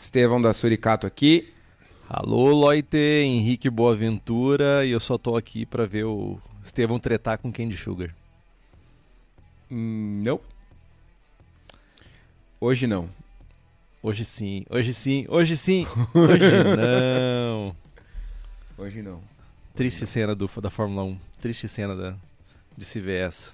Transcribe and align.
Estevão 0.00 0.40
da 0.40 0.54
Suricato 0.54 1.06
aqui. 1.06 1.52
Alô, 2.08 2.48
Loite, 2.48 2.96
Henrique 2.96 3.68
Boaventura, 3.68 4.84
e 4.86 4.90
eu 4.92 4.98
só 4.98 5.18
tô 5.18 5.36
aqui 5.36 5.66
pra 5.66 5.84
ver 5.84 6.04
o 6.04 6.40
Estevão 6.62 6.98
tretar 6.98 7.36
com 7.36 7.52
Candy 7.52 7.76
Sugar. 7.76 8.14
Hum, 9.70 10.22
não. 10.24 10.40
Hoje 12.58 12.86
não. 12.86 13.10
Hoje 14.02 14.24
sim, 14.24 14.64
hoje 14.70 14.94
sim, 14.94 15.26
hoje 15.28 15.54
sim, 15.54 15.86
hoje 16.14 16.64
não. 16.76 17.76
Hoje 18.78 19.02
não. 19.02 19.20
Triste 19.74 20.06
cena 20.06 20.34
do, 20.34 20.50
da 20.62 20.70
Fórmula 20.70 21.04
1, 21.04 21.18
triste 21.42 21.68
cena 21.68 21.94
da, 21.94 22.14
de 22.74 22.84
se 22.86 22.98
ver 23.00 23.26
essa. 23.26 23.52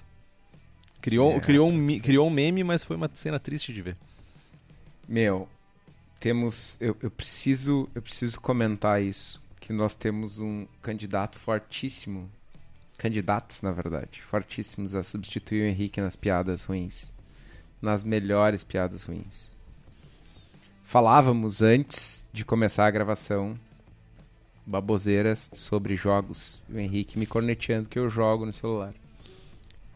Criou, 1.01 1.33
É. 1.33 1.39
criou, 1.41 1.69
um, 1.69 1.99
criou 1.99 2.25
um 2.27 2.29
meme, 2.29 2.63
mas 2.63 2.85
foi 2.85 2.95
uma 2.95 3.11
cena 3.13 3.37
triste 3.37 3.73
de 3.73 3.81
ver. 3.81 3.97
Meu, 5.07 5.47
temos. 6.19 6.77
Eu, 6.79 6.95
eu 7.01 7.11
preciso. 7.11 7.89
Eu 7.93 8.01
preciso 8.01 8.39
comentar 8.39 9.01
isso. 9.01 9.41
Que 9.59 9.73
nós 9.73 9.95
temos 9.95 10.39
um 10.39 10.65
candidato 10.81 11.39
fortíssimo. 11.39 12.29
Candidatos, 12.97 13.61
na 13.61 13.71
verdade, 13.71 14.21
fortíssimos 14.21 14.95
a 14.95 15.03
substituir 15.03 15.61
o 15.61 15.67
Henrique 15.67 16.01
nas 16.01 16.15
piadas 16.15 16.63
ruins. 16.63 17.11
Nas 17.81 18.03
melhores 18.03 18.63
piadas 18.63 19.03
ruins. 19.03 19.51
Falávamos 20.83 21.61
antes 21.61 22.25
de 22.31 22.45
começar 22.45 22.87
a 22.87 22.91
gravação 22.91 23.59
baboseiras 24.65 25.49
sobre 25.53 25.95
jogos. 25.95 26.61
O 26.69 26.77
Henrique 26.77 27.19
me 27.19 27.25
corneteando 27.25 27.89
que 27.89 27.99
eu 27.99 28.09
jogo 28.09 28.45
no 28.45 28.53
celular. 28.53 28.93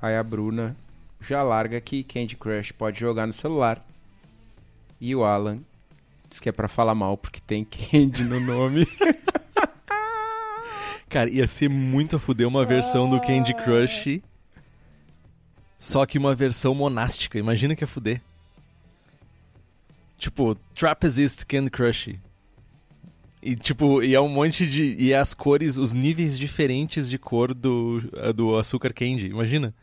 Aí 0.02 0.16
a 0.16 0.23
Bruna 0.23 0.75
já 1.19 1.44
larga 1.44 1.80
que 1.80 2.03
Candy 2.03 2.36
Crush 2.36 2.72
pode 2.72 2.99
jogar 2.99 3.25
no 3.27 3.33
celular. 3.33 3.86
E 4.99 5.16
o 5.16 5.23
Alan 5.23 5.59
diz 6.32 6.40
que 6.40 6.50
é 6.50 6.52
pra 6.52 6.68
falar 6.68 6.96
mal 6.96 7.18
porque 7.18 7.40
tem 7.42 7.64
Candy 7.64 8.24
no 8.24 8.40
nome. 8.40 8.88
Cara, 11.08 11.30
ia 11.30 11.46
ser 11.46 11.70
muito 11.70 12.16
a 12.16 12.20
fuder 12.20 12.48
uma 12.48 12.66
versão 12.66 13.10
do 13.10 13.20
Candy 13.20 13.54
Crush, 13.54 14.22
só 15.78 16.06
que 16.06 16.18
uma 16.18 16.34
versão 16.34 16.73
monástica. 16.73 17.38
Imagina 17.38 17.76
que 17.76 17.84
é 17.84 17.88
fuder. 17.88 18.22
Tipo, 20.17 20.55
Trapezist 20.73 21.45
Candy 21.45 21.70
Crush. 21.70 22.17
E 23.42 23.55
tipo, 23.55 24.02
e 24.02 24.16
é 24.16 24.22
um 24.22 24.30
monte 24.30 24.66
de. 24.66 24.95
E 24.98 25.11
é 25.11 25.17
as 25.17 25.34
cores, 25.34 25.76
os 25.76 25.94
níveis 25.94 26.39
diferentes 26.39 27.10
de 27.10 27.17
cor 27.17 27.54
do, 27.54 28.00
do 28.34 28.58
açúcar 28.58 28.94
candy. 28.94 29.28
Imagina. 29.28 29.73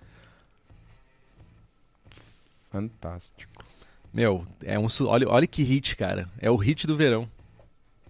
Fantástico. 2.70 3.67
Meu, 4.12 4.46
é 4.62 4.78
um. 4.78 4.86
Olha, 5.06 5.28
olha 5.28 5.46
que 5.46 5.62
hit, 5.62 5.96
cara. 5.96 6.28
É 6.38 6.50
o 6.50 6.56
hit 6.56 6.86
do 6.86 6.96
verão. 6.96 7.28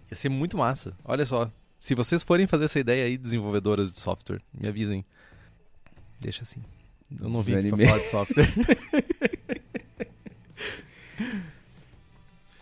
Ia 0.09 0.15
ser 0.15 0.29
muito 0.29 0.57
massa. 0.57 0.93
Olha 1.03 1.25
só. 1.25 1.51
Se 1.77 1.95
vocês 1.95 2.23
forem 2.23 2.47
fazer 2.47 2.65
essa 2.65 2.79
ideia 2.79 3.05
aí, 3.05 3.17
desenvolvedoras 3.17 3.91
de 3.91 3.99
software, 3.99 4.41
me 4.53 4.67
avisem. 4.67 5.05
Deixa 6.19 6.43
assim. 6.43 6.61
Eu 7.19 7.29
não 7.29 7.39
vim 7.39 7.55
aqui 7.55 7.69
pra 7.69 7.85
falar 7.85 7.99
de 7.99 8.09
software. 8.09 8.53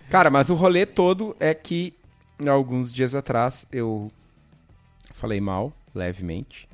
Cara, 0.09 0.29
mas 0.29 0.49
o 0.49 0.55
rolê 0.55 0.85
todo 0.85 1.35
é 1.39 1.53
que 1.53 1.93
alguns 2.47 2.93
dias 2.93 3.13
atrás 3.13 3.67
eu 3.71 4.11
falei 5.11 5.41
mal, 5.41 5.73
levemente, 5.93 6.69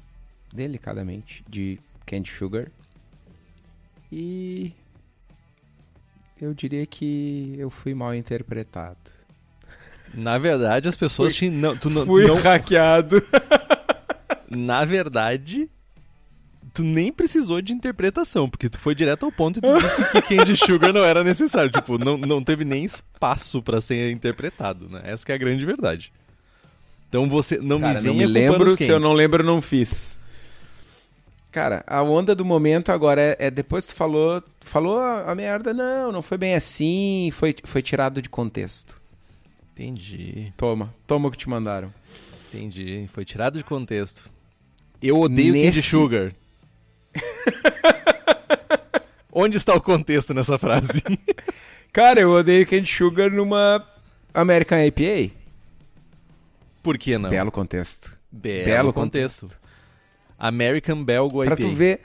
delicadamente, 0.54 1.44
de 1.48 1.80
Candy 2.06 2.30
Sugar. 2.30 2.70
E 4.12 4.74
eu 6.44 6.54
diria 6.54 6.86
que 6.86 7.56
eu 7.58 7.70
fui 7.70 7.94
mal 7.94 8.14
interpretado. 8.14 8.98
Na 10.14 10.38
verdade, 10.38 10.88
as 10.90 10.96
pessoas 10.98 11.36
Fui- 11.36 11.50
te. 11.50 11.54
Não, 11.56 11.76
tu 11.76 11.90
não, 11.90 12.06
fui 12.06 12.28
não- 12.28 12.36
hackeado. 12.36 13.22
Na 14.50 14.86
verdade, 14.86 15.68
tu 16.74 16.84
nem 16.84 17.12
precisou 17.12 17.60
de 17.62 17.74
interpretação, 17.74 18.48
porque 18.48 18.70
tu 18.70 18.78
foi 18.80 18.94
direto 18.94 19.26
ao 19.26 19.32
ponto 19.32 19.58
e 19.58 19.62
tu 19.62 19.74
disse 19.80 20.12
que 20.12 20.22
Candy 20.22 20.56
Sugar 20.56 20.94
não 20.94 21.04
era 21.04 21.24
necessário. 21.24 21.72
Tipo, 21.72 21.98
não, 21.98 22.18
não 22.18 22.44
teve 22.44 22.64
nem 22.64 22.84
espaço 22.86 23.62
pra 23.64 23.82
ser 23.82 24.12
interpretado, 24.12 24.88
né? 24.90 25.02
Essa 25.06 25.26
que 25.26 25.32
é 25.32 25.36
a 25.36 25.40
grande 25.40 25.66
verdade. 25.66 26.12
Então 27.10 27.28
você 27.30 27.58
não 27.58 27.80
Cara, 27.80 28.02
me 28.02 28.08
não 28.08 28.14
me 28.16 28.26
lembro, 28.28 28.78
se 28.78 28.90
eu 28.90 29.00
não 29.00 29.14
lembro, 29.14 29.42
eu 29.42 29.48
não 29.48 29.62
fiz. 29.62 30.18
Cara, 31.54 31.84
a 31.86 32.02
onda 32.02 32.34
do 32.34 32.44
momento 32.44 32.92
agora 32.92 33.22
é, 33.22 33.36
é 33.40 33.52
depois 33.52 33.86
tu 33.86 33.94
falou, 33.94 34.42
tu 34.42 34.66
falou 34.66 34.98
a, 34.98 35.32
a 35.32 35.36
merda, 35.36 35.72
não, 35.72 36.12
não 36.12 36.22
foi 36.24 36.36
bem 36.36 36.56
assim, 36.56 37.30
foi, 37.32 37.56
foi 37.64 37.84
tirado 37.84 38.24
de 38.24 38.28
contexto. 38.28 39.00
Entendi, 39.72 40.52
Toma, 40.58 40.92
toma 41.06 41.28
o 41.28 41.32
que 41.32 41.38
te 41.38 41.48
mandaram. 41.48 41.94
entendi. 42.52 43.08
Foi 43.14 43.24
tirado 43.24 43.60
de 43.60 43.64
contexto. 43.64 44.32
Eu 45.02 45.20
odeio 45.20 45.54
Nesse- 45.54 45.66
Candy 45.66 45.82
Sugar. 45.84 46.34
Onde 49.32 49.58
está 49.58 49.76
o 49.76 49.82
contexto 49.82 50.34
nessa 50.34 50.58
frase? 50.58 51.02
Cara, 51.94 52.20
eu 52.20 52.32
odeio 52.32 52.66
Candy 52.68 52.90
Sugar 52.92 53.32
numa 53.32 53.86
American 54.34 54.80
IPA. 54.86 55.32
Por 56.82 56.98
que 56.98 57.18
não? 57.18 57.30
Belo 57.30 57.52
contexto. 57.52 58.20
Belo, 58.32 58.66
belo 58.66 58.94
contexto. 58.94 59.48
American 60.48 61.04
Belgo 61.04 61.44
Pra 61.44 61.54
IPA. 61.54 61.62
tu 61.62 61.70
ver, 61.70 62.02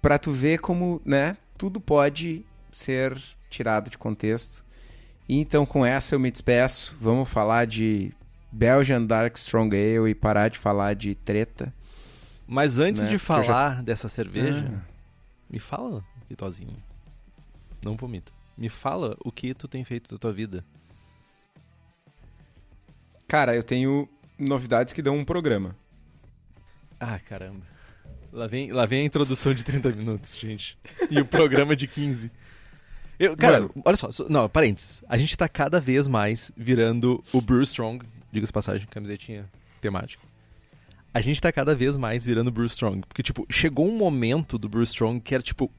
para 0.00 0.18
tu 0.18 0.32
ver 0.32 0.58
como, 0.58 1.00
né, 1.04 1.36
tudo 1.56 1.80
pode 1.80 2.44
ser 2.70 3.16
tirado 3.50 3.90
de 3.90 3.98
contexto. 3.98 4.64
E 5.28 5.38
então 5.38 5.66
com 5.66 5.84
essa 5.84 6.14
eu 6.14 6.20
me 6.20 6.30
despeço. 6.30 6.96
Vamos 7.00 7.28
falar 7.28 7.66
de 7.66 8.12
Belgian 8.50 9.04
Dark 9.04 9.36
Strong 9.36 9.74
Ale 9.76 10.10
e 10.10 10.14
parar 10.14 10.48
de 10.48 10.58
falar 10.58 10.94
de 10.94 11.14
treta. 11.14 11.72
Mas 12.46 12.78
antes 12.78 13.02
né? 13.02 13.08
de 13.08 13.14
eu 13.16 13.18
já- 13.18 13.24
falar 13.24 13.82
dessa 13.82 14.08
cerveja, 14.08 14.64
Ah. 14.74 14.80
me 15.50 15.58
fala, 15.58 16.02
Vitozinho. 16.30 16.76
Não 17.84 17.94
vomita. 17.96 18.32
Me 18.56 18.68
fala 18.70 19.16
o 19.24 19.30
que 19.30 19.52
tu 19.54 19.68
tem 19.68 19.84
feito 19.84 20.14
da 20.14 20.18
tua 20.18 20.32
vida. 20.32 20.64
Cara, 23.26 23.54
eu 23.54 23.62
tenho 23.62 24.08
novidades 24.38 24.94
que 24.94 25.02
dão 25.02 25.16
um 25.16 25.24
programa. 25.24 25.76
Ah, 27.00 27.18
caramba. 27.18 27.62
Lá 28.32 28.46
vem, 28.46 28.72
lá 28.72 28.84
vem 28.84 29.02
a 29.02 29.04
introdução 29.04 29.54
de 29.54 29.64
30 29.64 29.90
minutos, 29.90 30.36
gente. 30.36 30.76
E 31.10 31.18
o 31.20 31.24
programa 31.24 31.74
de 31.74 31.86
15. 31.86 32.30
Eu, 33.18 33.36
cara, 33.36 33.62
Mano. 33.62 33.72
olha 33.84 33.96
só, 33.96 34.10
não, 34.28 34.48
parênteses. 34.48 35.02
A 35.08 35.16
gente 35.16 35.36
tá 35.36 35.48
cada 35.48 35.80
vez 35.80 36.06
mais 36.06 36.52
virando 36.56 37.22
o 37.32 37.40
Brew 37.40 37.62
Strong, 37.62 38.04
diga-se 38.30 38.52
passagem, 38.52 38.86
camisetinha 38.88 39.46
temática. 39.80 40.22
A 41.12 41.20
gente 41.20 41.40
tá 41.40 41.50
cada 41.50 41.74
vez 41.74 41.96
mais 41.96 42.24
virando 42.24 42.48
o 42.48 42.52
Brew 42.52 42.66
Strong. 42.66 43.02
Porque, 43.08 43.22
tipo, 43.22 43.46
chegou 43.50 43.88
um 43.88 43.96
momento 43.96 44.58
do 44.58 44.68
Brew 44.68 44.82
Strong 44.82 45.20
que 45.20 45.34
era, 45.34 45.42
tipo, 45.42 45.70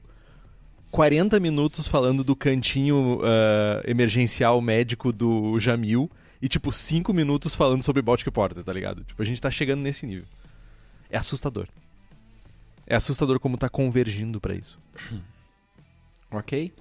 40 0.90 1.38
minutos 1.38 1.86
falando 1.86 2.24
do 2.24 2.34
cantinho 2.34 3.20
ah, 3.22 3.80
emergencial 3.86 4.60
médico 4.60 5.12
do 5.12 5.58
Jamil 5.58 6.10
e, 6.42 6.48
tipo, 6.48 6.72
5 6.72 7.12
minutos 7.14 7.54
falando 7.54 7.82
sobre 7.82 8.02
Baltic 8.02 8.30
Porter, 8.30 8.62
tá 8.64 8.72
ligado? 8.72 9.04
Tipo, 9.04 9.22
a 9.22 9.24
gente 9.24 9.40
tá 9.40 9.50
chegando 9.50 9.80
nesse 9.80 10.04
nível. 10.04 10.26
É 11.10 11.16
assustador. 11.18 11.68
É 12.86 12.94
assustador 12.96 13.38
como 13.40 13.58
tá 13.58 13.68
convergindo 13.68 14.40
pra 14.40 14.54
isso. 14.54 14.78
Ok? 16.32 16.72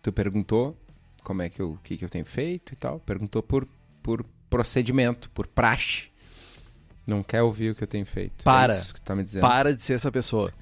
Tu 0.00 0.12
perguntou 0.12 0.76
como 1.24 1.42
é 1.42 1.48
que 1.48 1.60
eu, 1.60 1.72
o 1.72 1.78
que, 1.78 1.96
que 1.96 2.04
eu 2.04 2.08
tenho 2.08 2.24
feito 2.24 2.72
e 2.72 2.76
tal. 2.76 3.00
Perguntou 3.00 3.42
por, 3.42 3.66
por 4.00 4.24
procedimento, 4.48 5.28
por 5.30 5.48
praxe. 5.48 6.08
Não 7.04 7.20
quer 7.20 7.42
ouvir 7.42 7.70
o 7.70 7.74
que 7.74 7.82
eu 7.82 7.88
tenho 7.88 8.06
feito. 8.06 8.44
Para. 8.44 8.72
É 8.74 8.76
isso 8.76 8.94
que 8.94 9.00
tá 9.00 9.16
me 9.16 9.24
dizendo. 9.24 9.42
Para 9.42 9.74
de 9.74 9.82
ser 9.82 9.94
essa 9.94 10.12
pessoa. 10.12 10.52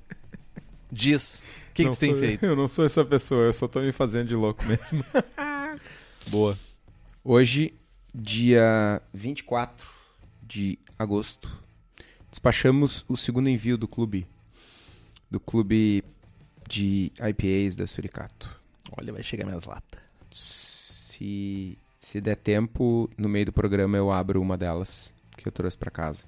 Diz. 0.90 1.44
O 1.70 1.72
que, 1.74 1.84
que 1.84 1.90
tu 1.90 1.98
tem 1.98 2.10
sou- 2.12 2.18
feito? 2.20 2.46
Eu 2.46 2.56
não 2.56 2.66
sou 2.66 2.86
essa 2.86 3.04
pessoa, 3.04 3.44
eu 3.44 3.52
só 3.52 3.68
tô 3.68 3.80
me 3.80 3.92
fazendo 3.92 4.28
de 4.28 4.34
louco 4.34 4.64
mesmo. 4.64 5.04
Boa. 6.28 6.58
Hoje, 7.22 7.74
dia 8.14 9.02
24 9.12 9.86
de 10.48 10.78
agosto, 10.98 11.62
despachamos 12.30 13.04
o 13.06 13.16
segundo 13.16 13.50
envio 13.50 13.76
do 13.76 13.86
clube. 13.86 14.26
Do 15.30 15.38
clube 15.38 16.02
de 16.66 17.12
IPAs 17.20 17.76
da 17.76 17.86
Suricato. 17.86 18.58
Olha, 18.98 19.12
vai 19.12 19.22
chegar 19.22 19.44
minhas 19.44 19.64
latas. 19.64 20.00
Se, 20.30 21.76
se 22.00 22.20
der 22.20 22.36
tempo, 22.36 23.10
no 23.16 23.28
meio 23.28 23.44
do 23.46 23.52
programa 23.52 23.96
eu 23.98 24.10
abro 24.10 24.40
uma 24.40 24.56
delas 24.56 25.12
que 25.36 25.46
eu 25.46 25.52
trouxe 25.52 25.76
pra 25.76 25.90
casa. 25.90 26.24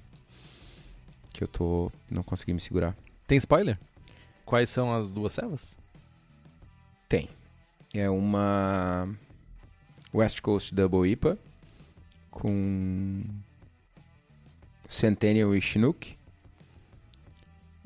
Que 1.33 1.43
eu 1.43 1.47
tô. 1.47 1.91
não 2.09 2.21
consegui 2.21 2.53
me 2.53 2.59
segurar. 2.59 2.95
Tem 3.27 3.37
spoiler? 3.37 3.79
Quais 4.45 4.69
são 4.69 4.93
as 4.93 5.11
duas 5.11 5.33
cevas? 5.33 5.77
Tem. 7.09 7.27
É 7.93 8.09
uma 8.09 9.09
West 10.13 10.41
Coast 10.41 10.75
Double 10.75 11.09
IPA 11.09 11.37
com 12.29 13.23
Centennial 14.91 15.55
e 15.55 15.61
Chinook. 15.61 16.17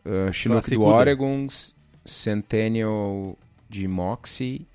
Uh, 0.04 0.34
Chinook 0.34 0.68
do. 0.72 0.82
Oregon, 0.82 1.46
Centennial 2.04 3.38
de 3.70 3.88
Moxie. 3.88 4.68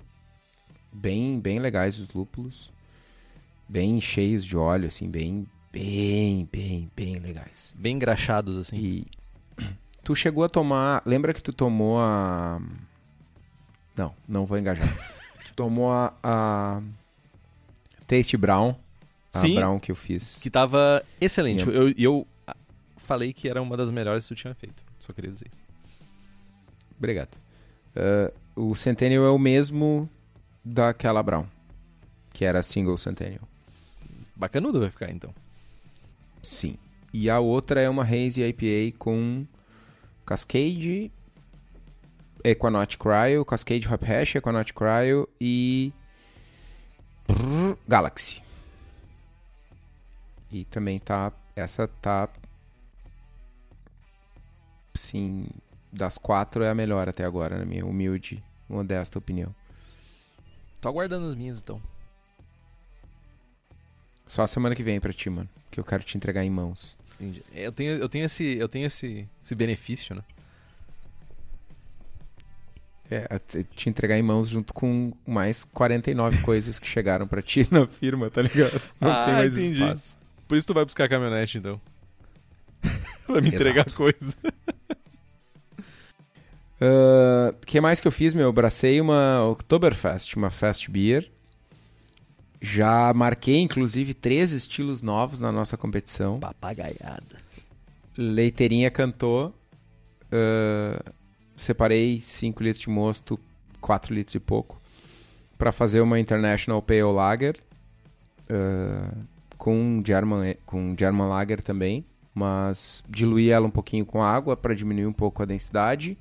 Bem, 0.93 1.41
bem 1.41 1.59
legais 1.59 1.99
os 1.99 2.07
lúpulos. 2.09 2.71
Bem 3.67 3.99
cheios 3.99 4.45
de 4.45 4.55
óleo, 4.55 4.87
assim, 4.87 5.09
bem, 5.09 5.45
bem, 5.73 6.47
bem, 6.49 6.89
bem 6.95 7.15
legais. 7.19 7.75
Bem 7.77 7.97
engraxados, 7.97 8.57
assim. 8.57 8.77
E 8.77 9.07
tu 10.01 10.15
chegou 10.15 10.45
a 10.45 10.49
tomar. 10.49 11.03
Lembra 11.05 11.33
que 11.33 11.43
tu 11.43 11.51
tomou 11.51 11.99
a. 11.99 12.61
Não, 13.95 14.15
não 14.25 14.45
vou 14.45 14.57
engajar. 14.57 14.87
tu 15.47 15.53
tomou 15.53 15.91
a, 15.91 16.13
a 16.23 16.81
Taste 18.07 18.37
Brown. 18.37 18.73
A 19.33 19.39
Sim. 19.39 19.55
Brown 19.55 19.79
que 19.79 19.91
eu 19.91 19.95
fiz. 19.95 20.39
Que 20.41 20.49
tava 20.49 21.03
excelente. 21.19 21.63
Sim. 21.63 21.69
Eu, 21.71 21.89
eu, 21.89 21.95
eu 21.97 22.27
ah, 22.45 22.55
falei 22.97 23.31
que 23.31 23.47
era 23.47 23.61
uma 23.61 23.77
das 23.77 23.89
melhores 23.89 24.27
que 24.27 24.35
tu 24.35 24.37
tinha 24.37 24.53
feito. 24.53 24.83
Só 24.99 25.13
queria 25.13 25.31
dizer 25.31 25.47
isso. 25.51 25.61
Obrigado. 26.97 27.37
Ah, 27.95 28.31
o 28.55 28.75
Centennial 28.75 29.25
é 29.25 29.29
o 29.29 29.39
mesmo 29.39 30.09
daquela 30.63 31.23
Brown. 31.23 31.45
Que 32.33 32.45
era 32.45 32.61
single 32.61 32.97
Centennial. 32.97 33.47
Bacanudo 34.35 34.79
vai 34.79 34.89
ficar, 34.89 35.11
então. 35.11 35.33
Sim. 36.41 36.77
E 37.13 37.29
a 37.29 37.39
outra 37.39 37.81
é 37.81 37.89
uma 37.89 38.03
Hazy 38.03 38.41
IPA 38.43 38.97
com 38.97 39.45
Cascade, 40.25 41.11
Equanaut 42.43 42.97
Cryo, 42.97 43.45
Cascade 43.45 43.87
Hop 43.87 44.03
Hash, 44.03 44.35
Equanaut 44.35 44.73
Cryo 44.73 45.27
e 45.39 45.91
Brrr, 47.27 47.77
Galaxy. 47.87 48.41
E 50.51 50.65
também 50.65 50.99
tá 50.99 51.31
essa 51.55 51.87
tá 51.87 52.29
sim, 54.93 55.47
das 55.91 56.17
quatro 56.17 56.63
é 56.63 56.69
a 56.69 56.75
melhor 56.75 57.07
até 57.07 57.23
agora, 57.23 57.57
na 57.57 57.65
minha 57.65 57.85
humilde, 57.85 58.43
modesta 58.67 59.17
opinião. 59.17 59.53
Tô 60.79 60.89
aguardando 60.89 61.27
as 61.27 61.35
minhas, 61.35 61.59
então. 61.61 61.81
Só 64.25 64.43
a 64.43 64.47
semana 64.47 64.75
que 64.75 64.83
vem 64.83 64.99
pra 64.99 65.13
ti, 65.13 65.29
mano, 65.29 65.49
que 65.69 65.79
eu 65.79 65.83
quero 65.83 66.03
te 66.03 66.17
entregar 66.17 66.43
em 66.43 66.49
mãos. 66.49 66.97
Entendi. 67.15 67.43
É, 67.53 67.67
Eu 67.67 67.71
tenho, 67.71 67.91
eu 67.97 68.09
tenho, 68.09 68.25
esse, 68.25 68.43
eu 68.57 68.67
tenho 68.67 68.85
esse, 68.85 69.27
esse 69.43 69.53
benefício, 69.55 70.15
né? 70.15 70.23
É, 73.09 73.27
te 73.75 73.89
entregar 73.89 74.17
em 74.17 74.23
mãos 74.23 74.47
junto 74.47 74.73
com 74.73 75.11
mais 75.27 75.65
49 75.65 76.37
coisas 76.43 76.79
que 76.79 76.87
chegaram 76.87 77.27
pra 77.27 77.41
ti 77.41 77.67
na 77.69 77.85
firma, 77.85 78.29
tá 78.29 78.41
ligado? 78.41 78.81
Não 79.01 79.11
Ah, 79.11 79.25
tem 79.25 79.33
mais 79.35 79.57
entendi. 79.57 79.83
espaço. 79.83 80.20
Por 80.51 80.57
isso 80.57 80.67
tu 80.67 80.73
vai 80.73 80.83
buscar 80.83 81.05
a 81.05 81.07
caminhonete, 81.07 81.59
então. 81.59 81.79
vai 83.25 83.39
me 83.39 83.47
entregar 83.47 83.87
Exato. 83.87 83.95
coisa. 83.95 84.35
O 87.53 87.55
que 87.65 87.79
mais 87.79 88.01
que 88.01 88.07
eu 88.09 88.11
fiz, 88.11 88.33
meu? 88.33 88.47
Eu 88.47 88.51
bracei 88.51 88.99
uma 88.99 89.45
Oktoberfest, 89.45 90.35
uma 90.35 90.49
Fest 90.49 90.89
Beer. 90.89 91.31
Já 92.59 93.13
marquei, 93.13 93.61
inclusive, 93.61 94.13
três 94.13 94.51
estilos 94.51 95.01
novos 95.01 95.39
na 95.39 95.53
nossa 95.53 95.77
competição. 95.77 96.37
Papagaiada. 96.41 97.37
Leiteirinha 98.17 98.91
cantou. 98.91 99.55
ah, 100.33 101.01
separei 101.55 102.19
5 102.19 102.61
litros 102.61 102.81
de 102.81 102.89
mosto, 102.89 103.39
4 103.79 104.13
litros 104.13 104.35
e 104.35 104.39
pouco, 104.41 104.81
para 105.57 105.71
fazer 105.71 106.01
uma 106.01 106.19
International 106.19 106.81
Pale 106.81 107.03
Lager 107.03 107.55
ah, 108.49 109.13
com 109.61 110.01
German 110.03 110.55
com 110.65 110.95
German 110.97 111.27
Lager 111.27 111.61
também, 111.61 112.03
mas 112.33 113.03
diluí 113.07 113.51
ela 113.51 113.67
um 113.67 113.69
pouquinho 113.69 114.03
com 114.03 114.23
água 114.23 114.57
para 114.57 114.73
diminuir 114.73 115.05
um 115.05 115.13
pouco 115.13 115.43
a 115.43 115.45
densidade 115.45 116.17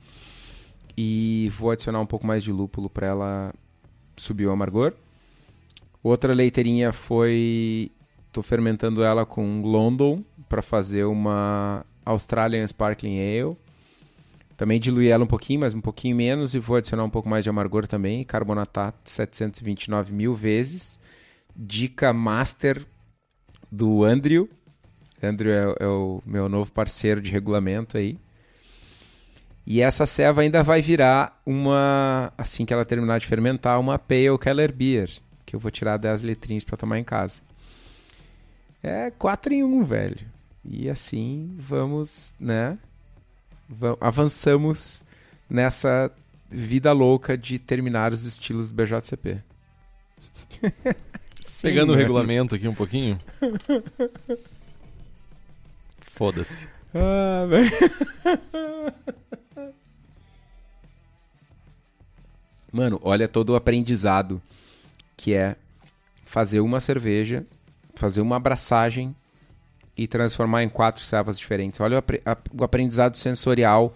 e 0.94 1.50
vou 1.56 1.70
adicionar 1.70 2.00
um 2.00 2.06
pouco 2.06 2.26
mais 2.26 2.44
de 2.44 2.52
lúpulo 2.52 2.90
para 2.90 3.06
ela 3.06 3.54
subir 4.14 4.44
o 4.44 4.50
amargor. 4.50 4.92
Outra 6.02 6.34
leiteirinha 6.34 6.92
foi 6.92 7.90
tô 8.30 8.42
fermentando 8.42 9.02
ela 9.02 9.24
com 9.24 9.62
London 9.62 10.22
para 10.46 10.60
fazer 10.60 11.04
uma 11.04 11.82
Australian 12.04 12.66
Sparkling 12.66 13.20
Ale. 13.20 13.56
Também 14.54 14.78
diluí 14.78 15.08
ela 15.08 15.24
um 15.24 15.26
pouquinho, 15.26 15.60
mas 15.60 15.72
um 15.72 15.80
pouquinho 15.80 16.14
menos, 16.14 16.54
e 16.54 16.58
vou 16.58 16.76
adicionar 16.76 17.04
um 17.04 17.10
pouco 17.10 17.26
mais 17.26 17.42
de 17.42 17.48
amargor 17.48 17.88
também. 17.88 18.22
Carbonatar 18.22 18.92
729 19.02 20.12
mil 20.12 20.34
vezes. 20.34 20.98
Dica 21.56 22.12
master 22.12 22.86
do 23.70 24.04
Andrew. 24.04 24.48
Andrew 25.22 25.52
é, 25.52 25.84
é 25.84 25.86
o 25.86 26.22
meu 26.24 26.48
novo 26.48 26.72
parceiro 26.72 27.20
de 27.20 27.30
regulamento 27.30 27.96
aí. 27.96 28.18
E 29.66 29.80
essa 29.82 30.06
ceva 30.06 30.40
ainda 30.40 30.62
vai 30.62 30.80
virar 30.82 31.40
uma, 31.44 32.32
assim 32.36 32.64
que 32.64 32.72
ela 32.72 32.84
terminar 32.84 33.20
de 33.20 33.26
fermentar, 33.26 33.78
uma 33.78 33.98
Pale 33.98 34.38
Keller 34.38 34.72
Beer, 34.72 35.10
que 35.46 35.54
eu 35.54 35.60
vou 35.60 35.70
tirar 35.70 35.96
10 35.96 36.22
litrinhos 36.22 36.64
para 36.64 36.76
tomar 36.76 36.98
em 36.98 37.04
casa. 37.04 37.40
É 38.82 39.10
4 39.10 39.52
em 39.52 39.62
1, 39.62 39.84
velho. 39.84 40.26
E 40.64 40.88
assim 40.88 41.54
vamos, 41.58 42.34
né? 42.40 42.78
Va- 43.68 43.96
avançamos 44.00 45.04
nessa 45.48 46.10
vida 46.50 46.90
louca 46.92 47.36
de 47.36 47.58
terminar 47.58 48.12
os 48.12 48.24
estilos 48.24 48.70
do 48.70 48.74
BJCP. 48.74 49.38
Sim, 51.40 51.68
Pegando 51.68 51.92
o 51.92 51.96
né? 51.96 52.02
regulamento 52.02 52.54
aqui 52.54 52.68
um 52.68 52.74
pouquinho. 52.74 53.20
Foda-se. 56.14 56.68
Ah, 56.94 57.46
velho. 57.48 57.70
Mano, 62.72 63.00
olha 63.02 63.26
todo 63.26 63.50
o 63.50 63.56
aprendizado 63.56 64.40
que 65.16 65.34
é 65.34 65.56
fazer 66.24 66.60
uma 66.60 66.80
cerveja, 66.80 67.44
fazer 67.94 68.20
uma 68.20 68.36
abraçagem 68.36 69.14
e 69.96 70.06
transformar 70.06 70.62
em 70.62 70.68
quatro 70.68 71.02
cevas 71.02 71.38
diferentes. 71.38 71.80
Olha 71.80 71.96
o, 71.96 71.98
apre- 71.98 72.22
a- 72.24 72.36
o 72.56 72.64
aprendizado 72.64 73.16
sensorial, 73.16 73.94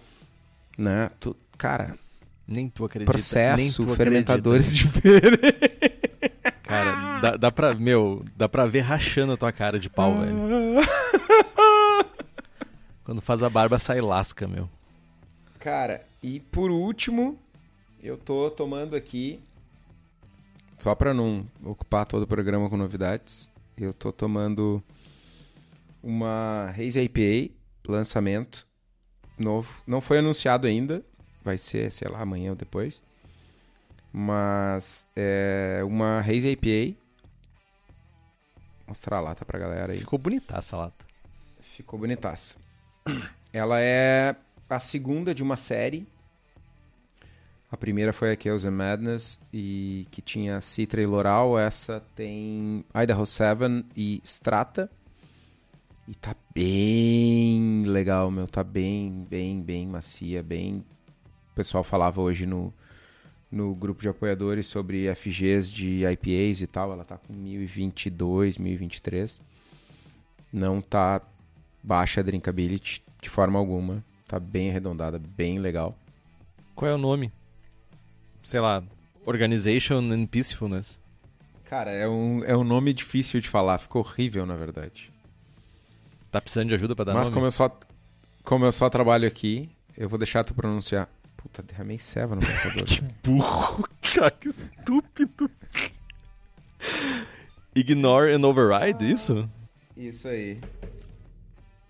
né? 0.77 1.09
Tu- 1.19 1.35
cara, 1.57 1.95
Nem 2.47 2.67
tu 2.69 2.83
acredita. 2.85 3.11
nem 3.11 3.19
processo, 3.21 3.85
tu 3.85 3.95
fermentadores 3.95 4.67
acredita 4.67 5.01
diferentes. 5.01 5.94
Dá, 7.25 7.37
dá 7.37 7.51
pra. 7.51 7.73
Meu, 7.73 8.23
dá 8.35 8.47
pra 8.47 8.65
ver 8.65 8.81
rachando 8.81 9.33
a 9.33 9.37
tua 9.37 9.51
cara 9.51 9.79
de 9.79 9.89
pau, 9.89 10.19
velho. 10.19 10.35
Quando 13.03 13.21
faz 13.21 13.41
a 13.41 13.49
barba, 13.49 13.79
sai 13.79 14.01
lasca, 14.01 14.47
meu. 14.47 14.69
Cara, 15.59 16.03
e 16.21 16.39
por 16.39 16.69
último, 16.69 17.39
eu 18.01 18.17
tô 18.17 18.51
tomando 18.51 18.95
aqui, 18.95 19.39
só 20.77 20.93
pra 20.93 21.13
não 21.13 21.45
ocupar 21.63 22.05
todo 22.05 22.23
o 22.23 22.27
programa 22.27 22.69
com 22.69 22.77
novidades, 22.77 23.49
eu 23.75 23.91
tô 23.91 24.11
tomando 24.11 24.83
uma 26.03 26.69
Haze 26.69 27.01
IPA, 27.01 27.51
lançamento 27.87 28.67
novo. 29.37 29.81
Não 29.87 30.01
foi 30.01 30.19
anunciado 30.19 30.67
ainda, 30.67 31.03
vai 31.43 31.57
ser, 31.57 31.91
sei 31.91 32.07
lá, 32.07 32.21
amanhã 32.21 32.51
ou 32.51 32.55
depois. 32.55 33.01
Mas 34.13 35.07
é 35.15 35.81
uma 35.83 36.19
Haze 36.19 36.49
IPA. 36.49 37.04
Mostrar 38.87 39.17
a 39.17 39.21
lata 39.21 39.43
pra 39.43 39.59
galera 39.59 39.93
aí. 39.93 39.99
Ficou 39.99 40.19
bonita 40.19 40.57
essa 40.57 40.77
lata. 40.77 41.05
Ficou 41.59 41.99
bonitaça. 41.99 42.57
Ela 43.51 43.81
é 43.81 44.35
a 44.69 44.79
segunda 44.79 45.33
de 45.33 45.41
uma 45.43 45.57
série. 45.57 46.07
A 47.71 47.77
primeira 47.77 48.13
foi 48.13 48.31
a 48.31 48.37
Chaos 48.39 48.63
and 48.63 48.71
Madness, 48.71 49.39
e 49.51 50.07
que 50.11 50.21
tinha 50.21 50.61
Citra 50.61 51.01
e 51.01 51.05
Loral. 51.05 51.57
Essa 51.57 52.01
tem 52.15 52.85
Idaho 52.95 53.25
7 53.25 53.85
e 53.95 54.21
Strata. 54.23 54.89
E 56.07 56.13
tá 56.13 56.35
bem 56.53 57.83
legal, 57.85 58.29
meu. 58.29 58.47
Tá 58.47 58.63
bem, 58.63 59.25
bem, 59.29 59.61
bem 59.61 59.87
macia, 59.87 60.43
bem. 60.43 60.85
O 61.51 61.55
pessoal 61.55 61.83
falava 61.83 62.21
hoje 62.21 62.45
no, 62.45 62.71
no 63.55 63.73
grupo 63.73 64.01
de 64.01 64.09
apoiadores 64.09 64.67
sobre 64.67 65.13
FGs 65.15 65.71
de 65.71 66.03
IPAs 66.05 66.61
e 66.61 66.67
tal. 66.67 66.91
Ela 66.91 67.05
tá 67.05 67.17
com 67.17 67.33
1022, 67.33 68.57
1023. 68.57 69.39
Não 70.51 70.81
tá 70.81 71.21
baixa 71.81 72.19
a 72.19 72.23
drinkability 72.23 73.01
de 73.21 73.29
forma 73.29 73.57
alguma. 73.57 74.03
Tá 74.27 74.39
bem 74.39 74.69
arredondada, 74.69 75.17
bem 75.19 75.59
legal. 75.59 75.97
Qual 76.75 76.91
é 76.91 76.93
o 76.93 76.97
nome? 76.97 77.31
Sei 78.43 78.59
lá, 78.59 78.83
Organization 79.25 79.99
and 80.11 80.25
Peacefulness. 80.25 80.99
Cara, 81.63 81.91
é 81.91 82.07
um, 82.07 82.43
é 82.43 82.55
um 82.55 82.63
nome 82.63 82.93
difícil 82.93 83.39
de 83.39 83.47
falar. 83.47 83.77
Ficou 83.77 84.01
horrível, 84.01 84.45
na 84.45 84.55
verdade. 84.55 85.11
Tá 86.29 86.41
precisando 86.41 86.69
de 86.69 86.75
ajuda 86.75 86.95
pra 86.95 87.05
dar 87.05 87.13
Mas 87.13 87.29
nome? 87.29 87.35
como 87.35 87.45
eu, 87.47 87.51
só, 87.51 87.79
como 88.43 88.65
eu 88.65 88.71
só 88.71 88.89
trabalho 88.89 89.27
aqui, 89.27 89.69
eu 89.97 90.09
vou 90.09 90.19
deixar 90.19 90.43
tu 90.43 90.53
pronunciar. 90.53 91.09
Puta, 91.45 91.61
derramei 91.61 91.99
ceva 91.99 92.35
no 92.35 92.41
computador. 92.45 92.83
Que 92.85 93.01
burro, 93.23 93.87
cara, 94.01 94.31
que 94.31 94.49
estúpido. 94.49 95.49
Ignore 97.75 98.33
and 98.33 98.43
override, 98.47 99.07
isso? 99.11 99.47
Isso 99.95 100.27
aí. 100.27 100.59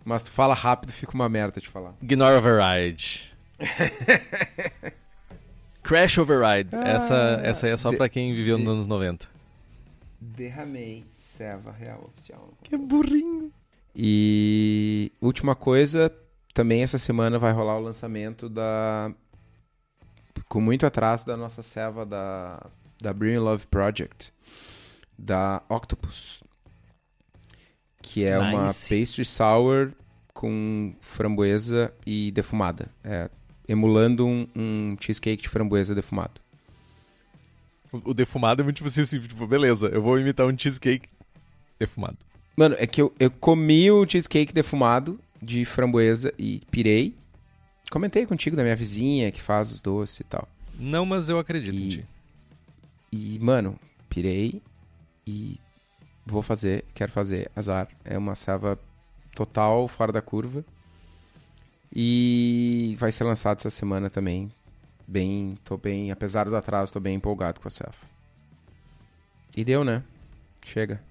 Mas 0.03 0.23
tu 0.23 0.31
fala 0.31 0.53
rápido, 0.53 0.91
fica 0.91 1.13
uma 1.13 1.29
merda 1.29 1.61
de 1.61 1.69
falar. 1.69 1.93
Ignore 2.01 2.35
override. 2.35 3.33
Crash 5.81 6.17
override. 6.17 6.75
essa, 6.75 7.39
essa 7.43 7.67
aí 7.67 7.71
é 7.73 7.77
só 7.77 7.91
de- 7.91 7.97
pra 7.97 8.09
quem 8.09 8.33
viveu 8.35 8.57
de- 8.57 8.63
nos 8.63 8.73
anos 8.73 8.87
90. 8.87 9.27
Derramei 10.19 11.05
ceva 11.17 11.71
real 11.71 12.09
oficial. 12.13 12.51
Que 12.63 12.75
burrinho. 12.77 13.51
E 13.95 15.11
última 15.21 15.55
coisa, 15.55 16.11
também 16.53 16.83
essa 16.83 16.97
semana 16.97 17.39
vai 17.39 17.53
rolar 17.53 17.77
o 17.77 17.81
lançamento 17.81 18.49
da. 18.49 19.11
Com 20.47 20.61
muito 20.61 20.85
atraso 20.85 21.25
da 21.25 21.35
nossa 21.35 21.61
serva 21.63 22.05
da, 22.05 22.65
da 23.01 23.13
Bring 23.13 23.37
Love 23.37 23.67
Project, 23.67 24.33
da 25.17 25.61
Octopus. 25.69 26.43
Que 28.01 28.23
é 28.23 28.37
uma 28.37 28.67
Nice. 28.67 28.95
pastry 28.95 29.25
sour 29.25 29.91
com 30.33 30.93
framboesa 31.01 31.91
e 32.05 32.31
defumada. 32.31 32.87
É, 33.03 33.29
emulando 33.67 34.25
um, 34.27 34.47
um 34.55 34.97
cheesecake 34.99 35.43
de 35.43 35.49
framboesa 35.49 35.95
defumado. 35.95 36.39
O, 37.91 38.11
o 38.11 38.13
defumado 38.13 38.61
é 38.61 38.63
muito 38.63 38.77
tipo 38.77 38.87
assim, 38.87 39.03
tipo, 39.19 39.47
beleza, 39.47 39.87
eu 39.87 40.01
vou 40.01 40.19
imitar 40.19 40.45
um 40.45 40.57
cheesecake 40.57 41.07
defumado. 41.79 42.17
Mano, 42.55 42.75
é 42.77 42.87
que 42.87 43.01
eu, 43.01 43.13
eu 43.19 43.29
comi 43.31 43.91
o 43.91 44.07
cheesecake 44.07 44.53
defumado 44.53 45.19
de 45.41 45.65
framboesa 45.65 46.33
e 46.37 46.61
pirei. 46.71 47.15
Comentei 47.89 48.25
contigo 48.25 48.55
da 48.55 48.63
minha 48.63 48.75
vizinha 48.75 49.31
que 49.31 49.41
faz 49.41 49.71
os 49.71 49.81
doces 49.81 50.19
e 50.19 50.23
tal. 50.23 50.47
Não, 50.77 51.05
mas 51.05 51.29
eu 51.29 51.39
acredito 51.39 51.75
em 51.79 51.85
E- 51.85 51.89
ti. 51.89 52.05
E, 53.11 53.39
mano, 53.39 53.79
pirei 54.09 54.61
e 55.25 55.57
vou 56.25 56.41
fazer, 56.41 56.83
quero 56.93 57.11
fazer, 57.11 57.49
azar. 57.55 57.87
É 58.03 58.17
uma 58.17 58.35
serva 58.35 58.77
total 59.33 59.87
fora 59.87 60.11
da 60.11 60.21
curva. 60.21 60.63
E 61.93 62.95
vai 62.99 63.11
ser 63.11 63.23
lançado 63.23 63.59
essa 63.59 63.69
semana 63.69 64.09
também. 64.09 64.51
Bem, 65.07 65.57
tô 65.63 65.77
bem, 65.77 66.11
apesar 66.11 66.45
do 66.49 66.55
atraso, 66.55 66.91
tô 66.93 66.99
bem 66.99 67.15
empolgado 67.15 67.59
com 67.61 67.67
a 67.67 67.71
serva. 67.71 67.95
E 69.55 69.63
deu, 69.63 69.83
né? 69.83 70.03
Chega. 70.65 71.01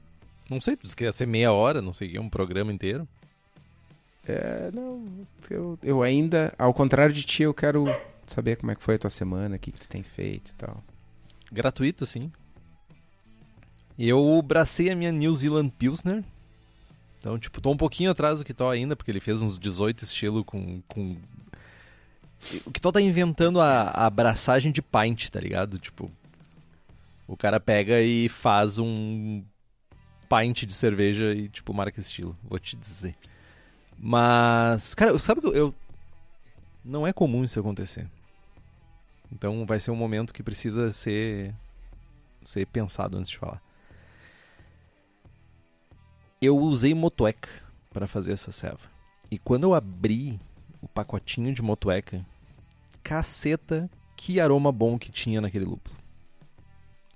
Não 0.50 0.60
sei, 0.60 0.76
tu 0.76 0.82
disse 0.82 0.96
que 0.96 1.04
ia 1.04 1.12
ser 1.12 1.26
meia 1.26 1.52
hora, 1.52 1.80
não 1.80 1.92
sei 1.94 2.18
um 2.18 2.28
programa 2.28 2.72
inteiro. 2.72 3.08
É, 4.26 4.70
não, 4.72 5.26
eu, 5.50 5.78
eu 5.82 6.02
ainda, 6.02 6.54
ao 6.58 6.72
contrário 6.72 7.14
de 7.14 7.24
ti, 7.24 7.42
eu 7.42 7.52
quero 7.52 7.86
saber 8.26 8.56
como 8.56 8.72
é 8.72 8.74
que 8.74 8.82
foi 8.82 8.94
a 8.94 8.98
tua 8.98 9.10
semana, 9.10 9.56
o 9.56 9.58
que, 9.58 9.70
que 9.70 9.80
tu 9.80 9.88
tem 9.88 10.02
feito 10.02 10.50
e 10.50 10.54
tal. 10.54 10.82
Gratuito, 11.52 12.06
sim. 12.06 12.32
Eu 13.98 14.42
bracei 14.42 14.90
a 14.90 14.96
minha 14.96 15.12
New 15.12 15.34
Zealand 15.34 15.70
Pilsner. 15.78 16.24
Então, 17.18 17.38
tipo, 17.38 17.60
tô 17.60 17.70
um 17.70 17.76
pouquinho 17.76 18.10
atrás 18.10 18.38
do 18.38 18.44
Kitó 18.44 18.70
ainda, 18.70 18.96
porque 18.96 19.10
ele 19.10 19.20
fez 19.20 19.40
uns 19.40 19.58
18 19.58 20.04
estilo 20.04 20.44
com... 20.44 20.82
com... 20.88 21.16
O 22.66 22.70
Kitó 22.70 22.92
tá 22.92 23.00
inventando 23.00 23.60
a, 23.60 23.82
a 23.82 24.06
abraçagem 24.06 24.72
de 24.72 24.82
pint, 24.82 25.28
tá 25.30 25.40
ligado? 25.40 25.78
Tipo, 25.78 26.10
o 27.26 27.36
cara 27.36 27.58
pega 27.58 28.02
e 28.02 28.28
faz 28.28 28.78
um 28.78 29.42
pint 30.28 30.64
de 30.64 30.74
cerveja 30.74 31.32
e, 31.32 31.48
tipo, 31.48 31.72
marca 31.72 32.00
estilo. 32.00 32.36
Vou 32.42 32.58
te 32.58 32.76
dizer. 32.76 33.16
Mas, 33.98 34.94
cara, 34.94 35.18
sabe 35.18 35.40
que 35.40 35.48
eu-. 35.48 35.74
Não 36.84 37.06
é 37.06 37.12
comum 37.12 37.44
isso 37.44 37.58
acontecer. 37.58 38.06
Então 39.32 39.64
vai 39.66 39.80
ser 39.80 39.90
um 39.90 39.96
momento 39.96 40.32
que 40.32 40.42
precisa 40.42 40.92
ser 40.92 41.54
ser 42.42 42.66
pensado 42.66 43.16
antes 43.16 43.30
de 43.30 43.38
falar. 43.38 43.60
Eu 46.40 46.58
usei 46.58 46.94
motueca 46.94 47.48
para 47.92 48.06
fazer 48.06 48.32
essa 48.32 48.52
ceva. 48.52 48.80
E 49.30 49.38
quando 49.38 49.64
eu 49.64 49.74
abri 49.74 50.38
o 50.82 50.86
pacotinho 50.86 51.52
de 51.54 51.62
motueca, 51.62 52.24
caceta, 53.02 53.88
que 54.16 54.38
aroma 54.38 54.70
bom 54.70 54.98
que 54.98 55.10
tinha 55.10 55.40
naquele 55.40 55.64
lúpulo. 55.64 55.96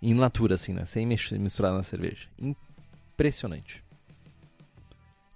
In 0.00 0.14
natura, 0.14 0.54
assim, 0.54 0.72
né? 0.72 0.84
Sem 0.84 1.06
misturar 1.06 1.72
na 1.72 1.82
cerveja. 1.82 2.28
Impressionante. 2.38 3.84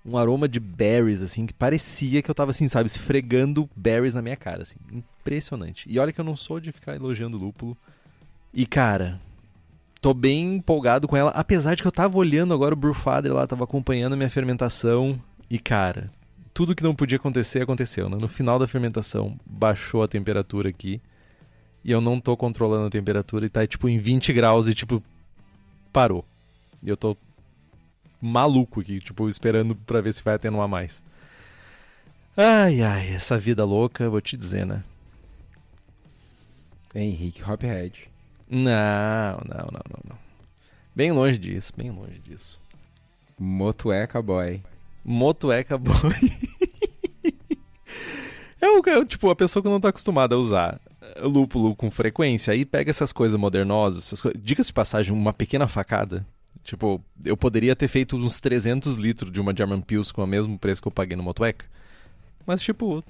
Um 0.04 0.16
aroma 0.16 0.48
de 0.48 0.58
berries, 0.58 1.22
assim, 1.22 1.46
que 1.46 1.52
parecia 1.52 2.20
que 2.22 2.30
eu 2.30 2.34
tava, 2.34 2.50
assim, 2.50 2.66
sabe, 2.66 2.86
esfregando 2.86 3.70
berries 3.76 4.14
na 4.14 4.22
minha 4.22 4.36
cara, 4.36 4.62
assim. 4.62 4.76
Impressionante. 4.90 5.88
E 5.88 5.98
olha 5.98 6.12
que 6.12 6.20
eu 6.20 6.24
não 6.24 6.36
sou 6.36 6.58
de 6.58 6.72
ficar 6.72 6.96
elogiando 6.96 7.38
lúpulo. 7.38 7.76
E, 8.52 8.66
cara, 8.66 9.20
tô 10.00 10.12
bem 10.12 10.56
empolgado 10.56 11.06
com 11.06 11.16
ela, 11.16 11.30
apesar 11.30 11.76
de 11.76 11.82
que 11.82 11.88
eu 11.88 11.92
tava 11.92 12.18
olhando 12.18 12.52
agora 12.52 12.74
o 12.74 12.76
Brewfather 12.76 13.32
lá, 13.32 13.46
tava 13.46 13.64
acompanhando 13.64 14.14
a 14.14 14.16
minha 14.16 14.28
fermentação. 14.28 15.18
E, 15.48 15.58
cara, 15.58 16.10
tudo 16.52 16.74
que 16.74 16.82
não 16.82 16.94
podia 16.94 17.16
acontecer, 17.16 17.62
aconteceu, 17.62 18.08
né? 18.08 18.16
No 18.20 18.28
final 18.28 18.58
da 18.58 18.66
fermentação, 18.66 19.38
baixou 19.46 20.02
a 20.02 20.08
temperatura 20.08 20.68
aqui. 20.68 21.00
E 21.84 21.90
eu 21.90 22.00
não 22.00 22.20
tô 22.20 22.36
controlando 22.36 22.86
a 22.86 22.90
temperatura 22.90 23.46
e 23.46 23.48
tá, 23.48 23.66
tipo, 23.66 23.88
em 23.88 23.98
20 23.98 24.32
graus 24.32 24.66
e, 24.66 24.74
tipo, 24.74 25.02
parou. 25.92 26.24
E 26.84 26.88
eu 26.88 26.96
tô 26.96 27.16
maluco 28.22 28.80
aqui, 28.80 29.00
tipo, 29.00 29.28
esperando 29.28 29.74
pra 29.74 30.00
ver 30.00 30.14
se 30.14 30.22
vai 30.22 30.34
atenuar 30.34 30.68
mais. 30.68 31.02
Ai, 32.36 32.80
ai, 32.80 33.14
essa 33.14 33.36
vida 33.38 33.64
louca, 33.64 34.08
vou 34.08 34.20
te 34.20 34.36
dizer, 34.36 34.64
né? 34.64 34.82
Henrique 36.94 37.42
Hophead. 37.42 38.08
Não, 38.48 39.40
não, 39.46 39.66
não, 39.72 39.82
não, 39.90 40.00
não. 40.10 40.18
Bem 40.94 41.10
longe 41.10 41.38
disso, 41.38 41.72
bem 41.76 41.90
longe 41.90 42.18
disso. 42.20 42.60
Motueca 43.38 44.22
Boy. 44.22 44.62
Motueca 45.04 45.76
boy. 45.76 45.96
é 48.60 48.68
o 48.68 48.82
é, 48.88 49.04
tipo 49.04 49.28
a 49.30 49.36
pessoa 49.36 49.62
que 49.62 49.68
não 49.68 49.80
tá 49.80 49.88
acostumada 49.88 50.36
a 50.36 50.38
usar 50.38 50.80
lúpulo 51.20 51.74
com 51.74 51.90
frequência, 51.90 52.52
aí 52.52 52.64
pega 52.64 52.90
essas 52.90 53.12
coisas 53.12 53.38
modernosas, 53.38 54.04
essas 54.04 54.20
coisas. 54.20 54.40
Diga-se 54.42 54.68
de 54.68 54.74
passagem, 54.74 55.12
uma 55.12 55.32
pequena 55.32 55.68
facada. 55.68 56.24
Tipo, 56.64 57.02
eu 57.24 57.36
poderia 57.36 57.74
ter 57.74 57.88
feito 57.88 58.16
uns 58.16 58.38
300 58.38 58.96
litros 58.96 59.32
de 59.32 59.40
uma 59.40 59.54
German 59.56 59.80
Pils 59.80 60.12
com 60.12 60.22
o 60.22 60.26
mesmo 60.26 60.58
preço 60.58 60.80
que 60.80 60.88
eu 60.88 60.92
paguei 60.92 61.16
no 61.16 61.22
Motueca. 61.22 61.66
Mas, 62.46 62.62
tipo, 62.62 63.02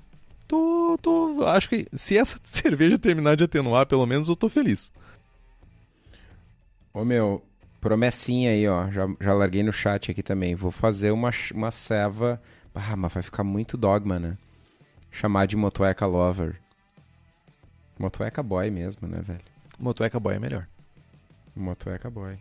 tô, 0.49 0.99
tô. 1.01 1.45
Acho 1.47 1.69
que 1.69 1.87
se 1.93 2.17
essa 2.17 2.41
cerveja 2.45 2.99
terminar 2.99 3.37
de 3.37 3.45
atenuar, 3.45 3.87
pelo 3.87 4.07
menos 4.07 4.29
eu 4.29 4.37
tô 4.37 4.49
feliz. 4.49 4.93
Ô 6.95 7.05
meu, 7.05 7.43
promessinha 7.81 8.51
aí, 8.51 8.67
ó. 8.67 8.91
Já, 8.91 9.07
já 9.21 9.35
larguei 9.35 9.63
no 9.63 9.73
chat 9.73 10.11
aqui 10.11 10.23
também. 10.23 10.55
Vou 10.55 10.71
fazer 10.71 11.11
uma, 11.11 11.31
uma 11.55 11.71
ceva. 11.71 12.41
Ah, 12.75 12.97
mas 12.97 13.13
vai 13.13 13.23
ficar 13.23 13.45
muito 13.45 13.77
dogma, 13.77 14.19
né? 14.19 14.39
Chamar 15.11 15.47
de 15.47 15.57
Motueca 15.57 16.07
Lover. 16.07 16.59
Motueca 17.99 18.43
Boy 18.43 18.71
mesmo, 18.71 19.07
né, 19.07 19.21
velho? 19.21 19.41
Motueca 19.79 20.19
Boy 20.19 20.37
é 20.37 20.39
melhor. 20.39 20.67
Motueca 21.55 22.09
Boy. 22.11 22.39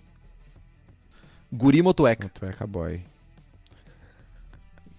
Guri 1.51 1.81
Motueca. 1.81 2.24
Motueca 2.24 2.65
Boy. 2.65 3.01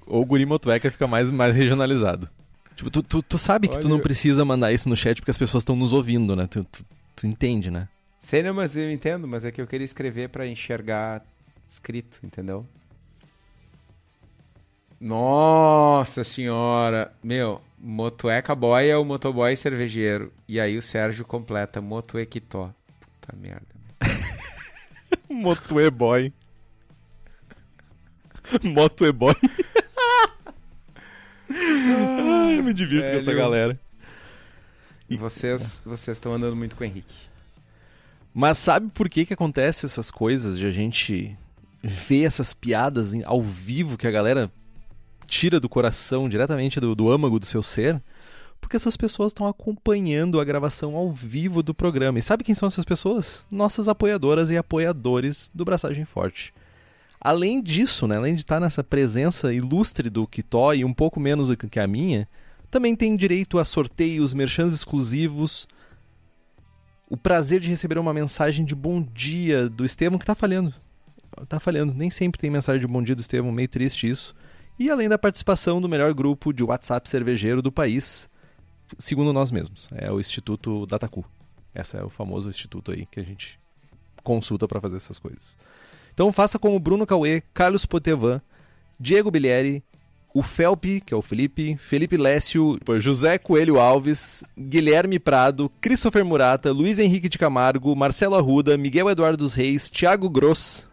Ou 0.06 0.25
Guri 0.25 0.44
Motueca 0.44 0.90
fica 0.90 1.06
mais, 1.06 1.30
mais 1.30 1.56
regionalizado. 1.56 2.28
Tipo, 2.75 2.90
tu, 2.90 3.02
tu, 3.02 3.23
tu 3.23 3.38
sabe 3.38 3.68
que 3.68 3.78
tu 3.78 3.88
não 3.88 4.00
precisa 4.00 4.44
mandar 4.44 4.73
isso 4.73 4.88
no 4.88 4.97
chat 4.97 5.21
porque 5.21 5.30
as 5.30 5.38
pessoas 5.38 5.62
estão 5.62 5.76
nos 5.76 5.92
ouvindo, 5.92 6.35
né? 6.35 6.47
Tu, 6.47 6.64
tu, 6.64 6.85
tu 7.16 7.26
entende, 7.26 7.71
né? 7.71 7.88
Sei, 8.21 8.42
não, 8.42 8.54
mas 8.54 8.76
eu 8.76 8.90
entendo, 8.90 9.26
mas 9.26 9.44
é 9.44 9.50
que 9.50 9.61
eu 9.61 9.66
queria 9.66 9.85
escrever 9.85 10.28
pra 10.28 10.47
enxergar 10.47 11.25
escrito, 11.66 12.21
entendeu? 12.23 12.66
Nossa 15.00 16.23
senhora! 16.23 17.12
Meu, 17.23 17.61
Motueca 17.78 18.54
Boy 18.54 18.88
é 18.88 18.97
o 18.97 19.04
motoboy 19.04 19.56
cervejeiro. 19.56 20.32
E 20.47 20.61
aí 20.61 20.78
o 20.78 20.82
Sérgio 20.82 21.25
completa 21.25 21.80
Motuequitó. 21.80 22.73
Puta 23.00 23.37
merda. 23.37 23.66
Motuê 25.28 25.90
Boy. 25.90 26.32
Motuê 28.62 29.12
Boy. 29.12 29.35
eu 31.49 32.62
me 32.62 32.73
divirto 32.73 33.11
com 33.11 33.16
essa 33.16 33.26
velho. 33.26 33.38
galera. 33.38 33.80
E 35.09 35.16
vocês 35.16 35.82
vocês 35.85 36.16
estão 36.16 36.35
andando 36.35 36.56
muito 36.56 36.76
com 36.76 36.82
o 36.82 36.87
Henrique. 36.87 37.14
Mas 38.35 38.59
sabe 38.59 38.88
por 38.94 39.09
que 39.09 39.26
que 39.26 39.35
acontece 39.35 39.85
essas 39.85 40.11
coisas 40.11 40.59
de 40.59 40.66
a 40.66 40.71
gente 40.71 41.37
ver 41.82 42.25
essas 42.25 42.54
piadas 42.54 43.12
ao 43.25 43.42
vivo 43.42 43.99
que 43.99 44.06
a 44.06 44.11
galera 44.11 44.50
tira 45.26 45.61
do 45.61 45.68
coração, 45.68 46.28
diretamente 46.28 46.80
do, 46.80 46.94
do 46.94 47.11
âmago 47.11 47.38
do 47.38 47.44
seu 47.44 47.62
ser? 47.62 48.00
Porque 48.59 48.76
essas 48.76 48.97
pessoas 48.97 49.30
estão 49.32 49.47
acompanhando 49.47 50.40
a 50.40 50.44
gravação 50.44 50.94
ao 50.97 51.12
vivo 51.12 51.62
do 51.62 51.75
programa. 51.75 52.18
E 52.18 52.23
sabe 52.23 52.44
quem 52.44 52.54
são 52.54 52.68
essas 52.68 52.85
pessoas? 52.85 53.44
Nossas 53.52 53.88
apoiadoras 53.88 54.50
e 54.50 54.56
apoiadores 54.56 55.50
do 55.52 55.64
Braçagem 55.64 56.04
Forte. 56.04 56.54
Além 57.25 57.62
disso, 57.62 58.09
né, 58.09 58.17
além 58.17 58.35
de 58.35 58.41
estar 58.41 58.59
nessa 58.59 58.83
presença 58.83 59.55
ilustre 59.55 60.11
do 60.11 60.26
Kitó 60.26 60.75
e 60.75 60.85
um 60.85 60.93
pouco 60.93 61.21
menos 61.21 61.49
do 61.49 61.57
que 61.57 61.79
a 61.79 61.87
minha, 61.87 62.29
também 62.69 62.97
tem 62.97 63.14
direito 63.14 63.61
a 63.61 63.64
sorteios, 63.64 64.35
merchans 64.35 64.75
exclusivos, 64.75 65.69
o 67.09 67.17
prazer 67.17 67.61
de 67.61 67.69
receber 67.69 67.97
uma 67.97 68.12
mensagem 68.12 68.64
de 68.64 68.75
bom 68.75 69.00
dia 69.00 69.69
do 69.69 69.85
Estevão 69.85 70.19
que 70.19 70.26
tá 70.26 70.35
falhando. 70.35 70.75
Tá 71.49 71.61
falhando. 71.61 71.95
Nem 71.95 72.11
sempre 72.11 72.41
tem 72.41 72.50
mensagem 72.50 72.81
de 72.81 72.87
bom 72.88 73.00
dia 73.00 73.14
do 73.14 73.21
Estevão, 73.21 73.52
meio 73.52 73.69
triste 73.69 74.09
isso. 74.09 74.35
E 74.76 74.91
além 74.91 75.09
da 75.09 75.17
participação 75.17 75.81
do 75.81 75.88
melhor 75.88 76.12
grupo 76.12 76.52
de 76.52 76.64
WhatsApp 76.64 77.09
cervejeiro 77.09 77.62
do 77.62 77.71
país, 77.71 78.29
segundo 78.99 79.33
nós 79.33 79.52
mesmos. 79.52 79.88
É 79.93 80.11
o 80.11 80.19
Instituto 80.19 80.87
Dataku. 80.87 81.25
Esse 81.73 81.97
é 81.97 82.02
o 82.02 82.11
famoso 82.11 82.49
instituto 82.49 82.91
aí 82.91 83.07
que 83.07 83.21
a 83.21 83.23
gente 83.23 83.61
consulta 84.25 84.67
para 84.67 84.81
fazer 84.81 84.97
essas 84.97 85.19
coisas. 85.19 85.57
Então 86.14 86.33
faça 86.33 86.59
como 86.59 86.78
Bruno 86.78 87.07
Cauê, 87.07 87.42
Carlos 87.54 87.87
Potevan, 87.87 88.40
Diego 88.99 89.31
Bilieri, 89.31 89.83
o 90.35 90.42
Felpe, 90.42 91.00
que 91.00 91.12
é 91.12 91.16
o 91.16 91.23
Felipe, 91.23 91.76
Felipe 91.78 92.16
Lécio, 92.16 92.78
José 92.99 93.37
Coelho 93.38 93.78
Alves, 93.78 94.42
Guilherme 94.59 95.19
Prado, 95.19 95.71
Christopher 95.81 96.25
Murata, 96.25 96.73
Luiz 96.73 96.99
Henrique 96.99 97.28
de 97.28 97.38
Camargo, 97.38 97.95
Marcelo 97.95 98.35
Arruda, 98.35 98.78
Miguel 98.78 99.11
Eduardo 99.11 99.38
dos 99.38 99.54
Reis, 99.54 99.90
Thiago 99.90 100.31
Gross, 100.31 100.87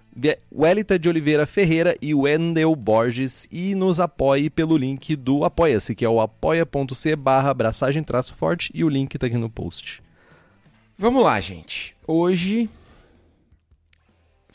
Welita 0.51 0.99
de 0.99 1.07
Oliveira 1.07 1.45
Ferreira 1.45 1.95
e 2.01 2.13
Wendel 2.13 2.75
Borges 2.75 3.47
e 3.51 3.75
nos 3.75 3.99
apoie 3.99 4.49
pelo 4.49 4.75
link 4.75 5.15
do 5.15 5.45
Apoia-se, 5.45 5.95
que 5.95 6.03
é 6.03 6.09
o 6.09 6.19
apoia.c 6.19 7.15
barra 7.15 7.51
abraçagem 7.51 8.03
traço 8.03 8.33
forte 8.33 8.71
e 8.73 8.83
o 8.83 8.89
link 8.89 9.17
tá 9.17 9.27
aqui 9.27 9.37
no 9.37 9.49
post. 9.49 10.03
Vamos 10.97 11.23
lá, 11.23 11.39
gente. 11.39 11.95
Hoje 12.05 12.69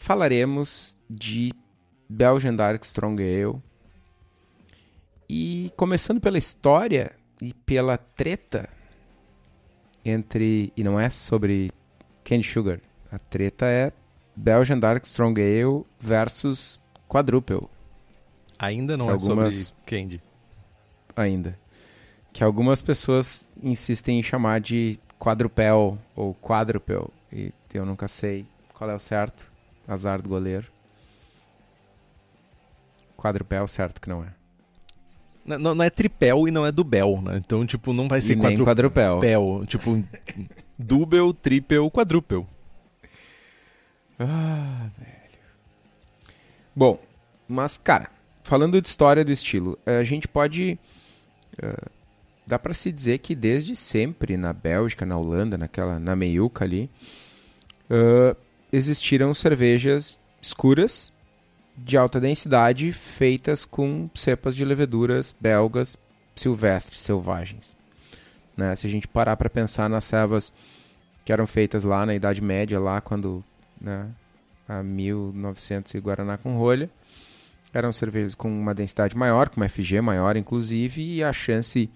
falaremos 0.04 0.98
de 1.08 1.52
Belgian 2.08 2.54
Dark 2.54 2.84
Strong 2.84 3.22
Ale. 3.22 3.56
E 5.28 5.72
começando 5.76 6.20
pela 6.20 6.36
história 6.36 7.12
e 7.40 7.54
pela 7.54 7.96
treta 7.96 8.68
entre. 10.04 10.70
E 10.76 10.84
não 10.84 11.00
é 11.00 11.08
sobre 11.08 11.72
Candy 12.22 12.46
Sugar. 12.46 12.80
A 13.10 13.18
treta 13.18 13.64
é 13.66 13.92
Belgian 14.36 14.78
Dark 14.78 15.04
Strong 15.06 15.40
Ale 15.40 15.84
versus 15.98 16.78
Quadruple 17.08 17.68
Ainda 18.58 18.96
não 18.96 19.08
é 19.08 19.12
algumas- 19.12 19.54
sobre 19.68 19.82
Candy. 19.86 20.22
ainda. 21.16 21.58
Que 22.32 22.42
algumas 22.44 22.82
pessoas 22.82 23.48
insistem 23.62 24.18
em 24.18 24.22
chamar 24.22 24.60
de 24.60 24.98
quadrupel 25.18 25.96
ou 26.14 26.34
quadrupel. 26.34 27.10
E 27.32 27.52
eu 27.72 27.86
nunca 27.86 28.06
sei 28.08 28.44
qual 28.74 28.90
é 28.90 28.94
o 28.94 28.98
certo. 28.98 29.53
Azar 29.86 30.20
do 30.22 30.28
goleiro. 30.28 30.66
Quadrupel, 33.16 33.66
certo 33.68 34.00
que 34.00 34.08
não 34.08 34.22
é. 34.22 34.28
Não, 35.44 35.74
não- 35.74 35.84
é 35.84 35.90
tripel 35.90 36.48
e 36.48 36.50
não 36.50 36.64
é 36.64 36.72
do 36.72 36.82
Bel, 36.82 37.20
né? 37.22 37.36
Então, 37.36 37.66
tipo, 37.66 37.92
não 37.92 38.08
vai 38.08 38.20
ser 38.20 38.32
E 38.32 38.36
nem 38.36 38.56
quadrupel. 38.58 39.18
quadrupel. 39.20 39.64
Tipo, 39.66 40.02
double, 40.78 41.34
triple, 41.34 41.90
quadrupel. 41.90 42.46
Ah, 44.18 44.88
velho. 44.98 45.14
Bom, 46.74 46.98
mas, 47.46 47.76
cara, 47.76 48.10
falando 48.42 48.80
de 48.80 48.88
história 48.88 49.24
do 49.24 49.30
estilo, 49.32 49.78
a 49.84 50.02
gente 50.02 50.26
pode. 50.26 50.78
eh, 51.62 51.88
dá 52.46 52.58
pra 52.58 52.72
se 52.74 52.90
dizer 52.90 53.18
que 53.18 53.34
desde 53.34 53.76
sempre 53.76 54.36
na 54.36 54.52
Bélgica, 54.52 55.04
na 55.06 55.16
Holanda, 55.16 55.56
naquela, 55.58 55.98
na 55.98 56.16
meiuca 56.16 56.64
ali, 56.64 56.90
eh, 57.90 58.34
existiram 58.74 59.32
cervejas 59.32 60.18
escuras 60.42 61.12
de 61.76 61.96
alta 61.96 62.20
densidade 62.20 62.92
feitas 62.92 63.64
com 63.64 64.08
cepas 64.14 64.54
de 64.54 64.64
leveduras 64.64 65.34
belgas 65.40 65.96
silvestres, 66.34 66.98
selvagens. 66.98 67.76
Né? 68.56 68.74
Se 68.74 68.86
a 68.86 68.90
gente 68.90 69.08
parar 69.08 69.36
para 69.36 69.48
pensar 69.48 69.88
nas 69.88 70.04
cevas 70.04 70.52
que 71.24 71.32
eram 71.32 71.46
feitas 71.46 71.84
lá 71.84 72.04
na 72.04 72.14
Idade 72.14 72.42
Média, 72.42 72.78
lá 72.78 73.00
quando 73.00 73.44
né, 73.80 74.08
a 74.68 74.82
1900 74.82 75.94
e 75.94 75.98
Guaraná 75.98 76.36
com 76.36 76.56
rolha, 76.56 76.90
eram 77.72 77.92
cervejas 77.92 78.34
com 78.34 78.48
uma 78.48 78.74
densidade 78.74 79.16
maior, 79.16 79.48
com 79.48 79.56
uma 79.60 79.68
FG 79.68 80.00
maior, 80.00 80.36
inclusive, 80.36 81.02
e 81.02 81.24
a 81.24 81.32
chance 81.32 81.90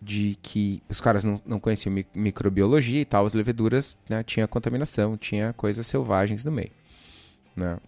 de 0.00 0.38
que 0.42 0.82
os 0.88 1.00
caras 1.00 1.24
não, 1.24 1.40
não 1.44 1.60
conheciam 1.60 1.92
mi- 1.92 2.06
microbiologia 2.14 3.00
e 3.00 3.04
tal, 3.04 3.26
as 3.26 3.34
leveduras 3.34 3.96
né, 4.08 4.22
tinha 4.22 4.48
contaminação, 4.48 5.16
tinha 5.16 5.52
coisas 5.52 5.86
selvagens 5.86 6.44
no 6.44 6.52
meio. 6.52 6.70
Né? 7.54 7.78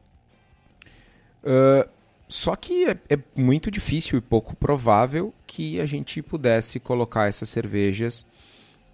Ah, 1.44 1.88
só 2.29 2.57
que 2.57 2.85
é, 2.87 2.96
é 3.11 3.18
muito 3.37 3.70
difícil 3.70 4.18
e 4.18 4.20
pouco 4.20 4.57
provável 4.57 5.35
que 5.46 5.81
a 5.81 5.87
gente 5.87 6.22
pudesse 6.22 6.81
colocar 6.81 7.29
essas 7.29 7.48
cervejas 7.48 8.25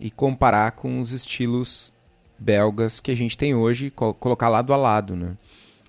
e 0.00 0.10
comparar 0.10 0.72
com 0.72 1.00
os 1.00 1.12
estilos 1.12 1.92
belgas 2.38 3.00
que 3.00 3.10
a 3.10 3.16
gente 3.16 3.36
tem 3.36 3.54
hoje, 3.54 3.90
co- 3.90 4.14
colocar 4.14 4.48
lado 4.48 4.72
a 4.72 4.76
lado, 4.76 5.14
né? 5.16 5.36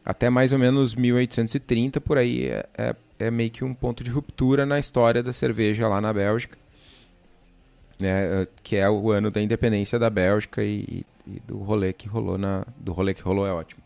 Até 0.04 0.30
mais 0.30 0.52
ou 0.52 0.60
menos 0.60 0.96
1830, 0.96 2.02
por 2.02 2.18
aí, 2.18 2.48
é, 2.48 2.66
é, 2.78 2.96
é 3.20 3.32
meio 3.32 3.52
que 3.52 3.64
um 3.64 3.74
ponto 3.74 4.04
de 4.04 4.10
ruptura 4.10 4.66
na 4.66 4.80
história 4.80 5.22
da 5.22 5.32
cerveja 5.34 5.88
lá 5.88 6.02
na 6.02 6.12
Bélgica, 6.12 6.58
né? 8.00 8.44
eh, 8.44 8.48
Que 8.64 8.76
é 8.78 8.90
o 8.90 9.12
ano 9.12 9.30
da 9.32 9.42
independência 9.42 10.00
da 10.00 10.10
Bélgica 10.10 10.64
e, 10.64 11.06
e 11.28 11.40
do 11.42 11.58
rolê 11.60 11.94
que 11.94 12.08
rolou 12.08 12.38
na... 12.38 12.66
Do 12.78 12.92
rolê 12.94 13.14
que 13.14 13.22
rolou 13.22 13.46
é 13.46 13.52
ótimo. 13.54 13.82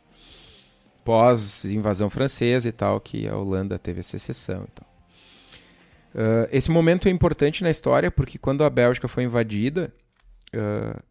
Pós 1.03 1.65
invasão 1.65 2.09
francesa 2.09 2.69
e 2.69 2.71
tal, 2.71 2.99
que 2.99 3.27
a 3.27 3.35
Holanda 3.35 3.77
teve 3.77 3.99
a 3.99 4.03
secessão 4.03 4.63
e 4.63 4.71
tal. 4.71 4.87
Ah, 6.15 6.47
esse 6.51 6.71
momento 6.71 7.07
é 7.07 7.11
importante 7.11 7.63
na 7.63 7.69
história 7.71 8.09
porque 8.11 8.37
quando 8.37 8.63
a 8.63 8.69
Bélgica 8.69 9.07
foi 9.07 9.23
invadida, 9.23 9.93
ah, 10.55 11.01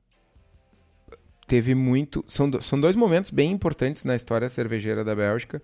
teve 1.47 1.75
muito. 1.75 2.25
São, 2.27 2.49
do- 2.49 2.63
são 2.63 2.81
dois 2.81 2.97
momentos 2.97 3.31
bem 3.31 3.51
importantes 3.51 4.05
na 4.05 4.17
história 4.17 4.49
cervejeira 4.49 5.05
da 5.05 5.15
Bélgica. 5.15 5.61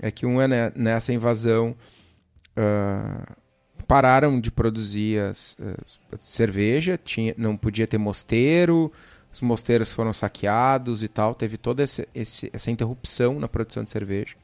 É 0.00 0.10
que 0.10 0.24
um 0.24 0.40
é 0.40 0.48
ne- 0.48 0.72
nessa 0.74 1.12
invasão. 1.12 1.76
ah, 2.56 3.36
pararam 3.88 4.38
de 4.40 4.50
produzir 4.50 5.18
as, 5.20 5.56
ah, 5.60 6.16
cerveja, 6.18 7.00
tinha, 7.02 7.34
não 7.38 7.56
podia 7.56 7.86
ter 7.86 7.98
mosteiro, 7.98 8.92
os 9.32 9.40
mosteiros 9.40 9.90
foram 9.92 10.12
saqueados 10.12 11.02
e 11.02 11.08
tal. 11.08 11.34
Teve 11.34 11.56
toda 11.56 11.82
esse, 11.82 12.06
esse- 12.14 12.50
essa 12.52 12.70
interrupção 12.70 13.40
na 13.40 13.48
produção 13.48 13.82
de 13.82 13.90
cerveja. 13.90 14.36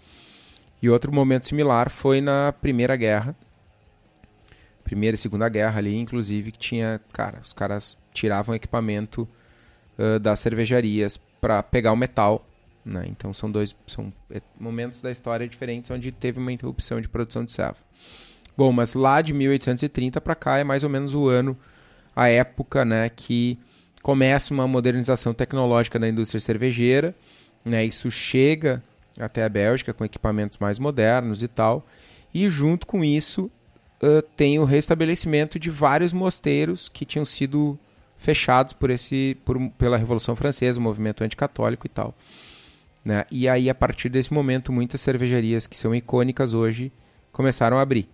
E 0.82 0.88
outro 0.90 1.12
momento 1.12 1.46
similar 1.46 1.90
foi 1.90 2.20
na 2.20 2.52
Primeira 2.52 2.96
Guerra. 2.96 3.36
Primeira 4.82 5.14
e 5.14 5.18
Segunda 5.18 5.48
Guerra 5.48 5.78
ali, 5.78 5.96
inclusive, 5.96 6.50
que 6.52 6.58
tinha. 6.58 7.00
Cara, 7.12 7.38
os 7.42 7.52
caras 7.52 7.96
tiravam 8.12 8.54
equipamento 8.54 9.28
ah, 9.98 10.18
das 10.18 10.40
cervejarias 10.40 11.18
para 11.40 11.62
pegar 11.62 11.92
o 11.92 11.96
metal. 11.96 12.46
Né? 12.84 13.06
Então 13.08 13.32
são 13.32 13.50
dois 13.50 13.74
são 13.86 14.12
é, 14.30 14.42
momentos 14.60 15.00
da 15.00 15.10
história 15.10 15.48
diferentes 15.48 15.90
onde 15.90 16.12
teve 16.12 16.38
uma 16.38 16.52
interrupção 16.52 17.00
de 17.00 17.08
produção 17.08 17.42
de 17.44 17.52
serva. 17.52 17.78
Bom, 18.56 18.72
mas 18.72 18.94
lá 18.94 19.20
de 19.20 19.32
1830 19.32 20.20
para 20.20 20.34
cá 20.34 20.58
é 20.58 20.64
mais 20.64 20.84
ou 20.84 20.90
menos 20.90 21.14
o 21.14 21.28
ano, 21.28 21.56
a 22.14 22.28
época, 22.28 22.84
né, 22.84 23.08
que 23.08 23.58
começa 24.02 24.52
uma 24.52 24.68
modernização 24.68 25.32
tecnológica 25.34 25.98
da 25.98 26.08
indústria 26.08 26.40
cervejeira, 26.40 27.14
né? 27.64 27.84
Isso 27.84 28.10
chega 28.10 28.82
até 29.18 29.42
a 29.42 29.48
Bélgica 29.48 29.94
com 29.94 30.04
equipamentos 30.04 30.58
mais 30.58 30.78
modernos 30.78 31.42
e 31.42 31.48
tal. 31.48 31.86
E 32.32 32.48
junto 32.48 32.86
com 32.86 33.02
isso 33.02 33.50
ah, 34.02 34.22
tem 34.36 34.58
o 34.58 34.64
restabelecimento 34.64 35.58
de 35.58 35.70
vários 35.70 36.12
mosteiros 36.12 36.90
que 36.90 37.06
tinham 37.06 37.24
sido 37.24 37.78
fechados 38.18 38.74
por 38.74 38.90
esse 38.90 39.36
por, 39.44 39.58
pela 39.78 39.96
Revolução 39.96 40.36
Francesa, 40.36 40.78
o 40.78 40.82
movimento 40.82 41.24
anticatólico 41.24 41.86
e 41.86 41.88
tal. 41.88 42.14
Né? 43.02 43.24
E 43.30 43.48
aí, 43.48 43.70
a 43.70 43.74
partir 43.74 44.10
desse 44.10 44.32
momento, 44.32 44.72
muitas 44.72 45.00
cervejarias 45.00 45.66
que 45.66 45.78
são 45.78 45.94
icônicas 45.94 46.52
hoje 46.52 46.92
começaram 47.32 47.78
a 47.78 47.82
abrir. 47.82 48.08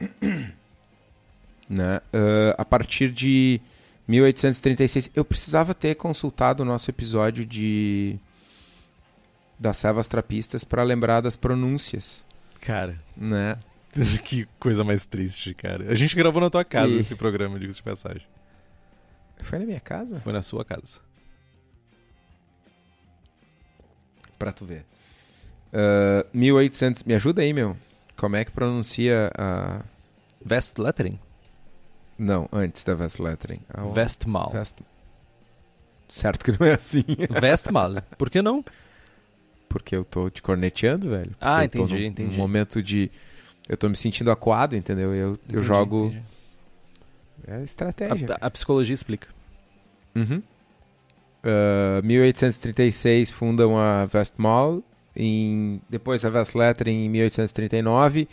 né? 1.68 2.00
Ah, 2.12 2.54
a 2.58 2.64
partir 2.64 3.10
de 3.10 3.60
1836, 4.08 5.10
eu 5.14 5.24
precisava 5.24 5.74
ter 5.74 5.94
consultado 5.96 6.62
o 6.62 6.66
nosso 6.66 6.90
episódio 6.90 7.44
de 7.44 8.18
das 9.58 9.78
servas 9.78 10.06
trapistas 10.06 10.64
para 10.64 10.82
lembrar 10.82 11.22
das 11.22 11.34
pronúncias, 11.34 12.24
Cara, 12.60 13.00
né? 13.16 13.56
que 14.22 14.46
coisa 14.58 14.84
mais 14.84 15.06
triste, 15.06 15.54
cara. 15.54 15.90
A 15.90 15.94
gente 15.94 16.14
gravou 16.14 16.42
na 16.42 16.50
tua 16.50 16.62
casa 16.64 16.92
E- 16.92 16.98
esse 16.98 17.14
programa, 17.16 17.58
diga-se 17.58 17.78
de 17.78 17.82
passagem. 17.82 18.26
Foi 19.40 19.58
na 19.58 19.64
minha 19.66 19.80
casa? 19.80 20.20
Foi 20.20 20.32
na 20.32 20.42
sua 20.42 20.64
casa. 20.64 21.00
Pra 24.38 24.52
tu 24.52 24.64
ver. 24.66 24.84
Ah, 25.72 26.26
1800. 26.34 27.02
Me 27.04 27.14
ajuda 27.14 27.40
aí, 27.42 27.52
meu. 27.52 27.76
Como 28.16 28.36
é 28.36 28.44
que 28.44 28.50
pronuncia 28.50 29.30
a. 29.36 29.82
Vest 30.44 30.78
lettering? 30.78 31.18
Não, 32.18 32.48
antes 32.52 32.82
da 32.84 32.94
Vest 32.94 33.18
Lettering. 33.20 33.60
A 33.68 33.82
Vestmal. 33.84 34.48
Vest... 34.50 34.78
Certo 36.08 36.44
que 36.44 36.58
não 36.58 36.66
é 36.66 36.72
assim. 36.74 37.04
Vestmal. 37.40 37.96
Por 38.16 38.30
que 38.30 38.40
não? 38.40 38.64
Porque 39.68 39.94
eu 39.94 40.02
tô 40.04 40.30
te 40.30 40.40
corneteando, 40.40 41.10
velho. 41.10 41.30
Porque 41.32 41.36
Ah, 41.40 41.64
eu 41.64 41.68
tô 41.68 41.82
entendi, 41.82 41.94
num- 42.00 42.06
entendi. 42.06 42.30
num 42.30 42.36
momento 42.42 42.82
de. 42.82 43.10
Eu 43.68 43.76
tô 43.76 43.88
me 43.88 43.96
sentindo 43.96 44.30
aquado, 44.30 44.74
entendeu? 44.76 45.12
Eu, 45.14 45.28
eu 45.28 45.32
Entendi, 45.48 45.62
jogo. 45.64 46.06
entendi. 46.06 46.22
É 47.48 47.62
estratégia. 47.62 48.28
A, 48.40 48.46
a 48.46 48.50
psicologia 48.50 48.94
explica. 48.94 49.28
Uhum. 50.14 50.42
Ah, 51.44 52.00
1836 52.02 53.30
fundam 53.30 53.76
a 53.78 54.06
Vestmal. 54.06 54.82
Em, 55.16 55.80
depois 55.88 56.24
a 56.24 56.30
Vestletter 56.30 56.88
em 56.88 57.08
1839. 57.08 58.28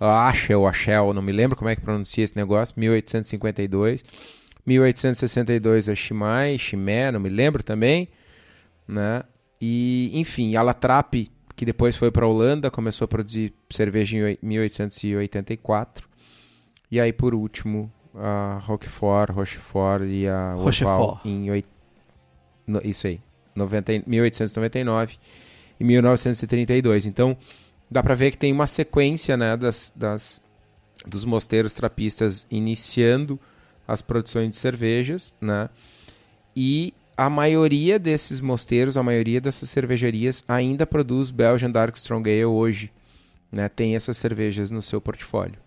A 0.00 0.28
Ashel, 0.28 0.66
Ashel, 0.66 1.12
não 1.14 1.22
me 1.22 1.30
lembro 1.32 1.56
como 1.56 1.68
é 1.70 1.76
que 1.76 1.82
pronuncia 1.82 2.24
esse 2.24 2.36
negócio. 2.36 2.74
1852. 2.78 4.04
1862 4.66 5.88
a 5.88 5.94
Shimai, 5.94 6.58
Shimé, 6.58 7.10
não 7.12 7.20
me 7.20 7.28
lembro 7.28 7.62
também. 7.62 8.08
Né? 8.86 9.22
E, 9.60 10.10
enfim, 10.14 10.56
a 10.56 10.62
Latrap, 10.62 11.14
que 11.54 11.64
depois 11.64 11.96
foi 11.96 12.10
para 12.10 12.24
a 12.24 12.28
Holanda, 12.28 12.70
começou 12.70 13.04
a 13.04 13.08
produzir 13.08 13.52
cerveja 13.70 14.16
em 14.16 14.22
oi- 14.24 14.38
1884. 14.42 16.08
E 16.90 17.00
aí, 17.00 17.12
por 17.12 17.34
último, 17.34 17.90
a 18.14 18.58
Roquefort, 18.64 19.30
Rochefort 19.30 20.04
e 20.08 20.26
a 20.26 20.54
Rochefort. 20.54 21.24
em 21.24 21.50
oit- 21.50 21.66
no- 22.66 22.80
isso 22.84 23.06
aí, 23.06 23.20
90, 23.54 23.92
e- 23.92 24.02
1899 24.06 25.16
e 25.82 25.84
1932. 25.84 27.06
Então, 27.06 27.36
dá 27.90 28.02
para 28.02 28.14
ver 28.14 28.30
que 28.30 28.38
tem 28.38 28.52
uma 28.52 28.68
sequência 28.68 29.36
né, 29.36 29.56
das, 29.56 29.92
das, 29.96 30.40
dos 31.04 31.24
mosteiros 31.24 31.74
trapistas 31.74 32.46
iniciando 32.48 33.38
as 33.86 34.00
produções 34.00 34.50
de 34.50 34.56
cervejas, 34.56 35.34
né? 35.40 35.68
E 36.54 36.94
a 37.16 37.28
maioria 37.28 37.98
desses 37.98 38.40
mosteiros, 38.40 38.96
a 38.96 39.02
maioria 39.02 39.40
dessas 39.40 39.68
cervejarias 39.70 40.44
ainda 40.46 40.86
produz 40.86 41.32
Belgian 41.32 41.70
Dark 41.70 41.96
Strong 41.96 42.30
Ale 42.30 42.44
hoje, 42.44 42.92
né? 43.50 43.68
Tem 43.68 43.96
essas 43.96 44.16
cervejas 44.16 44.70
no 44.70 44.82
seu 44.82 45.00
portfólio. 45.00 45.58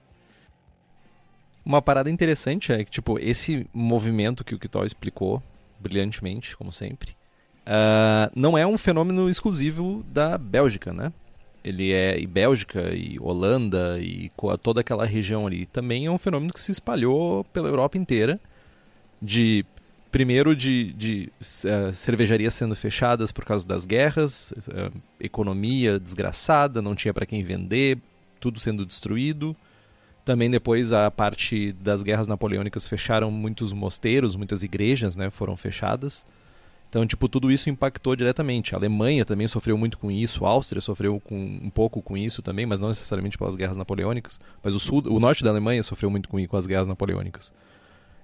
Uma 1.66 1.82
parada 1.82 2.10
interessante 2.10 2.72
é 2.72 2.86
que, 2.86 2.92
tipo, 2.92 3.20
esse 3.20 3.68
movimento 3.74 4.46
que 4.46 4.56
o 4.56 4.60
Kitó 4.60 4.86
explicou 4.86 5.44
brilhantemente, 5.78 6.56
como 6.56 6.72
sempre, 6.72 7.16
ah, 7.66 8.30
não 8.36 8.58
é 8.58 8.66
um 8.66 8.78
fenômeno 8.78 9.30
exclusivo 9.30 10.04
da 10.08 10.38
Bélgica, 10.38 10.94
né? 10.94 11.12
Ele 11.64 11.92
é 11.92 12.20
e 12.20 12.28
Bélgica 12.28 12.94
e 12.94 13.18
Holanda 13.20 14.00
e 14.00 14.32
toda 14.62 14.82
aquela 14.82 15.06
região 15.06 15.48
ali. 15.48 15.66
Também 15.66 16.06
é 16.06 16.12
um 16.12 16.18
fenômeno 16.18 16.54
que 16.54 16.60
se 16.60 16.72
espalhou 16.72 17.44
pela 17.46 17.68
Europa 17.68 17.98
inteira, 17.98 18.40
de 19.20 19.66
primeiro 20.12 20.56
de, 20.56 20.94
de 20.94 21.30
eh, 21.66 21.92
cervejarias 21.92 22.54
sendo 22.54 22.76
fechadas 22.76 23.32
por 23.32 23.44
causa 23.44 23.68
das 23.68 23.84
guerras, 23.84 24.54
eh, 24.70 24.92
economia 25.20 26.00
desgraçada, 26.00 26.84
não 26.84 26.94
tinha 26.94 27.14
para 27.14 27.26
quem 27.26 27.44
vender, 27.44 27.98
tudo 28.40 28.60
sendo 28.60 28.86
destruído. 28.86 29.56
Também 30.24 30.50
depois 30.50 30.94
a 30.94 31.10
parte 31.10 31.74
das 31.74 32.04
guerras 32.04 32.28
napoleônicas 32.28 32.88
fecharam 32.88 33.32
muitos 33.32 33.74
mosteiros, 33.74 34.36
muitas 34.36 34.64
igrejas, 34.64 35.16
né, 35.16 35.32
foram 35.32 35.58
fechadas. 35.58 36.26
Então, 36.90 37.06
tipo, 37.06 37.28
tudo 37.28 37.52
isso 37.52 37.70
impactou 37.70 38.16
diretamente. 38.16 38.74
A 38.74 38.78
Alemanha 38.78 39.26
também 39.26 39.48
sofreu 39.48 39.78
muito 39.78 39.98
com 39.98 40.10
isso, 40.10 40.46
a 40.46 40.50
Áustria 40.50 40.82
sofreu 40.82 41.20
com, 41.20 41.36
um 41.36 41.70
pouco 41.70 42.02
com 42.02 42.16
isso 42.16 42.42
também, 42.42 42.66
mas 42.66 42.80
não 42.80 42.88
necessariamente 42.88 43.38
pelas 43.38 43.56
guerras 43.56 43.76
napoleônicas. 43.76 44.40
Mas 44.64 44.74
o 44.74 44.80
sul, 44.80 45.04
o 45.08 45.20
norte 45.20 45.44
da 45.44 45.50
Alemanha 45.50 45.84
sofreu 45.84 46.10
muito 46.10 46.30
com, 46.30 46.46
com 46.48 46.56
as 46.58 46.66
guerras 46.66 46.88
napoleônicas. 46.88 47.52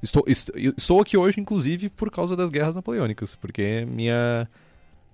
Estou, 0.01 0.23
est- 0.25 0.51
estou 0.77 1.01
aqui 1.01 1.17
hoje, 1.17 1.39
inclusive, 1.39 1.89
por 1.89 2.09
causa 2.09 2.35
das 2.35 2.49
guerras 2.49 2.75
napoleônicas, 2.75 3.35
porque 3.35 3.85
minha 3.89 4.47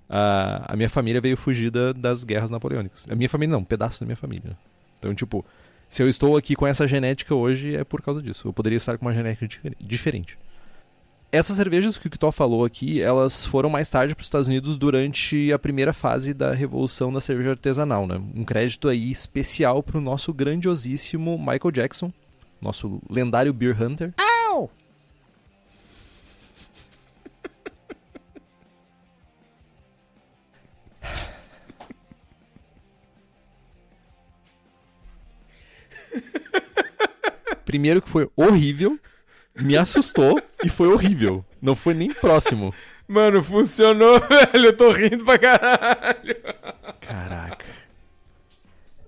a, 0.10 0.74
a 0.74 0.76
minha 0.76 0.90
família 0.90 1.20
veio 1.20 1.36
fugida 1.36 1.94
das 1.94 2.24
guerras 2.24 2.50
napoleônicas. 2.50 3.06
A 3.10 3.16
minha 3.16 3.28
família 3.30 3.54
não, 3.54 3.60
um 3.60 3.66
pedaço 3.66 4.00
da 4.00 4.06
minha 4.06 4.16
família. 4.16 4.58
Então, 5.00 5.14
tipo, 5.14 5.44
se 5.90 6.02
eu 6.04 6.08
estou 6.08 6.38
aqui 6.38 6.56
com 6.56 6.66
essa 6.68 6.88
genética 6.88 7.34
hoje 7.36 7.76
é 7.76 7.84
por 7.84 8.02
causa 8.02 8.22
disso. 8.22 8.48
Eu 8.48 8.54
poderia 8.54 8.78
estar 8.78 8.98
com 8.98 9.06
uma 9.06 9.14
genética 9.14 9.48
difer- 9.48 9.76
diferente. 9.80 10.38
Essas 11.30 11.58
cervejas 11.58 11.98
que 11.98 12.08
o 12.08 12.10
Kitó 12.10 12.32
falou 12.32 12.64
aqui, 12.64 13.02
elas 13.02 13.46
foram 13.46 13.70
mais 13.70 13.90
tarde 13.90 14.16
para 14.16 14.22
os 14.22 14.28
Estados 14.28 14.48
Unidos 14.48 14.78
durante 14.78 15.52
a 15.52 15.60
primeira 15.60 15.92
fase 15.92 16.34
da 16.34 16.54
revolução 16.54 17.12
da 17.12 17.20
cerveja 17.20 17.50
artesanal, 17.50 18.08
né? 18.08 18.16
Um 18.34 18.46
crédito 18.46 18.88
aí 18.88 19.12
especial 19.12 19.84
para 19.84 19.98
o 19.98 20.02
nosso 20.02 20.34
grandiosíssimo 20.34 21.38
Michael 21.38 21.72
Jackson, 21.72 22.14
nosso 22.62 23.02
lendário 23.10 23.52
beer 23.54 23.80
hunter. 23.80 24.14
Primeiro 37.66 38.02
que 38.02 38.08
foi 38.08 38.30
horrível, 38.34 38.98
me 39.60 39.76
assustou 39.78 40.42
e 40.64 40.70
foi 40.70 40.88
horrível. 40.88 41.44
Não 41.62 41.76
foi 41.76 41.94
nem 41.94 42.14
próximo. 42.14 42.74
Mano, 43.08 43.42
funcionou, 43.44 44.20
velho. 44.54 44.66
Eu 44.68 44.76
tô 44.76 44.92
rindo 44.92 45.24
pra 45.24 45.38
caralho. 45.38 46.36
Caraca. 47.02 47.66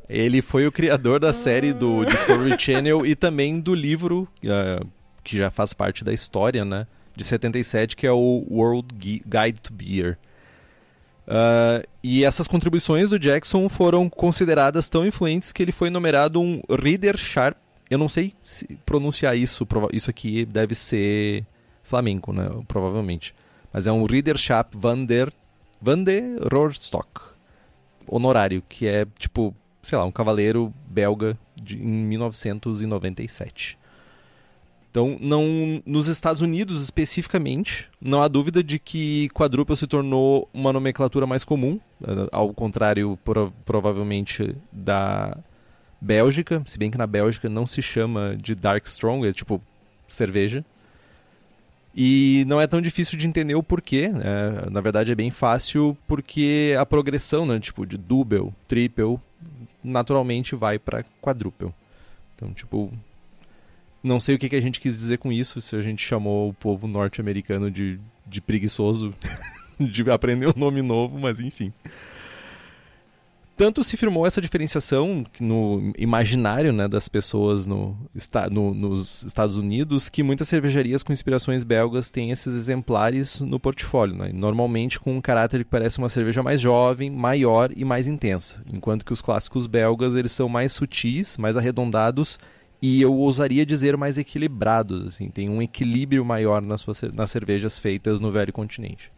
Ele 0.09 0.41
foi 0.41 0.65
o 0.65 0.71
criador 0.71 1.19
da 1.19 1.31
série 1.31 1.71
do 1.73 2.03
Discovery 2.05 2.59
Channel 2.59 3.05
e 3.05 3.13
também 3.15 3.59
do 3.59 3.75
livro, 3.75 4.27
ah, 4.47 4.83
que 5.23 5.37
já 5.37 5.51
faz 5.51 5.71
parte 5.73 6.03
da 6.03 6.11
história, 6.11 6.65
né? 6.65 6.87
De 7.15 7.23
77, 7.23 7.95
que 7.95 8.07
é 8.07 8.11
o 8.11 8.43
World 8.49 8.87
Gui- 8.95 9.21
Guide 9.25 9.61
to 9.61 9.71
Beer. 9.73 10.17
Ah, 11.27 11.83
e 12.03 12.23
essas 12.25 12.47
contribuições 12.47 13.11
do 13.11 13.19
Jackson 13.19 13.69
foram 13.69 14.09
consideradas 14.09 14.89
tão 14.89 15.05
influentes 15.05 15.51
que 15.51 15.61
ele 15.61 15.71
foi 15.71 15.91
nomeado 15.91 16.41
um 16.41 16.59
Reader 16.69 17.15
Sharp. 17.17 17.57
Eu 17.89 17.97
não 17.97 18.07
sei 18.09 18.33
se 18.43 18.67
pronunciar 18.85 19.35
isso, 19.37 19.67
isso 19.91 20.09
aqui 20.09 20.45
deve 20.45 20.75
ser 20.75 21.45
flamenco, 21.83 22.31
né? 22.31 22.47
Provavelmente. 22.67 23.33
Mas 23.73 23.87
é 23.87 23.91
um 23.91 24.05
Ridderschap 24.05 24.75
van 24.75 25.05
der, 25.05 25.31
van 25.81 26.03
der 26.03 26.39
honorário, 28.07 28.63
que 28.67 28.87
é 28.87 29.05
tipo, 29.17 29.53
sei 29.81 29.97
lá, 29.97 30.05
um 30.05 30.11
cavaleiro 30.11 30.73
belga 30.87 31.37
de, 31.55 31.77
em 31.77 31.87
1997. 31.87 33.77
Então, 34.91 35.17
não, 35.21 35.45
nos 35.85 36.07
Estados 36.07 36.41
Unidos 36.41 36.81
especificamente, 36.81 37.87
não 38.01 38.23
há 38.23 38.27
dúvida 38.27 38.63
de 38.63 38.79
que 38.79 39.29
quadruple 39.29 39.77
se 39.77 39.85
tornou 39.85 40.49
uma 40.51 40.73
nomenclatura 40.73 41.27
mais 41.27 41.43
comum, 41.43 41.79
eh, 42.03 42.27
ao 42.31 42.51
contrário, 42.53 43.15
pro- 43.23 43.53
provavelmente, 43.65 44.55
da 44.71 45.37
Bélgica, 46.01 46.61
se 46.65 46.77
bem 46.77 46.89
que 46.89 46.97
na 46.97 47.07
Bélgica 47.07 47.49
não 47.49 47.67
se 47.67 47.81
chama 47.81 48.35
de 48.37 48.55
Dark 48.55 48.85
Strong, 48.87 49.27
é 49.27 49.33
tipo 49.33 49.61
cerveja. 50.07 50.63
E 51.95 52.45
não 52.47 52.61
é 52.61 52.67
tão 52.67 52.81
difícil 52.81 53.17
de 53.17 53.27
entender 53.27 53.55
o 53.55 53.63
porquê, 53.63 54.07
né? 54.09 54.67
na 54.71 54.79
verdade 54.79 55.11
é 55.11 55.15
bem 55.15 55.31
fácil 55.31 55.97
porque 56.07 56.75
a 56.79 56.85
progressão, 56.85 57.45
né, 57.45 57.59
tipo 57.59 57.85
de 57.85 57.97
double, 57.97 58.53
triple, 58.67 59.19
naturalmente 59.83 60.55
vai 60.55 60.77
para 60.77 61.03
quadruple. 61.21 61.73
Então, 62.35 62.53
tipo, 62.53 62.91
não 64.03 64.19
sei 64.19 64.35
o 64.35 64.39
que, 64.39 64.55
a 64.55 64.61
gente 64.61 64.79
quis 64.79 64.95
dizer 64.95 65.17
com 65.17 65.31
isso, 65.31 65.59
se 65.59 65.75
a 65.75 65.81
gente 65.81 66.01
chamou 66.01 66.49
o 66.49 66.53
povo 66.53 66.87
norte-americano 66.87 67.69
de, 67.69 67.99
de 68.25 68.39
preguiçoso 68.39 69.13
de 69.79 70.09
aprender 70.09 70.47
um 70.47 70.59
nome 70.59 70.81
novo, 70.81 71.19
mas 71.19 71.39
enfim. 71.39 71.73
Tanto 73.59 73.83
se 73.83 73.97
firmou 73.97 74.25
essa 74.25 74.39
diferenciação 74.39 75.25
no 75.37 75.91
imaginário 75.97 76.71
né, 76.71 76.87
das 76.87 77.09
pessoas 77.09 77.65
no, 77.65 77.93
no- 78.49 78.73
nos 78.73 79.23
Estados 79.25 79.57
Unidos 79.57 80.07
que 80.07 80.23
muitas 80.23 80.47
cervejarias 80.47 81.03
com 81.03 81.11
inspirações 81.11 81.65
belgas 81.65 82.09
têm 82.09 82.31
esses 82.31 82.55
exemplares 82.55 83.41
no 83.41 83.59
portfólio, 83.59 84.15
né? 84.17 84.31
normalmente 84.33 84.97
com 84.97 85.17
um 85.17 85.19
caráter 85.19 85.65
que 85.65 85.69
parece 85.69 85.97
uma 85.97 86.07
cerveja 86.07 86.41
mais 86.41 86.61
jovem, 86.61 87.11
maior 87.11 87.69
e 87.75 87.83
mais 87.83 88.07
intensa, 88.07 88.63
enquanto 88.71 89.03
que 89.03 89.11
os 89.11 89.21
clássicos 89.21 89.67
belgas 89.67 90.15
eles 90.15 90.31
são 90.31 90.47
mais 90.47 90.71
sutis, 90.71 91.37
mais 91.37 91.57
arredondados 91.57 92.39
e 92.81 93.01
eu 93.01 93.13
ousaria 93.13 93.65
dizer 93.65 93.97
mais 93.97 94.17
equilibrados, 94.17 95.05
assim, 95.05 95.29
tem 95.29 95.49
um 95.49 95.61
equilíbrio 95.61 96.23
maior 96.23 96.61
nas, 96.61 96.79
suas, 96.79 97.01
nas 97.13 97.29
cervejas 97.29 97.77
feitas 97.77 98.21
no 98.21 98.31
velho 98.31 98.53
continente. 98.53 99.11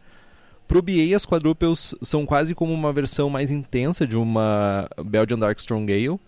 Pro 0.66 0.80
BA, 0.80 1.14
as 1.14 1.26
quadruples 1.26 1.94
são 2.00 2.24
quase 2.24 2.54
como 2.54 2.72
uma 2.72 2.92
versão 2.92 3.28
mais 3.28 3.50
intensa 3.50 4.06
de 4.06 4.16
uma 4.16 4.88
Belgian 5.04 5.38
Dark 5.38 5.58
Strong 5.58 5.92
Ale. 5.92 6.18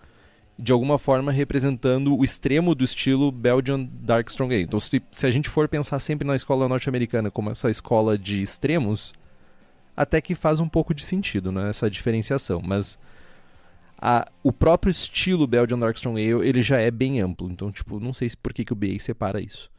de 0.58 0.70
alguma 0.70 0.98
forma 0.98 1.32
representando 1.32 2.16
o 2.16 2.22
extremo 2.22 2.74
do 2.74 2.84
estilo 2.84 3.32
Belgian 3.32 3.88
Dark 4.02 4.28
Strong 4.28 4.54
Ale. 4.54 4.64
Então, 4.64 4.78
se, 4.78 5.02
se 5.10 5.26
a 5.26 5.30
gente 5.30 5.48
for 5.48 5.68
pensar 5.68 5.98
sempre 5.98 6.26
na 6.26 6.36
escola 6.36 6.68
norte-americana 6.68 7.30
como 7.30 7.50
essa 7.50 7.70
escola 7.70 8.16
de 8.16 8.42
extremos, 8.42 9.12
até 9.96 10.20
que 10.20 10.34
faz 10.34 10.60
um 10.60 10.68
pouco 10.68 10.94
de 10.94 11.04
sentido, 11.04 11.50
né, 11.50 11.70
essa 11.70 11.90
diferenciação. 11.90 12.60
Mas 12.64 12.98
a, 14.00 14.30
o 14.42 14.52
próprio 14.52 14.90
estilo 14.90 15.46
Belgian 15.46 15.78
Dark 15.78 15.96
Strong 15.96 16.20
Ale 16.20 16.46
ele 16.46 16.62
já 16.62 16.78
é 16.78 16.90
bem 16.90 17.20
amplo. 17.20 17.50
Então, 17.50 17.72
tipo, 17.72 17.98
não 17.98 18.12
sei 18.12 18.30
por 18.42 18.52
que, 18.52 18.64
que 18.64 18.72
o 18.72 18.76
BA 18.76 18.98
separa 18.98 19.40
isso. 19.40 19.70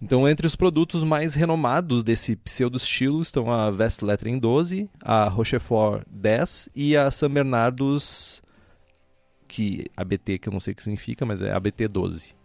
Então, 0.00 0.28
entre 0.28 0.46
os 0.46 0.54
produtos 0.54 1.02
mais 1.02 1.34
renomados 1.34 2.04
desse 2.04 2.36
pseudo-estilo 2.36 3.20
estão 3.20 3.50
a 3.50 3.68
Vest 3.70 4.02
Lettering 4.02 4.38
12, 4.38 4.88
a 5.02 5.28
Rochefort 5.28 6.04
10 6.08 6.68
e 6.74 6.96
a 6.96 7.10
San 7.10 7.30
Bernardos, 7.30 8.40
que 9.48 9.86
ABT, 9.96 10.38
que 10.38 10.48
eu 10.48 10.52
não 10.52 10.60
sei 10.60 10.72
o 10.72 10.76
que 10.76 10.84
significa, 10.84 11.26
mas 11.26 11.42
é 11.42 11.50
ABT 11.50 11.88
12. 11.88 12.36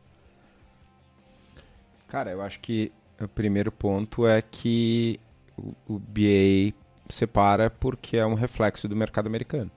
Cara, 2.08 2.32
eu 2.32 2.42
acho 2.42 2.60
que 2.60 2.92
o 3.22 3.28
primeiro 3.28 3.72
ponto 3.72 4.26
é 4.26 4.42
que 4.42 5.20
o, 5.56 5.74
o 5.88 6.00
BA 6.00 6.76
separa 7.08 7.70
porque 7.70 8.18
é 8.18 8.26
um 8.26 8.34
reflexo 8.34 8.88
do 8.88 8.96
mercado 8.96 9.28
americano. 9.28 9.70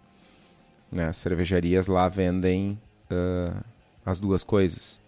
Né? 0.91 1.09
As 1.09 1.19
cervejarias 1.19 1.89
lá 1.89 2.09
vendem 2.09 2.81
uh, 3.11 3.63
as 4.05 4.19
duas 4.19 4.43
coisas. 4.43 5.01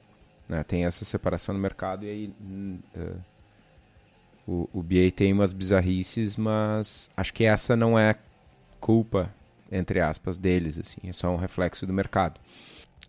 Né? 0.48 0.62
Tem 0.62 0.84
essa 0.84 1.04
separação 1.04 1.54
no 1.54 1.61
mercado 1.61 2.04
e 2.04 2.08
aí 2.08 2.34
uh, 2.96 3.20
o, 4.46 4.68
o 4.72 4.82
BA 4.82 5.11
tem 5.14 5.32
umas 5.32 5.52
bizarrices, 5.52 6.37
mas 6.37 7.11
acho 7.16 7.32
que 7.34 7.44
essa 7.44 7.76
não 7.76 7.98
é 7.98 8.16
culpa, 8.80 9.32
entre 9.70 10.00
aspas, 10.00 10.38
deles. 10.38 10.78
assim 10.78 11.00
É 11.04 11.12
só 11.12 11.28
um 11.28 11.37
reflexo 11.37 11.87
do 11.87 11.92
mercado. 11.92 12.40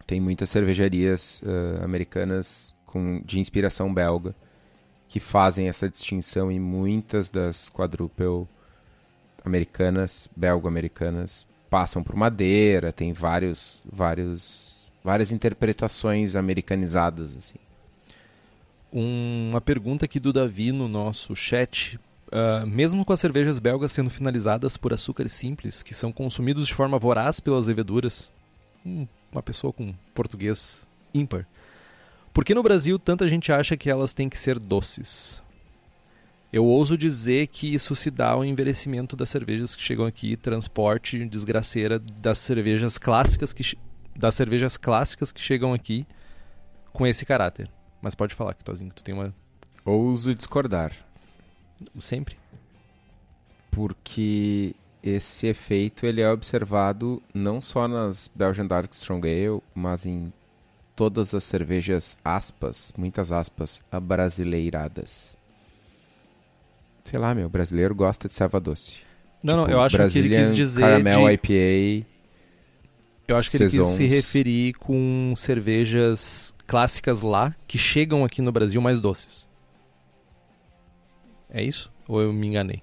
Tem 0.05 0.19
muitas 0.19 0.49
cervejarias 0.49 1.41
uh, 1.43 1.83
americanas 1.83 2.75
com, 2.85 3.21
de 3.23 3.39
inspiração 3.39 3.93
belga 3.93 4.35
que 5.07 5.19
fazem 5.19 5.67
essa 5.67 5.89
distinção 5.89 6.51
e 6.51 6.59
muitas 6.59 7.29
das 7.31 7.69
quadruple 7.69 8.47
americanas, 9.43 10.29
belgo-americanas, 10.35 11.47
passam 11.69 12.03
por 12.03 12.15
madeira, 12.15 12.93
tem 12.93 13.11
vários, 13.11 13.83
vários, 13.91 14.78
várias 15.09 15.31
interpretações 15.31 16.35
americanizadas 16.35 17.35
assim. 17.35 17.57
Uma 18.93 19.59
pergunta 19.59 20.05
aqui 20.05 20.19
do 20.19 20.31
Davi 20.31 20.71
no 20.71 20.87
nosso 20.87 21.35
chat. 21.35 21.99
Uh, 22.27 22.67
mesmo 22.67 23.03
com 23.03 23.11
as 23.11 23.19
cervejas 23.19 23.57
belgas 23.57 23.91
sendo 23.91 24.11
finalizadas 24.11 24.77
por 24.77 24.93
açúcares 24.93 25.31
simples, 25.31 25.81
que 25.81 25.95
são 25.95 26.11
consumidos 26.11 26.67
de 26.67 26.75
forma 26.75 26.99
voraz 26.99 27.39
pelas 27.39 27.65
leveduras, 27.65 28.29
hum, 28.85 29.07
uma 29.31 29.41
pessoa 29.41 29.73
com 29.73 29.95
português 30.13 30.87
ímpar, 31.11 31.47
por 32.31 32.45
que 32.45 32.53
no 32.53 32.61
Brasil 32.61 32.99
tanta 32.99 33.27
gente 33.27 33.51
acha 33.51 33.75
que 33.75 33.89
elas 33.89 34.13
têm 34.13 34.29
que 34.29 34.37
ser 34.37 34.59
doces? 34.59 35.41
Eu 36.53 36.65
ouso 36.65 36.95
dizer 36.95 37.47
que 37.47 37.73
isso 37.73 37.95
se 37.95 38.11
dá 38.11 38.29
ao 38.29 38.45
envelhecimento 38.45 39.15
das 39.15 39.29
cervejas 39.29 39.75
que 39.75 39.81
chegam 39.81 40.05
aqui, 40.05 40.37
transporte 40.37 41.25
desgraceira 41.25 41.97
das 41.97 42.37
cervejas 42.37 42.99
clássicas 42.99 43.51
que 43.51 43.63
das 44.19 44.35
cervejas 44.35 44.75
clássicas 44.75 45.31
que 45.31 45.39
chegam 45.39 45.73
aqui 45.73 46.05
com 46.91 47.07
esse 47.07 47.25
caráter. 47.25 47.69
Mas 48.01 48.13
pode 48.13 48.35
falar, 48.35 48.53
Kitozinho, 48.53 48.89
que 48.89 48.95
tu 48.97 49.03
tem 49.03 49.15
uma 49.15 49.33
ouso 49.85 50.35
discordar. 50.35 50.91
Sempre. 51.99 52.37
Porque 53.71 54.75
esse 55.01 55.47
efeito 55.47 56.05
ele 56.05 56.19
é 56.19 56.29
observado 56.29 57.23
não 57.33 57.61
só 57.61 57.87
nas 57.87 58.29
Belgian 58.35 58.67
Dark 58.67 58.91
Strong 58.91 59.27
Ale, 59.27 59.61
mas 59.73 60.05
em 60.05 60.33
todas 60.95 61.33
as 61.33 61.45
cervejas 61.45 62.17
aspas, 62.23 62.93
muitas 62.97 63.31
aspas, 63.31 63.81
abrasileiradas. 63.89 65.37
Sei 67.05 67.17
lá, 67.17 67.33
meu, 67.33 67.47
brasileiro 67.47 67.95
gosta 67.95 68.27
de 68.27 68.33
serva 68.33 68.59
doce. 68.59 68.99
Não, 69.41 69.59
tipo, 69.59 69.67
não, 69.67 69.73
eu 69.73 69.81
acho 69.81 69.95
Brazilian 69.95 70.29
que 70.29 70.35
ele 70.35 70.45
quis 70.45 70.55
dizer. 70.55 70.81
Caramel 70.81 71.19
de... 71.19 71.33
IPA. 71.33 72.18
Eu 73.29 73.37
acho 73.37 73.51
que 73.51 73.57
ele 73.57 73.69
quis 73.69 73.85
se 73.85 74.07
referir 74.07 74.73
com 74.73 75.33
cervejas 75.37 76.53
clássicas 76.65 77.21
lá 77.21 77.55
que 77.67 77.77
chegam 77.77 78.25
aqui 78.25 78.41
no 78.41 78.51
Brasil 78.51 78.81
mais 78.81 78.99
doces. 78.99 79.47
É 81.49 81.61
isso? 81.61 81.91
Ou 82.07 82.21
eu 82.21 82.33
me 82.33 82.47
enganei? 82.47 82.81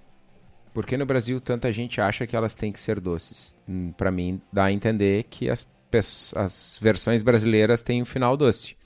Por 0.73 0.87
que 0.87 0.97
no 0.97 1.05
Brasil 1.05 1.41
tanta 1.41 1.73
gente 1.73 2.01
acha 2.01 2.27
que 2.27 2.37
elas 2.37 2.55
têm 2.55 2.71
que 2.71 2.79
ser 2.79 3.01
doces? 3.01 3.57
Hum, 3.69 3.93
Para 3.93 4.11
mim, 4.13 4.41
dá 4.53 4.67
a 4.67 4.73
entender 4.73 5.25
que 5.25 5.51
as, 5.51 5.67
as 6.37 6.79
versões 6.81 7.25
brasileiras 7.25 7.83
têm 7.83 8.03
um 8.03 8.05
final 8.05 8.37
doce. 8.37 8.77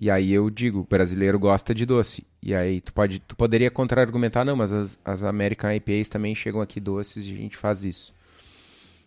E 0.00 0.10
aí 0.10 0.32
eu 0.32 0.50
digo, 0.50 0.80
o 0.80 0.84
brasileiro 0.84 1.38
gosta 1.38 1.72
de 1.72 1.86
doce. 1.86 2.26
E 2.42 2.52
aí 2.54 2.80
tu, 2.80 2.92
pode, 2.92 3.20
tu 3.20 3.36
poderia 3.36 3.70
contra-argumentar, 3.70 4.44
não, 4.44 4.56
mas 4.56 4.72
as, 4.72 4.98
as 5.04 5.22
American 5.22 5.70
IPAs 5.72 6.08
também 6.08 6.34
chegam 6.34 6.60
aqui 6.60 6.80
doces 6.80 7.26
e 7.26 7.32
a 7.32 7.36
gente 7.36 7.56
faz 7.56 7.84
isso. 7.84 8.12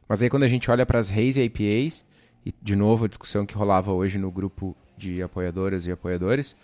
Mas 0.08 0.22
aí 0.22 0.30
quando 0.30 0.44
a 0.44 0.48
gente 0.48 0.70
olha 0.70 0.86
para 0.86 1.00
as 1.00 1.12
Haze 1.12 1.42
IPAs, 1.42 2.06
e 2.46 2.54
de 2.62 2.76
novo 2.76 3.06
a 3.06 3.08
discussão 3.08 3.46
que 3.46 3.56
rolava 3.56 3.92
hoje 3.92 4.18
no 4.18 4.32
grupo 4.32 4.76
de 4.98 5.22
apoiadoras 5.22 5.86
e 5.86 5.92
apoiadores, 5.92 6.56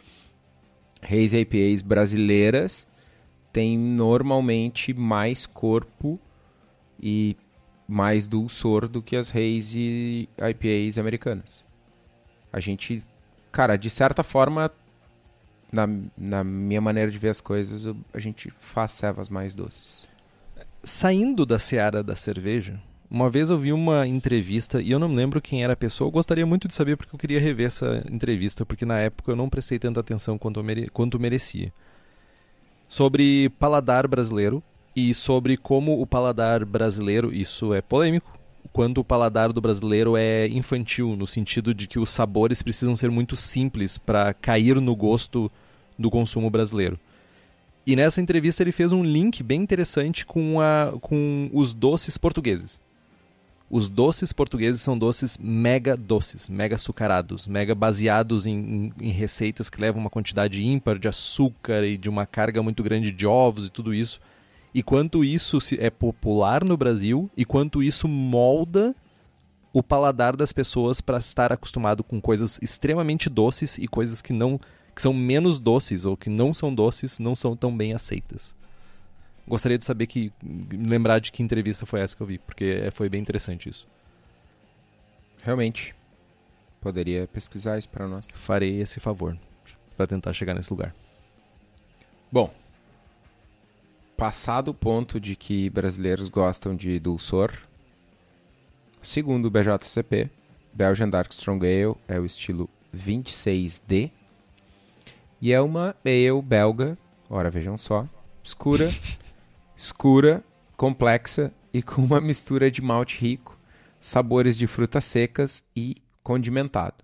Haze 1.02 1.38
IPAs 1.38 1.82
brasileiras 1.82 2.88
têm 3.52 3.78
normalmente 3.78 4.94
mais 4.94 5.46
corpo 5.46 6.20
e 7.02 7.36
mais 7.88 8.28
dulçor 8.28 8.88
do 8.88 9.02
que 9.02 9.16
as 9.16 9.30
Haze 9.30 10.30
IPAs 10.38 10.98
americanas. 10.98 11.66
A 12.52 12.60
gente 12.60 13.04
cara, 13.52 13.78
de 13.78 13.90
certa 13.90 14.24
forma, 14.24 14.72
na, 15.72 15.88
na 16.18 16.44
minha 16.44 16.82
maneira 16.82 17.12
de 17.12 17.18
ver 17.18 17.30
as 17.30 17.42
coisas, 17.42 17.94
a 18.14 18.20
gente 18.20 18.52
faz 18.60 18.92
cevas 18.92 19.30
mais 19.30 19.56
doces. 19.56 20.04
Saindo 20.84 21.46
da 21.46 21.60
seara 21.60 22.04
da 22.04 22.16
cerveja, 22.16 22.80
uma 23.12 23.28
vez 23.30 23.50
eu 23.50 23.58
vi 23.58 23.74
uma 23.74 24.06
entrevista 24.06 24.82
e 24.82 24.92
eu 24.92 25.00
não 25.00 25.14
lembro 25.14 25.42
quem 25.42 25.64
era 25.64 25.74
a 25.74 25.78
pessoa. 25.78 26.08
Eu 26.08 26.12
gostaria 26.12 26.46
muito 26.46 26.68
de 26.68 26.76
saber 26.76 26.96
porque 26.96 27.16
eu 27.16 27.20
queria 27.20 27.40
rever 27.40 27.66
essa 27.66 28.04
entrevista, 28.12 28.64
porque 28.64 28.86
na 28.86 29.00
época 29.00 29.32
eu 29.32 29.36
não 29.36 29.50
prestei 29.50 29.80
tanta 29.80 30.00
atenção 30.00 30.38
quanto, 30.38 30.64
mere... 30.64 30.90
quanto 30.90 31.20
merecia. 31.20 31.74
Sobre 32.88 33.50
paladar 33.58 34.08
brasileiro 34.08 34.62
e 34.96 35.14
sobre 35.14 35.58
como 35.58 36.00
o 36.00 36.06
paladar 36.06 36.64
brasileiro, 36.64 37.34
isso 37.34 37.74
é 37.74 37.82
polêmico, 37.82 38.38
quando 38.72 39.00
o 39.00 39.04
paladar 39.04 39.52
do 39.52 39.62
brasileiro 39.62 40.16
é 40.16 40.48
infantil, 40.48 41.16
no 41.16 41.26
sentido 41.26 41.74
de 41.74 41.88
que 41.88 41.98
os 41.98 42.12
sabores 42.12 42.62
precisam 42.62 42.96
ser 42.96 43.10
muito 43.10 43.36
simples 43.36 43.98
para 43.98 44.34
cair 44.36 44.80
no 44.80 44.96
gosto 44.96 45.52
do 45.98 46.12
consumo 46.12 46.50
brasileiro. 46.50 47.00
E 47.88 47.96
nessa 47.96 48.22
entrevista 48.22 48.62
ele 48.62 48.72
fez 48.72 48.92
um 48.92 49.04
link 49.04 49.42
bem 49.42 49.62
interessante 49.62 50.28
com, 50.28 50.62
a, 50.62 50.94
com 51.02 51.50
os 51.52 51.74
doces 51.74 52.16
portugueses. 52.18 52.80
Os 53.70 53.88
doces 53.88 54.34
portugueses 54.34 54.82
são 54.82 54.98
doces 54.98 55.38
mega 55.38 55.96
doces, 55.96 56.50
mega 56.50 56.76
açucarados, 56.76 57.46
mega 57.46 57.76
baseados 57.76 58.48
em, 58.48 58.58
em, 58.58 58.94
em, 59.00 59.12
receitas 59.12 59.70
que 59.70 59.80
levam 59.80 60.02
uma 60.02 60.10
quantidade 60.10 60.66
ímpar 60.66 60.98
de 60.98 61.08
açúcar 61.08 61.86
e 61.86 61.96
de 61.96 62.10
uma 62.10 62.26
carga 62.26 62.64
muito 62.64 62.82
grande 62.82 63.12
de 63.12 63.28
ovos 63.28 63.68
e 63.68 63.70
tudo 63.70 63.94
isso 63.94 64.20
e 64.74 64.82
quanto 64.82 65.24
isso 65.24 65.60
é 65.78 65.90
popular 65.90 66.64
no 66.64 66.78
Brasil 66.78 67.30
e 67.36 67.46
quanto 67.46 67.82
isso 67.84 68.08
molda 68.08 68.96
o 69.72 69.84
paladar 69.84 70.36
das 70.36 70.52
pessoas 70.52 71.00
para 71.00 71.20
estar 71.20 71.52
acostumado 71.52 72.04
com 72.04 72.20
coisas 72.20 72.60
extremamente 72.62 73.30
doces 73.30 73.78
e 73.78 73.88
coisas 73.88 74.22
que 74.22 74.34
não 74.34 74.60
que 74.96 75.02
são 75.02 75.14
menos 75.14 75.60
doces 75.60 76.06
ou 76.06 76.18
que 76.18 76.30
não 76.30 76.54
são 76.54 76.74
doces 76.74 77.20
não 77.20 77.36
são 77.36 77.56
tão 77.56 77.76
bem 77.76 77.94
aceitas. 77.94 78.56
Gostaria 79.50 79.80
de 79.80 79.84
saber 79.84 80.06
que 80.06 80.32
lembrar 80.72 81.20
de 81.20 81.32
que 81.32 81.42
entrevista 81.42 81.84
foi 81.84 82.02
essa 82.02 82.16
que 82.16 82.22
eu 82.22 82.28
vi, 82.28 82.38
porque 82.38 82.90
foi 82.94 83.10
bem 83.10 83.20
interessante 83.20 83.68
isso. 83.68 83.88
Realmente. 85.42 85.96
Poderia 86.80 87.28
pesquisar 87.28 87.78
isso 87.78 87.90
para 87.90 88.08
nós. 88.08 88.28
Farei 88.38 88.80
esse 88.80 89.00
favor 89.00 89.38
para 89.98 90.08
tentar 90.08 90.32
chegar 90.32 90.54
nesse 90.54 90.72
lugar. 90.72 90.96
Bom, 92.32 92.54
passado 94.16 94.70
o 94.70 94.74
ponto 94.74 95.20
de 95.20 95.36
que 95.36 95.70
brasileiros 95.70 96.30
gostam 96.30 96.76
de 96.76 97.00
dulçor, 97.00 97.52
segundo 99.02 99.48
o 99.48 99.50
BJCP, 99.50 100.30
Belgian 100.72 101.10
Dark 101.10 101.32
Strong 101.32 101.66
Ale 101.66 101.96
é 102.08 102.20
o 102.20 102.26
estilo 102.26 102.70
26D 102.96 104.12
e 105.42 105.52
é 105.52 105.60
uma 105.60 105.96
ale 106.06 106.42
belga, 106.42 106.98
ora 107.30 107.50
vejam 107.50 107.78
só, 107.78 108.06
escura, 108.44 108.90
escura, 109.82 110.44
complexa 110.76 111.54
e 111.74 111.82
com 111.82 112.02
uma 112.02 112.20
mistura 112.20 112.70
de 112.70 112.82
malte 112.82 113.18
rico, 113.18 113.58
sabores 114.00 114.58
de 114.58 114.68
frutas 114.68 115.06
secas 115.06 115.64
e 115.76 115.96
condimentado. 116.22 117.04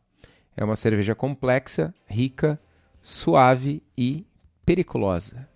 É 0.58 0.64
uma 0.64 0.76
cerveja 0.76 1.16
complexa, 1.16 1.94
rica, 2.06 2.60
suave 3.02 3.82
e 3.98 4.26
periculosa 4.66 5.48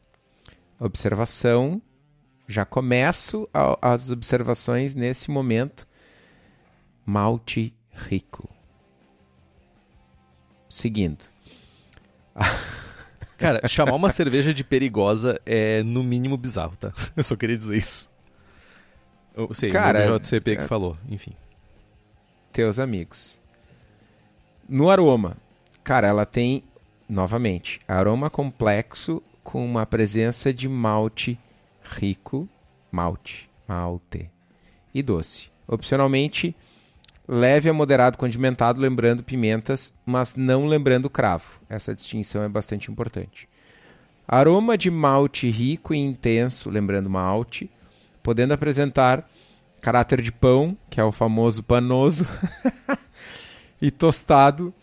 observação. 0.79 1.81
Já 2.47 2.65
começo 2.65 3.47
a, 3.53 3.93
as 3.93 4.09
observações 4.11 4.95
nesse 4.95 5.29
momento. 5.29 5.85
Malte 7.05 7.75
rico. 7.91 8.47
seguindo. 10.69 11.25
Cara, 13.39 13.65
chamar 13.67 13.95
uma 13.95 14.11
cerveja 14.11 14.53
de 14.53 14.63
perigosa 14.63 15.39
é 15.45 15.81
no 15.81 16.03
mínimo 16.03 16.35
bizarro, 16.37 16.75
tá? 16.75 16.91
Eu 17.15 17.23
só 17.23 17.35
queria 17.35 17.57
dizer 17.57 17.77
isso. 17.77 18.09
Eu 19.35 19.53
sei, 19.53 19.71
Cara, 19.71 20.13
o 20.13 20.19
JCP 20.19 20.57
que 20.57 20.61
é- 20.63 20.65
falou, 20.67 20.97
enfim. 21.09 21.31
Teus 22.51 22.77
amigos. 22.79 23.39
No 24.67 24.89
aroma, 24.89 25.37
cara, 25.83 26.07
ela 26.07 26.25
tem, 26.25 26.63
novamente, 27.07 27.79
aroma 27.87 28.29
complexo 28.29 29.23
com 29.43 29.65
uma 29.65 29.85
presença 29.85 30.53
de 30.53 30.67
malte 30.67 31.39
rico, 31.81 32.47
malte, 32.91 33.49
malte 33.67 34.29
e 34.93 35.01
doce. 35.01 35.49
Opcionalmente, 35.67 36.55
leve 37.31 37.69
a 37.69 37.73
moderado 37.73 38.17
condimentado, 38.17 38.81
lembrando 38.81 39.21
pimentas, 39.21 39.93
mas 40.03 40.35
não 40.35 40.65
lembrando 40.65 41.11
cravo. 41.11 41.61
Essa 41.69 41.93
distinção 41.93 42.41
é 42.41 42.49
bastante 42.49 42.89
importante. 42.89 43.47
Aroma 44.27 44.75
de 44.75 44.89
malte 44.89 45.47
rico 45.47 45.93
e 45.93 45.97
intenso, 45.97 46.71
lembrando 46.71 47.07
malte, 47.07 47.69
podendo 48.23 48.53
apresentar 48.53 49.29
caráter 49.79 50.21
de 50.21 50.31
pão, 50.31 50.75
que 50.89 50.99
é 50.99 51.03
o 51.03 51.11
famoso 51.11 51.61
panoso, 51.61 52.27
e 53.79 53.91
tostado 53.91 54.73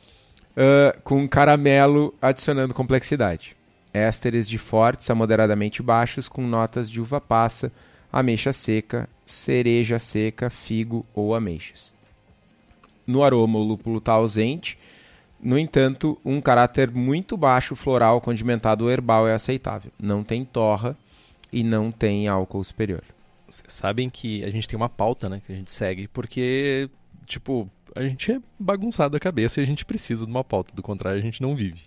ah, 0.56 0.96
com 1.02 1.28
caramelo, 1.28 2.14
adicionando 2.22 2.72
complexidade. 2.72 3.56
Ésteres 3.92 4.48
de 4.48 4.56
fortes 4.56 5.10
a 5.10 5.16
moderadamente 5.16 5.82
baixos, 5.82 6.28
com 6.28 6.46
notas 6.46 6.88
de 6.88 7.00
uva 7.00 7.20
passa, 7.20 7.72
ameixa 8.12 8.52
seca, 8.52 9.08
cereja 9.24 9.98
seca, 9.98 10.48
figo 10.48 11.04
ou 11.12 11.34
ameixas. 11.34 11.95
No 13.06 13.22
aroma, 13.22 13.58
o 13.58 13.62
lúpulo 13.62 13.98
está 13.98 14.12
ausente. 14.12 14.78
No 15.40 15.58
entanto, 15.58 16.18
um 16.24 16.40
caráter 16.40 16.90
muito 16.90 17.36
baixo 17.36 17.76
floral 17.76 18.20
condimentado 18.20 18.84
ou 18.84 18.90
herbal 18.90 19.28
é 19.28 19.34
aceitável. 19.34 19.92
Não 19.98 20.24
tem 20.24 20.44
torra 20.44 20.96
e 21.52 21.62
não 21.62 21.92
tem 21.92 22.26
álcool 22.26 22.64
superior. 22.64 23.02
Vocês 23.48 23.72
sabem 23.72 24.10
que 24.10 24.42
a 24.44 24.50
gente 24.50 24.66
tem 24.66 24.76
uma 24.76 24.88
pauta, 24.88 25.28
né, 25.28 25.40
que 25.46 25.52
a 25.52 25.54
gente 25.54 25.72
segue, 25.72 26.08
porque, 26.08 26.90
tipo, 27.26 27.70
a 27.94 28.02
gente 28.02 28.32
é 28.32 28.40
bagunçado 28.58 29.16
a 29.16 29.20
cabeça 29.20 29.60
e 29.60 29.62
a 29.62 29.66
gente 29.66 29.84
precisa 29.84 30.24
de 30.24 30.30
uma 30.30 30.42
pauta, 30.42 30.74
do 30.74 30.82
contrário 30.82 31.20
a 31.20 31.22
gente 31.22 31.40
não 31.40 31.54
vive. 31.54 31.82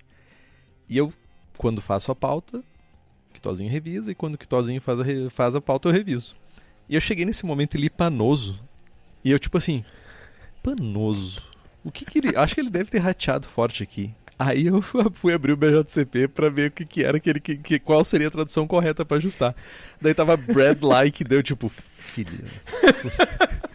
E 0.88 0.98
eu, 0.98 1.14
quando 1.58 1.82
faço 1.82 2.12
a 2.12 2.16
pauta, 2.16 2.64
Quitozinho 3.34 3.70
revisa, 3.70 4.12
e 4.12 4.16
quando 4.16 4.36
o 4.36 4.38
Quitozinho 4.38 4.82
faz 4.82 5.00
a, 5.00 5.30
faz 5.30 5.56
a 5.56 5.62
pauta 5.62 5.90
eu 5.90 5.94
reviso. 5.94 6.36
E 6.88 6.96
eu 6.96 7.02
cheguei 7.02 7.26
nesse 7.26 7.46
momento 7.46 7.78
ali 7.78 7.90
panoso, 7.90 8.60
e 9.24 9.32
eu 9.32 9.38
tipo 9.38 9.58
assim, 9.58 9.84
panoso, 10.64 11.42
o 11.84 11.92
que 11.92 12.06
que 12.06 12.20
ele... 12.20 12.36
Acho 12.36 12.56
que 12.56 12.62
ele 12.62 12.70
deve 12.70 12.90
ter 12.92 13.00
rateado 13.00 13.48
forte 13.48 13.82
aqui. 13.84 14.14
Aí 14.38 14.68
eu 14.68 14.82
fui 15.14 15.34
abrir 15.34 15.52
o 15.52 15.58
BJCP 15.58 16.28
pra 16.30 16.50
ver 16.50 16.70
o 16.70 16.72
que, 16.72 16.86
que 16.86 17.04
era, 17.04 17.20
que 17.20 17.30
ele, 17.30 17.40
que, 17.40 17.58
que- 17.58 17.80
qual 17.80 18.06
seria 18.06 18.28
a 18.28 18.32
tradução 18.32 18.66
correta 18.68 19.04
pra 19.06 19.18
ajustar. 19.18 19.54
Daí 20.02 20.14
tava 20.14 20.38
bread 20.38 20.84
like, 20.84 21.24
deu 21.24 21.44
tipo, 21.44 21.68
filha. 21.70 22.32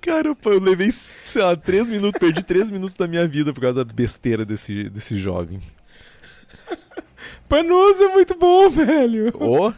Cara, 0.00 0.28
eu 0.28 0.60
levei, 0.60 0.90
sei 0.90 1.42
lá, 1.42 1.54
três 1.56 1.90
minutos, 1.90 2.18
perdi 2.18 2.42
três 2.42 2.70
minutos 2.70 2.94
da 2.94 3.06
minha 3.06 3.26
vida 3.28 3.52
por 3.52 3.60
causa 3.60 3.84
da 3.84 3.92
besteira 3.92 4.44
desse, 4.44 4.88
desse 4.88 5.18
jovem. 5.18 5.60
Panoso 7.48 8.04
é 8.04 8.08
muito 8.14 8.34
bom, 8.36 8.70
velho! 8.70 9.32
O 9.34 9.72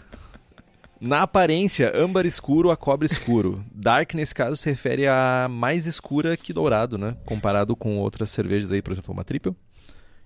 na 1.01 1.23
aparência, 1.23 1.91
âmbar 1.97 2.27
escuro 2.27 2.71
a 2.71 2.77
cobre 2.77 3.07
escuro. 3.07 3.65
Dark, 3.75 4.13
nesse 4.13 4.35
caso, 4.35 4.57
se 4.57 4.69
refere 4.69 5.07
a 5.07 5.49
mais 5.51 5.87
escura 5.87 6.37
que 6.37 6.53
dourado, 6.53 6.99
né? 6.99 7.17
Comparado 7.25 7.75
com 7.75 7.99
outras 7.99 8.29
cervejas 8.29 8.71
aí, 8.71 8.83
por 8.83 8.93
exemplo, 8.93 9.15
uma 9.15 9.25
triple. 9.25 9.57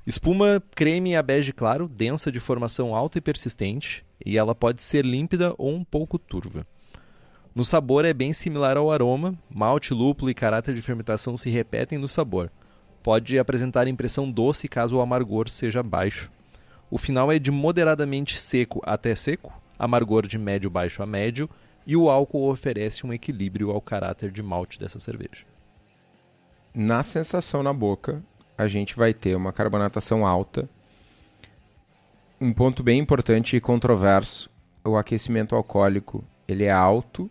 Espuma 0.04 0.62
creme 0.74 1.14
a 1.14 1.22
bege 1.22 1.52
claro, 1.52 1.88
densa 1.88 2.30
de 2.30 2.40
formação 2.40 2.94
alta 2.94 3.18
e 3.18 3.20
persistente, 3.20 4.04
e 4.24 4.37
ela 4.37 4.54
pode 4.54 4.82
ser 4.82 5.04
límpida 5.04 5.54
ou 5.56 5.72
um 5.72 5.84
pouco 5.84 6.18
turva. 6.18 6.66
No 7.54 7.64
sabor 7.64 8.04
é 8.04 8.12
bem 8.12 8.32
similar 8.32 8.76
ao 8.76 8.90
aroma, 8.90 9.32
malte, 9.48 9.94
lúpulo 9.94 10.28
e 10.28 10.34
caráter 10.34 10.74
de 10.74 10.82
fermentação 10.82 11.37
se 11.37 11.48
repetem 11.50 11.96
no 11.96 12.08
sabor. 12.08 12.50
Pode 13.00 13.38
apresentar 13.38 13.87
impressão 13.87 14.28
doce 14.28 14.66
caso 14.66 14.96
o 14.96 15.00
amargor 15.00 15.48
seja 15.48 15.82
baixo. 15.82 16.32
O 16.90 16.98
final 16.98 17.30
é 17.30 17.38
de 17.38 17.52
moderadamente 17.52 18.37
seco 18.37 18.82
até 18.84 19.14
seco, 19.14 19.52
amargor 19.84 20.26
de 20.26 20.38
médio 20.38 20.70
baixo 20.70 21.02
a 21.02 21.06
médio, 21.06 21.48
e 21.86 21.96
o 21.96 22.08
álcool 22.08 22.48
oferece 22.50 23.06
um 23.06 23.12
equilíbrio 23.12 23.70
ao 23.70 23.80
caráter 23.80 24.30
de 24.30 24.42
malte 24.42 24.78
dessa 24.78 24.98
cerveja. 24.98 25.44
Na 26.74 27.02
sensação 27.02 27.62
na 27.62 27.72
boca, 27.72 28.22
a 28.56 28.66
gente 28.66 28.96
vai 28.96 29.12
ter 29.12 29.36
uma 29.36 29.52
carbonatação 29.52 30.26
alta. 30.26 30.68
Um 32.40 32.52
ponto 32.52 32.82
bem 32.82 32.98
importante 32.98 33.56
e 33.56 33.60
controverso, 33.60 34.50
o 34.84 34.96
aquecimento 34.96 35.54
alcoólico, 35.54 36.24
ele 36.48 36.64
é 36.64 36.70
alto 36.70 37.30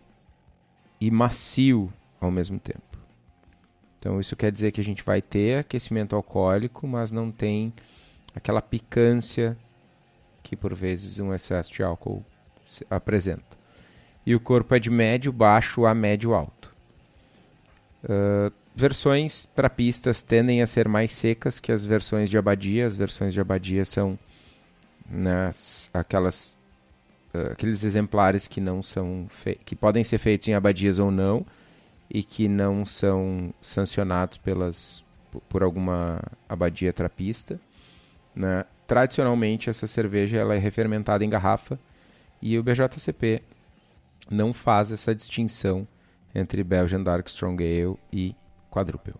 e 1.00 1.10
macio 1.10 1.92
ao 2.20 2.30
mesmo 2.30 2.58
tempo. 2.58 2.98
Então 3.98 4.20
isso 4.20 4.36
quer 4.36 4.52
dizer 4.52 4.72
que 4.72 4.80
a 4.80 4.84
gente 4.84 5.02
vai 5.02 5.20
ter 5.20 5.58
aquecimento 5.58 6.14
alcoólico, 6.14 6.86
mas 6.86 7.10
não 7.10 7.30
tem 7.30 7.72
aquela 8.34 8.60
picância 8.60 9.56
que 10.42 10.56
por 10.56 10.74
vezes 10.74 11.18
um 11.20 11.32
excesso 11.32 11.72
de 11.72 11.82
álcool 11.82 12.24
apresenta. 12.90 13.56
E 14.26 14.34
o 14.34 14.40
corpo 14.40 14.74
é 14.74 14.78
de 14.78 14.90
médio 14.90 15.32
baixo 15.32 15.84
a 15.86 15.94
médio 15.94 16.34
alto. 16.34 16.74
Ah, 18.08 18.50
versões 18.74 19.46
para 19.46 19.70
pistas 19.70 20.20
tendem 20.22 20.60
a 20.62 20.66
ser 20.66 20.88
mais 20.88 21.12
secas 21.12 21.60
que 21.60 21.72
as 21.72 21.84
versões 21.84 22.28
de 22.30 22.38
abadia. 22.38 22.86
As 22.86 22.96
versões 22.96 23.32
de 23.32 23.40
abadia 23.40 23.84
são 23.84 24.18
nas, 25.08 25.90
aquelas, 25.92 26.56
ah, 27.32 27.52
aqueles 27.52 27.84
exemplares 27.84 28.46
que 28.46 28.60
não 28.60 28.82
são 28.82 29.26
que 29.64 29.76
podem 29.76 30.04
ser 30.04 30.18
feitos 30.18 30.48
em 30.48 30.54
abadias 30.54 30.98
ou 30.98 31.10
não 31.10 31.44
e 32.10 32.22
que 32.22 32.48
não 32.48 32.84
são 32.84 33.52
sancionados 33.60 34.38
pelas 34.38 35.04
por- 35.30 35.40
por 35.48 35.62
alguma 35.62 36.20
abadia 36.48 36.92
trapista. 36.92 37.58
Né? 38.34 38.64
Tradicionalmente 38.86 39.70
essa 39.70 39.86
cerveja 39.86 40.36
ela 40.36 40.54
é 40.54 40.58
refermentada 40.58 41.24
em 41.24 41.30
garrafa 41.30 41.78
e 42.44 42.58
o 42.58 42.62
BJCP 42.62 43.42
não 44.30 44.52
faz 44.52 44.92
essa 44.92 45.14
distinção 45.14 45.88
entre 46.34 46.62
Belgian 46.62 47.02
Dark 47.02 47.26
Strong 47.26 47.64
Ale 47.64 47.96
e 48.12 48.36
Quadruple. 48.70 49.14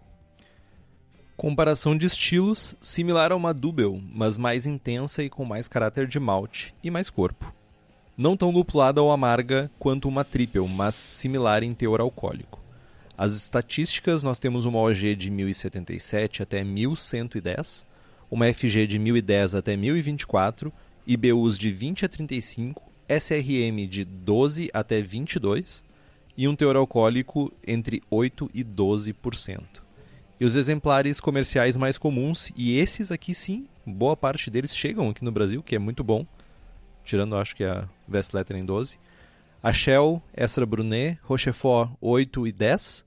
Comparação 1.34 1.96
de 1.96 2.04
estilos, 2.04 2.76
similar 2.82 3.32
a 3.32 3.36
uma 3.36 3.54
Double, 3.54 3.98
mas 4.12 4.36
mais 4.36 4.66
intensa 4.66 5.24
e 5.24 5.30
com 5.30 5.42
mais 5.42 5.66
caráter 5.66 6.06
de 6.06 6.20
malte 6.20 6.74
e 6.84 6.90
mais 6.90 7.08
corpo. 7.08 7.50
Não 8.14 8.36
tão 8.36 8.50
lupulada 8.50 9.02
ou 9.02 9.10
amarga 9.10 9.70
quanto 9.78 10.06
uma 10.06 10.22
Triple, 10.22 10.68
mas 10.68 10.94
similar 10.94 11.62
em 11.62 11.72
teor 11.72 12.02
alcoólico. 12.02 12.60
As 13.16 13.32
estatísticas, 13.32 14.22
nós 14.22 14.38
temos 14.38 14.66
uma 14.66 14.80
OG 14.80 15.16
de 15.16 15.30
1077 15.30 16.42
até 16.42 16.62
1110, 16.62 17.86
uma 18.30 18.52
FG 18.52 18.86
de 18.86 18.98
1010 18.98 19.54
até 19.54 19.76
1024, 19.76 20.70
IBUs 21.06 21.56
de 21.56 21.72
20 21.72 22.04
a 22.04 22.08
35, 22.08 22.93
SRM 23.08 23.86
de 23.88 24.04
12 24.04 24.70
até 24.72 25.00
22 25.00 25.84
e 26.36 26.48
um 26.48 26.56
teor 26.56 26.76
alcoólico 26.76 27.52
entre 27.66 28.02
8 28.10 28.50
e 28.52 28.64
12%. 28.64 29.62
E 30.40 30.44
os 30.44 30.56
exemplares 30.56 31.20
comerciais 31.20 31.76
mais 31.76 31.96
comuns, 31.96 32.52
e 32.56 32.76
esses 32.76 33.12
aqui 33.12 33.32
sim, 33.32 33.66
boa 33.86 34.16
parte 34.16 34.50
deles 34.50 34.76
chegam 34.76 35.08
aqui 35.08 35.24
no 35.24 35.30
Brasil, 35.30 35.62
que 35.62 35.76
é 35.76 35.78
muito 35.78 36.02
bom, 36.02 36.26
tirando 37.04 37.36
acho 37.36 37.54
que 37.54 37.64
a 37.64 37.88
Vestletter 38.08 38.56
em 38.56 38.64
12. 38.64 38.98
A 39.62 39.72
Shell, 39.72 40.22
Extra 40.34 40.66
Brunet, 40.66 41.18
Rochefort 41.22 41.90
8 42.00 42.46
e 42.46 42.52
10, 42.52 43.04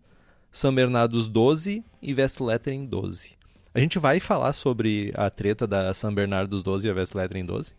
São 0.51 0.73
Bernardos 0.73 1.27
12 1.27 1.83
e 2.01 2.13
Vestletter 2.13 2.73
em 2.73 2.85
12. 2.85 3.35
A 3.73 3.79
gente 3.79 3.99
vai 3.99 4.19
falar 4.19 4.53
sobre 4.53 5.11
a 5.15 5.29
treta 5.29 5.67
da 5.67 5.93
São 5.93 6.13
Bernardos 6.13 6.63
12 6.63 6.87
e 6.87 6.89
a 6.89 6.93
Vestletter 6.93 7.37
em 7.37 7.45
12? 7.45 7.75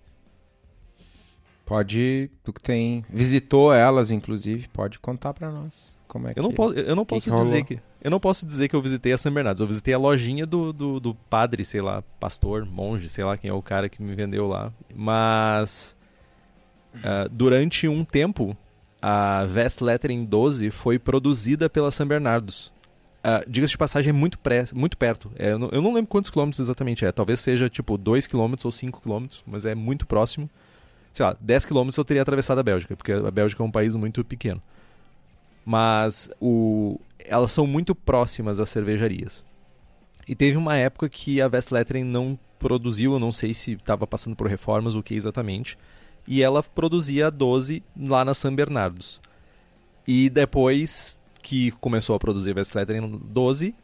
Pode, 1.68 2.30
tu 2.42 2.50
que 2.50 2.62
tem 2.62 3.04
visitou 3.10 3.72
elas 3.72 4.10
inclusive, 4.10 4.68
pode 4.68 4.98
contar 4.98 5.34
pra 5.34 5.50
nós 5.50 5.98
como 6.08 6.26
é 6.26 6.32
Eu 6.34 6.42
não 6.42 6.48
que 6.48 6.56
posso, 6.56 6.74
eu 6.78 6.96
não 6.96 7.04
que 7.04 7.14
posso 7.14 7.30
que 7.30 7.36
dizer 7.36 7.50
rolou? 7.50 7.64
que 7.66 7.80
eu 8.00 8.10
não 8.10 8.20
posso 8.20 8.46
dizer 8.46 8.68
que 8.68 8.74
eu 8.76 8.80
visitei 8.80 9.12
a 9.12 9.18
São 9.18 9.32
Bernardos. 9.32 9.60
Eu 9.60 9.66
visitei 9.66 9.92
a 9.92 9.98
lojinha 9.98 10.46
do, 10.46 10.72
do, 10.72 10.98
do 11.00 11.14
padre, 11.14 11.64
sei 11.64 11.80
lá, 11.82 12.02
pastor, 12.20 12.64
monge, 12.64 13.08
sei 13.08 13.24
lá 13.24 13.36
quem 13.36 13.50
é 13.50 13.52
o 13.52 13.60
cara 13.60 13.88
que 13.88 14.00
me 14.00 14.14
vendeu 14.14 14.46
lá. 14.46 14.72
Mas 14.94 15.96
ah, 17.02 17.28
durante 17.30 17.86
um 17.88 18.04
tempo 18.04 18.56
a 19.00 19.44
Vest 19.44 19.80
Lettering 19.80 20.24
12 20.24 20.70
foi 20.70 20.98
produzida 20.98 21.68
pela 21.68 21.90
São 21.90 22.06
Bernardos. 22.06 22.72
Ah, 23.22 23.42
Diga-se 23.48 23.72
de 23.72 23.78
passagem, 23.78 24.10
é 24.10 24.12
muito, 24.12 24.38
pré, 24.38 24.64
muito 24.72 24.96
perto. 24.96 25.30
É, 25.36 25.52
eu, 25.52 25.58
não, 25.58 25.68
eu 25.70 25.82
não 25.82 25.92
lembro 25.92 26.08
quantos 26.08 26.30
quilômetros 26.30 26.60
exatamente 26.60 27.04
é. 27.04 27.12
Talvez 27.12 27.40
seja 27.40 27.68
tipo 27.68 27.98
2 27.98 28.26
quilômetros 28.26 28.64
ou 28.64 28.72
5 28.72 29.00
quilômetros, 29.00 29.42
mas 29.46 29.64
é 29.64 29.74
muito 29.74 30.06
próximo. 30.06 30.48
Sei 31.18 31.26
lá, 31.26 31.36
10 31.40 31.66
quilômetros 31.66 31.98
eu 31.98 32.04
teria 32.04 32.22
atravessado 32.22 32.58
a 32.58 32.62
Bélgica, 32.62 32.96
porque 32.96 33.12
a 33.12 33.30
Bélgica 33.30 33.62
é 33.62 33.66
um 33.66 33.70
país 33.70 33.94
muito 33.94 34.24
pequeno 34.24 34.62
mas 35.68 36.30
o, 36.40 36.98
elas 37.18 37.52
são 37.52 37.66
muito 37.66 37.94
próximas 37.94 38.58
às 38.58 38.70
cervejarias. 38.70 39.44
E 40.26 40.34
teve 40.34 40.56
uma 40.56 40.74
época 40.76 41.10
que 41.10 41.42
a 41.42 41.48
Vest 41.48 41.70
Lettering 41.72 42.04
não 42.04 42.38
produziu, 42.58 43.12
eu 43.12 43.18
não 43.18 43.30
sei 43.30 43.52
se 43.52 43.72
estava 43.72 44.06
passando 44.06 44.34
por 44.34 44.46
reformas 44.46 44.94
ou 44.94 45.00
o 45.00 45.02
que 45.02 45.12
exatamente, 45.12 45.76
e 46.26 46.42
ela 46.42 46.62
produzia 46.62 47.26
a 47.26 47.30
12 47.30 47.82
lá 48.00 48.24
na 48.24 48.32
San 48.32 48.54
Bernardos. 48.54 49.20
E 50.06 50.30
depois 50.30 51.20
que 51.42 51.70
começou 51.72 52.16
a 52.16 52.18
produzir 52.18 52.52
a 52.52 52.54
Vest 52.54 52.74
Lettering 52.74 53.20
12, 53.26 53.74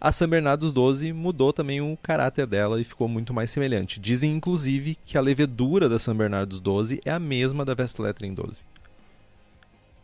a 0.00 0.10
San 0.10 0.28
Bernardos 0.28 0.72
12 0.72 1.12
mudou 1.12 1.52
também 1.52 1.80
o 1.80 1.96
caráter 2.02 2.46
dela 2.46 2.80
e 2.80 2.84
ficou 2.84 3.06
muito 3.06 3.34
mais 3.34 3.50
semelhante. 3.50 4.00
Dizem 4.00 4.32
inclusive 4.32 4.96
que 5.04 5.18
a 5.18 5.20
levedura 5.20 5.88
da 5.88 5.98
San 5.98 6.16
Bernardos 6.16 6.58
12 6.58 7.00
é 7.04 7.10
a 7.10 7.18
mesma 7.18 7.64
da 7.64 7.74
Vest 7.74 7.98
Lettering 7.98 8.32
12. 8.32 8.64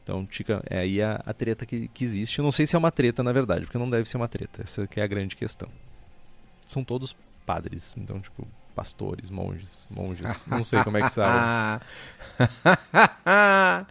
Então, 0.02 0.24
tica, 0.26 0.62
é 0.68 0.78
aí 0.78 1.02
a, 1.02 1.20
a 1.24 1.32
treta 1.32 1.64
que, 1.64 1.88
que 1.88 2.04
existe. 2.04 2.38
Eu 2.38 2.44
não 2.44 2.52
sei 2.52 2.66
se 2.66 2.76
é 2.76 2.78
uma 2.78 2.92
treta, 2.92 3.22
na 3.22 3.32
verdade, 3.32 3.64
porque 3.64 3.78
não 3.78 3.88
deve 3.88 4.08
ser 4.08 4.18
uma 4.18 4.28
treta. 4.28 4.62
Essa 4.62 4.86
que 4.86 5.00
é 5.00 5.02
a 5.02 5.06
grande 5.06 5.34
questão. 5.34 5.68
São 6.64 6.84
todos 6.84 7.16
padres, 7.44 7.96
então, 7.98 8.20
tipo, 8.20 8.46
pastores, 8.74 9.30
monges, 9.30 9.88
monges. 9.90 10.46
Não 10.46 10.62
sei 10.62 10.84
como 10.84 10.98
é 10.98 11.02
que 11.02 11.08
sabe. 11.08 11.84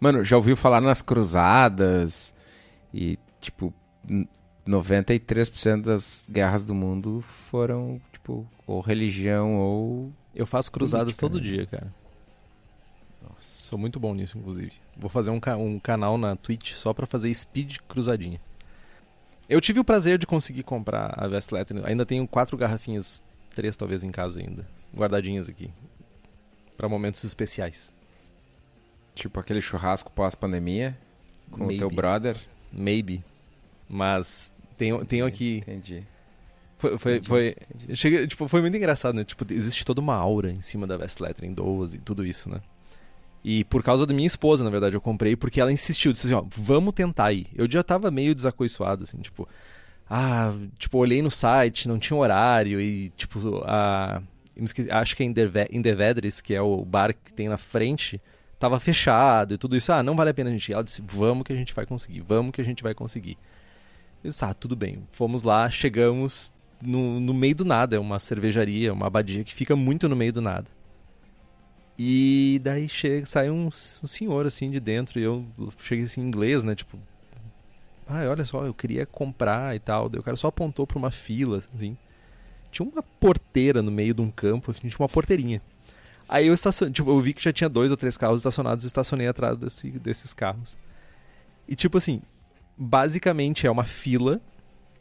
Mano, 0.00 0.24
já 0.24 0.36
ouviu 0.36 0.56
falar 0.56 0.80
nas 0.80 1.00
cruzadas 1.00 2.34
e, 2.92 3.18
tipo, 3.40 3.72
93% 4.66 5.82
das 5.82 6.26
guerras 6.30 6.64
do 6.64 6.74
mundo 6.74 7.22
foram, 7.50 8.00
tipo, 8.12 8.46
ou 8.66 8.80
religião 8.80 9.56
ou. 9.56 10.12
Eu 10.34 10.46
faço 10.46 10.70
cruzadas 10.72 11.16
Política, 11.16 11.20
todo 11.28 11.36
né? 11.42 11.48
dia, 11.48 11.66
cara. 11.66 11.92
Sou 13.40 13.78
muito 13.78 14.00
bom 14.00 14.14
nisso, 14.14 14.38
inclusive. 14.38 14.72
Vou 14.96 15.10
fazer 15.10 15.30
um, 15.30 15.38
ca- 15.40 15.56
um 15.56 15.78
canal 15.78 16.16
na 16.16 16.34
Twitch 16.36 16.72
só 16.72 16.92
pra 16.94 17.06
fazer 17.06 17.32
speed 17.34 17.76
cruzadinha. 17.88 18.40
Eu 19.48 19.60
tive 19.60 19.80
o 19.80 19.84
prazer 19.84 20.18
de 20.18 20.26
conseguir 20.26 20.62
comprar 20.62 21.12
a 21.16 21.26
Vest 21.28 21.52
Lettering. 21.52 21.82
Ainda 21.84 22.06
tenho 22.06 22.26
quatro 22.26 22.56
garrafinhas, 22.56 23.22
três 23.54 23.76
talvez 23.76 24.02
em 24.02 24.10
casa 24.10 24.40
ainda, 24.40 24.66
guardadinhas 24.96 25.48
aqui. 25.48 25.70
Pra 26.76 26.88
momentos 26.88 27.22
especiais. 27.24 27.92
Tipo 29.14 29.38
aquele 29.40 29.60
churrasco 29.60 30.10
pós-pandemia 30.10 30.96
com 31.50 31.66
o 31.66 31.76
teu 31.76 31.90
brother. 31.90 32.36
Maybe. 32.72 33.22
Mas 33.88 34.52
tenho, 34.76 35.04
tenho 35.04 35.26
aqui. 35.26 35.58
Entendi. 35.58 36.02
Foi, 36.76 36.98
foi, 36.98 37.12
Entendi, 37.16 37.28
foi, 37.28 37.56
chega, 37.94 38.26
tipo, 38.26 38.46
foi 38.48 38.60
muito 38.60 38.76
engraçado, 38.76 39.14
né? 39.14 39.24
Tipo, 39.24 39.44
existe 39.52 39.84
toda 39.84 40.00
uma 40.00 40.14
aura 40.14 40.50
em 40.50 40.60
cima 40.60 40.86
da 40.86 40.96
Vest 40.96 41.20
Lettering 41.20 41.54
12 41.54 41.96
e 41.96 42.00
tudo 42.00 42.26
isso, 42.26 42.48
né? 42.50 42.60
E 43.42 43.62
por 43.64 43.82
causa 43.82 44.06
da 44.06 44.14
minha 44.14 44.26
esposa, 44.26 44.64
na 44.64 44.70
verdade, 44.70 44.96
eu 44.96 45.00
comprei 45.00 45.36
porque 45.36 45.60
ela 45.60 45.70
insistiu, 45.72 46.12
disse 46.12 46.26
assim, 46.26 46.34
ó, 46.34 46.42
vamos 46.56 46.94
tentar 46.94 47.26
aí. 47.26 47.46
Eu 47.54 47.70
já 47.70 47.82
tava 47.82 48.10
meio 48.10 48.34
desacoiçoado, 48.34 49.04
assim, 49.04 49.18
tipo, 49.18 49.46
ah, 50.08 50.52
tipo, 50.78 50.98
olhei 50.98 51.20
no 51.22 51.30
site, 51.30 51.86
não 51.88 51.98
tinha 51.98 52.16
horário 52.16 52.80
e, 52.80 53.10
tipo, 53.10 53.62
a... 53.66 54.22
esqueci- 54.56 54.90
acho 54.90 55.14
que 55.16 55.22
é 55.22 55.26
Indeve- 55.26 55.68
Indevedres, 55.70 56.40
que 56.40 56.54
é 56.54 56.60
o 56.60 56.84
bar 56.84 57.14
que 57.14 57.32
tem 57.34 57.48
na 57.48 57.58
frente, 57.58 58.20
tava 58.58 58.80
fechado 58.80 59.54
e 59.54 59.58
tudo 59.58 59.76
isso. 59.76 59.92
Ah, 59.92 60.02
não 60.02 60.16
vale 60.16 60.30
a 60.30 60.34
pena 60.34 60.48
a 60.48 60.52
gente 60.52 60.68
ir. 60.70 60.72
Ela 60.72 60.84
disse, 60.84 61.02
vamos 61.06 61.44
que 61.44 61.52
a 61.52 61.56
gente 61.56 61.74
vai 61.74 61.84
conseguir, 61.86 62.20
vamos 62.20 62.50
que 62.52 62.60
a 62.60 62.64
gente 62.64 62.82
vai 62.82 62.94
conseguir. 62.94 63.36
Eu 64.24 64.30
disse, 64.30 64.44
ah, 64.44 64.54
tudo 64.54 64.74
bem. 64.74 65.06
Fomos 65.12 65.42
lá, 65.42 65.68
chegamos 65.70 66.52
no, 66.80 67.20
no 67.20 67.34
meio 67.34 67.54
do 67.54 67.64
nada. 67.64 67.94
É 67.94 67.98
uma 67.98 68.18
cervejaria, 68.18 68.92
uma 68.92 69.06
abadia 69.06 69.44
que 69.44 69.54
fica 69.54 69.76
muito 69.76 70.08
no 70.08 70.16
meio 70.16 70.32
do 70.32 70.40
nada. 70.40 70.66
E 71.98 72.60
daí 72.64 72.88
chega, 72.88 73.24
sai 73.26 73.50
um, 73.50 73.66
um 73.66 74.06
senhor 74.06 74.46
assim 74.46 74.70
de 74.70 74.80
dentro 74.80 75.20
e 75.20 75.22
eu 75.22 75.44
cheguei 75.78 76.06
assim 76.06 76.20
em 76.22 76.26
inglês, 76.26 76.64
né? 76.64 76.74
Tipo, 76.74 76.98
ah, 78.08 78.24
olha 78.28 78.44
só, 78.44 78.64
eu 78.64 78.74
queria 78.74 79.06
comprar 79.06 79.76
e 79.76 79.78
tal. 79.78 80.08
Daí 80.08 80.18
o 80.18 80.22
cara 80.22 80.36
só 80.36 80.48
apontou 80.48 80.86
pra 80.86 80.98
uma 80.98 81.10
fila, 81.10 81.62
assim. 81.74 81.96
Tinha 82.72 82.88
uma 82.88 83.02
porteira 83.02 83.80
no 83.82 83.92
meio 83.92 84.12
de 84.14 84.20
um 84.22 84.30
campo, 84.30 84.70
assim, 84.70 84.88
tinha 84.88 84.98
uma 84.98 85.08
porteirinha. 85.08 85.62
Aí 86.28 86.46
eu 86.48 86.54
estacionei, 86.54 86.92
tipo, 86.92 87.10
eu 87.10 87.20
vi 87.20 87.32
que 87.32 87.42
já 87.42 87.52
tinha 87.52 87.68
dois 87.68 87.90
ou 87.92 87.96
três 87.96 88.16
carros 88.16 88.40
estacionados 88.40 88.84
estacionei 88.84 89.28
atrás 89.28 89.56
desse- 89.56 89.90
desses 89.90 90.32
carros. 90.32 90.76
E 91.68 91.76
tipo 91.76 91.96
assim, 91.98 92.20
basicamente 92.76 93.66
é 93.66 93.70
uma 93.70 93.84
fila 93.84 94.40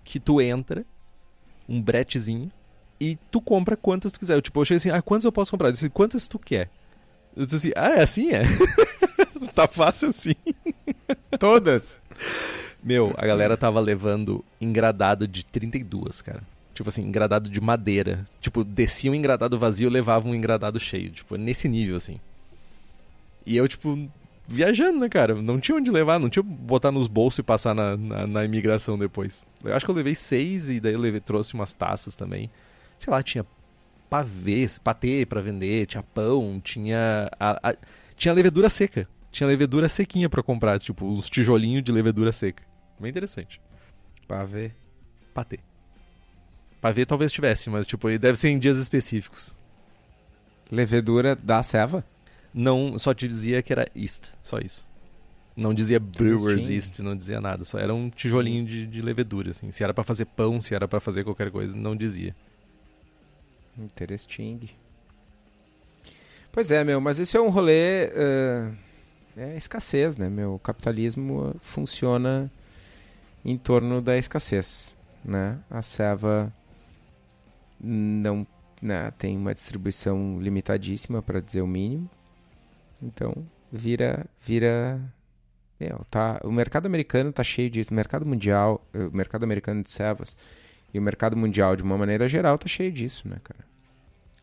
que 0.03 0.19
tu 0.19 0.41
entra, 0.41 0.85
um 1.67 1.81
bretezinho, 1.81 2.51
e 2.99 3.17
tu 3.31 3.41
compra 3.41 3.75
quantas 3.75 4.11
tu 4.11 4.19
quiser. 4.19 4.35
Eu, 4.35 4.41
tipo, 4.41 4.59
eu 4.59 4.65
cheguei 4.65 4.77
assim, 4.77 4.91
ah, 4.91 5.01
quantas 5.01 5.25
eu 5.25 5.31
posso 5.31 5.51
comprar? 5.51 5.69
Eu 5.69 5.73
disse, 5.73 5.89
quantas 5.89 6.27
tu 6.27 6.39
quer? 6.39 6.69
Eu 7.35 7.45
disse 7.45 7.55
assim, 7.55 7.73
ah, 7.75 7.99
é 7.99 8.03
assim, 8.03 8.31
é? 8.31 8.43
tá 9.53 9.67
fácil 9.67 10.09
assim. 10.09 10.35
Todas? 11.39 11.99
Meu, 12.83 13.13
a 13.17 13.25
galera 13.25 13.57
tava 13.57 13.79
levando 13.79 14.43
engradado 14.59 15.27
de 15.27 15.45
32, 15.45 16.21
cara. 16.21 16.43
Tipo 16.73 16.89
assim, 16.89 17.03
engradado 17.03 17.49
de 17.49 17.61
madeira. 17.61 18.25
Tipo, 18.41 18.63
descia 18.63 19.11
um 19.11 19.15
engradado 19.15 19.57
vazio, 19.59 19.89
levava 19.89 20.27
um 20.27 20.35
engradado 20.35 20.79
cheio. 20.79 21.11
Tipo, 21.11 21.35
nesse 21.35 21.67
nível, 21.69 21.95
assim. 21.95 22.19
E 23.45 23.55
eu, 23.55 23.67
tipo, 23.67 24.09
viajando, 24.47 24.99
né, 24.99 25.09
cara? 25.09 25.35
Não 25.35 25.59
tinha 25.59 25.75
onde 25.77 25.89
levar, 25.91 26.19
não 26.19 26.29
tinha 26.29 26.43
botar 26.43 26.91
nos 26.91 27.07
bolsos 27.07 27.39
e 27.39 27.43
passar 27.43 27.73
na, 27.73 27.95
na, 27.97 28.27
na 28.27 28.45
imigração 28.45 28.97
depois. 28.97 29.45
Eu 29.63 29.73
acho 29.75 29.85
que 29.85 29.91
eu 29.91 29.95
levei 29.95 30.15
seis 30.15 30.69
e 30.69 30.79
daí 30.79 30.93
eu 30.93 30.99
levei, 30.99 31.19
trouxe 31.19 31.53
umas 31.53 31.73
taças 31.73 32.15
também. 32.15 32.49
Sei 32.97 33.11
lá, 33.11 33.21
tinha 33.23 33.45
pavês, 34.09 34.77
patê 34.77 35.25
pra 35.25 35.41
vender, 35.41 35.85
tinha 35.87 36.03
pão, 36.03 36.59
tinha. 36.63 37.29
a- 37.39 37.69
a- 37.71 37.75
tinha 38.15 38.33
levedura 38.33 38.69
seca. 38.69 39.07
Tinha 39.31 39.47
levedura 39.47 39.89
sequinha 39.89 40.29
pra 40.29 40.43
comprar, 40.43 40.79
tipo, 40.79 41.11
os 41.11 41.27
tijolinhos 41.29 41.83
de 41.83 41.91
levedura 41.91 42.31
seca. 42.31 42.61
Bem 42.99 43.09
interessante. 43.09 43.59
Pra 44.27 44.45
ver. 44.45 44.75
Patê. 45.33 45.59
Pavê 46.79 47.05
talvez 47.05 47.31
tivesse, 47.31 47.69
mas 47.69 47.85
tipo, 47.87 48.07
deve 48.19 48.37
ser 48.37 48.49
em 48.49 48.59
dias 48.59 48.77
específicos. 48.77 49.55
Levedura 50.69 51.35
da 51.35 51.63
ceva? 51.63 52.03
Não, 52.53 52.97
só 52.99 53.13
dizia 53.13 53.61
que 53.61 53.73
era 53.73 53.87
East, 53.95 54.33
só 54.41 54.59
isso. 54.59 54.85
Não 55.55 55.73
dizia 55.73 55.99
Brewers. 55.99 56.69
East, 56.69 56.99
não 56.99 57.15
dizia 57.15 57.39
nada, 57.39 57.63
só 57.63 57.77
era 57.79 57.93
um 57.93 58.09
tijolinho 58.09 58.65
de, 58.65 58.87
de 58.87 59.01
levedura, 59.01 59.51
assim. 59.51 59.71
Se 59.71 59.83
era 59.83 59.93
pra 59.93 60.03
fazer 60.03 60.25
pão, 60.25 60.59
se 60.59 60.73
era 60.73 60.87
pra 60.87 60.99
fazer 60.99 61.23
qualquer 61.23 61.51
coisa, 61.51 61.75
não 61.77 61.95
dizia. 61.95 62.35
Interesting. 63.77 64.69
Pois 66.51 66.69
é, 66.69 66.83
meu, 66.83 67.01
mas 67.01 67.19
esse 67.19 67.35
é 67.35 67.41
um 67.41 67.49
rolê. 67.49 68.05
eh, 68.13 68.71
é 69.35 69.57
escassez, 69.57 70.15
né, 70.17 70.29
meu? 70.29 70.55
O 70.55 70.59
capitalismo 70.59 71.55
funciona 71.59 72.51
em 73.43 73.57
torno 73.57 74.01
da 74.01 74.17
escassez, 74.17 74.95
né? 75.25 75.59
A 75.69 75.81
ceva 75.81 76.53
não 77.79 78.45
né, 78.81 79.11
tem 79.17 79.35
uma 79.37 79.53
distribuição 79.53 80.39
limitadíssima, 80.39 81.21
para 81.21 81.39
dizer 81.39 81.61
o 81.61 81.67
mínimo. 81.67 82.09
Então, 83.03 83.45
vira. 83.71 84.25
vira 84.39 84.99
meu, 85.79 86.05
tá, 86.09 86.39
o 86.43 86.51
mercado 86.51 86.85
americano 86.85 87.33
tá 87.33 87.43
cheio 87.43 87.69
disso. 87.69 87.91
O 87.91 87.93
mercado 87.93 88.25
mundial, 88.25 88.85
eh, 88.93 89.05
o 89.05 89.11
mercado 89.11 89.43
americano 89.43 89.83
de 89.83 89.91
cevas 89.91 90.37
e 90.93 90.99
o 90.99 91.01
mercado 91.01 91.35
mundial, 91.35 91.75
de 91.75 91.83
uma 91.83 91.97
maneira 91.97 92.27
geral, 92.27 92.57
tá 92.57 92.67
cheio 92.67 92.91
disso, 92.91 93.27
né, 93.27 93.37
cara? 93.43 93.59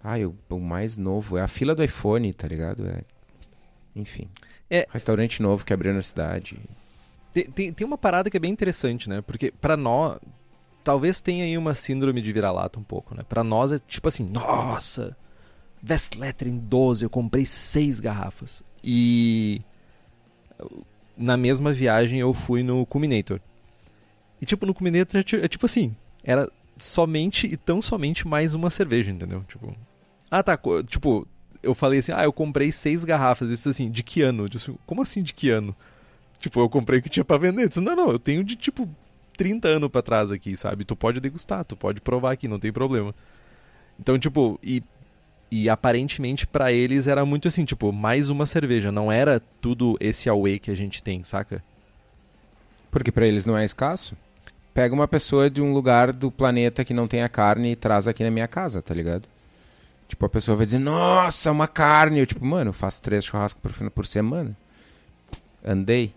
Ah, 0.03 0.19
o, 0.19 0.35
o 0.55 0.61
mais 0.61 0.97
novo 0.97 1.39
é 1.39 1.43
a 1.43 1.49
fila 1.49 1.75
do 1.75 1.83
iPhone, 1.85 2.33
tá 2.35 2.49
ligado? 2.49 2.87
É... 2.87 3.03
Enfim. 3.95 4.29
É. 4.69 4.87
Restaurante 4.91 5.43
novo 5.43 5.65
que 5.65 5.73
abriu 5.73 5.93
na 5.95 6.03
cidade. 6.03 6.59
Tem, 7.33 7.45
tem, 7.45 7.73
tem 7.73 7.87
uma 7.87 7.99
parada 7.99 8.29
que 8.29 8.37
é 8.37 8.41
bem 8.41 8.51
interessante, 8.51 9.09
né? 9.09 9.21
Porque 9.21 9.51
pra 9.51 9.77
nós, 9.77 10.19
talvez 10.83 11.21
tenha 11.21 11.45
aí 11.45 11.57
uma 11.57 11.75
síndrome 11.75 12.21
de 12.21 12.33
vira-lata 12.33 12.79
um 12.79 12.83
pouco, 12.83 13.15
né? 13.15 13.23
Pra 13.29 13.45
nós 13.45 13.73
é 13.73 13.79
tipo 13.79 14.09
assim, 14.09 14.27
nossa, 14.27 15.17
Vest 15.83 16.16
Lettering 16.16 16.59
12, 16.59 17.05
eu 17.05 17.11
comprei 17.11 17.47
seis 17.47 18.01
garrafas. 18.01 18.62
E 18.83 19.62
na 21.16 21.37
mesma 21.37 21.72
viagem 21.72 22.20
eu 22.20 22.33
fui 22.33 22.62
no 22.62 22.85
Culminator. 22.87 23.41
E 24.41 24.47
tipo, 24.47 24.66
no 24.66 24.74
Culminator 24.74 25.20
é 25.20 25.45
é 25.45 25.49
tipo 25.49 25.66
assim, 25.66 25.95
era 26.24 26.51
somente 26.78 27.47
e 27.47 27.57
tão 27.57 27.83
somente 27.83 28.26
mais 28.26 28.55
uma 28.55 28.70
cerveja, 28.70 29.11
entendeu? 29.11 29.45
Tipo, 29.47 29.74
ah 30.31 30.43
tá, 30.43 30.59
tipo, 30.87 31.26
eu 31.62 31.74
falei 31.74 31.99
assim, 31.99 32.12
ah, 32.12 32.24
eu 32.24 32.33
comprei 32.33 32.72
seis 32.72 33.05
garrafas. 33.05 33.49
Eu 33.49 33.55
disse 33.55 33.68
assim, 33.68 33.91
de 33.91 34.03
que 34.03 34.22
ano? 34.22 34.45
Eu 34.45 34.49
disse, 34.49 34.74
como 34.87 35.03
assim 35.03 35.22
de 35.22 35.35
que 35.35 35.51
ano? 35.51 35.76
Tipo, 36.39 36.61
eu 36.61 36.68
comprei 36.68 37.01
o 37.01 37.03
que 37.03 37.11
tinha 37.11 37.24
pra 37.24 37.37
vender. 37.37 37.64
Eu 37.64 37.68
disse, 37.68 37.81
não, 37.81 37.95
não, 37.95 38.11
eu 38.11 38.18
tenho 38.18 38.43
de 38.43 38.57
tipo 38.57 38.89
30 39.37 39.68
anos 39.68 39.91
pra 39.91 40.03
trás 40.03 40.31
aqui, 40.31 40.57
sabe? 40.57 40.85
Tu 40.85 40.97
pode 40.97 41.20
degustar, 41.20 41.64
tu 41.64 41.76
pode 41.76 42.01
provar 42.01 42.33
aqui, 42.33 42.49
não 42.49 42.59
tem 42.59 42.72
problema. 42.72 43.14
Então, 43.99 44.18
tipo, 44.18 44.59
e, 44.62 44.83
e 45.51 45.69
aparentemente 45.69 46.47
pra 46.47 46.73
eles 46.73 47.07
era 47.07 47.25
muito 47.25 47.49
assim, 47.49 47.65
tipo, 47.65 47.93
mais 47.93 48.29
uma 48.29 48.47
cerveja, 48.47 48.93
não 48.93 49.11
era 49.11 49.41
tudo 49.61 49.97
esse 50.01 50.29
away 50.29 50.59
que 50.59 50.71
a 50.71 50.77
gente 50.77 51.03
tem, 51.03 51.25
saca? 51.25 51.63
Porque 52.91 53.11
pra 53.11 53.27
eles 53.27 53.47
não 53.47 53.57
é 53.57 53.65
escasso. 53.65 54.17
Pega 54.73 54.95
uma 54.95 55.09
pessoa 55.09 55.51
de 55.51 55.61
um 55.61 55.73
lugar 55.73 56.13
do 56.13 56.31
planeta 56.31 56.85
que 56.85 56.95
não 56.95 57.09
tem 57.09 57.23
a 57.23 57.29
carne 57.29 57.73
e 57.73 57.77
traz 57.77 58.07
aqui 58.07 58.23
na 58.23 58.31
minha 58.31 58.47
casa, 58.47 58.81
tá 58.81 58.95
ligado? 58.95 59.29
Tipo, 60.07 60.27
a 60.27 60.29
pessoa 60.29 60.57
vai 60.57 60.67
dizer, 60.67 60.79
nossa, 60.79 61.51
uma 61.53 61.69
carne. 61.69 62.21
Eu, 62.21 62.27
tipo, 62.27 62.45
mano, 62.45 62.71
eu 62.71 62.75
faço 62.75 63.03
três 63.03 63.25
churrascos 63.25 63.61
por, 63.61 63.91
por 63.91 64.07
semana. 64.07 64.57
Andei. 65.65 66.13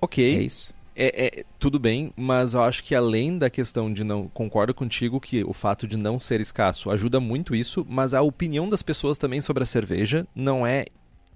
Ok. 0.00 0.36
É 0.36 0.42
isso. 0.42 0.74
É, 1.00 1.26
é, 1.26 1.44
tudo 1.60 1.78
bem, 1.78 2.12
mas 2.16 2.54
eu 2.54 2.62
acho 2.64 2.82
que 2.82 2.92
além 2.92 3.38
da 3.38 3.48
questão 3.48 3.92
de 3.92 4.02
não. 4.02 4.26
Concordo 4.26 4.74
contigo 4.74 5.20
que 5.20 5.44
o 5.44 5.52
fato 5.52 5.86
de 5.86 5.96
não 5.96 6.18
ser 6.18 6.40
escasso 6.40 6.90
ajuda 6.90 7.20
muito 7.20 7.54
isso, 7.54 7.86
mas 7.88 8.14
a 8.14 8.20
opinião 8.20 8.68
das 8.68 8.82
pessoas 8.82 9.16
também 9.16 9.40
sobre 9.40 9.62
a 9.62 9.66
cerveja 9.66 10.26
não 10.34 10.66
é 10.66 10.86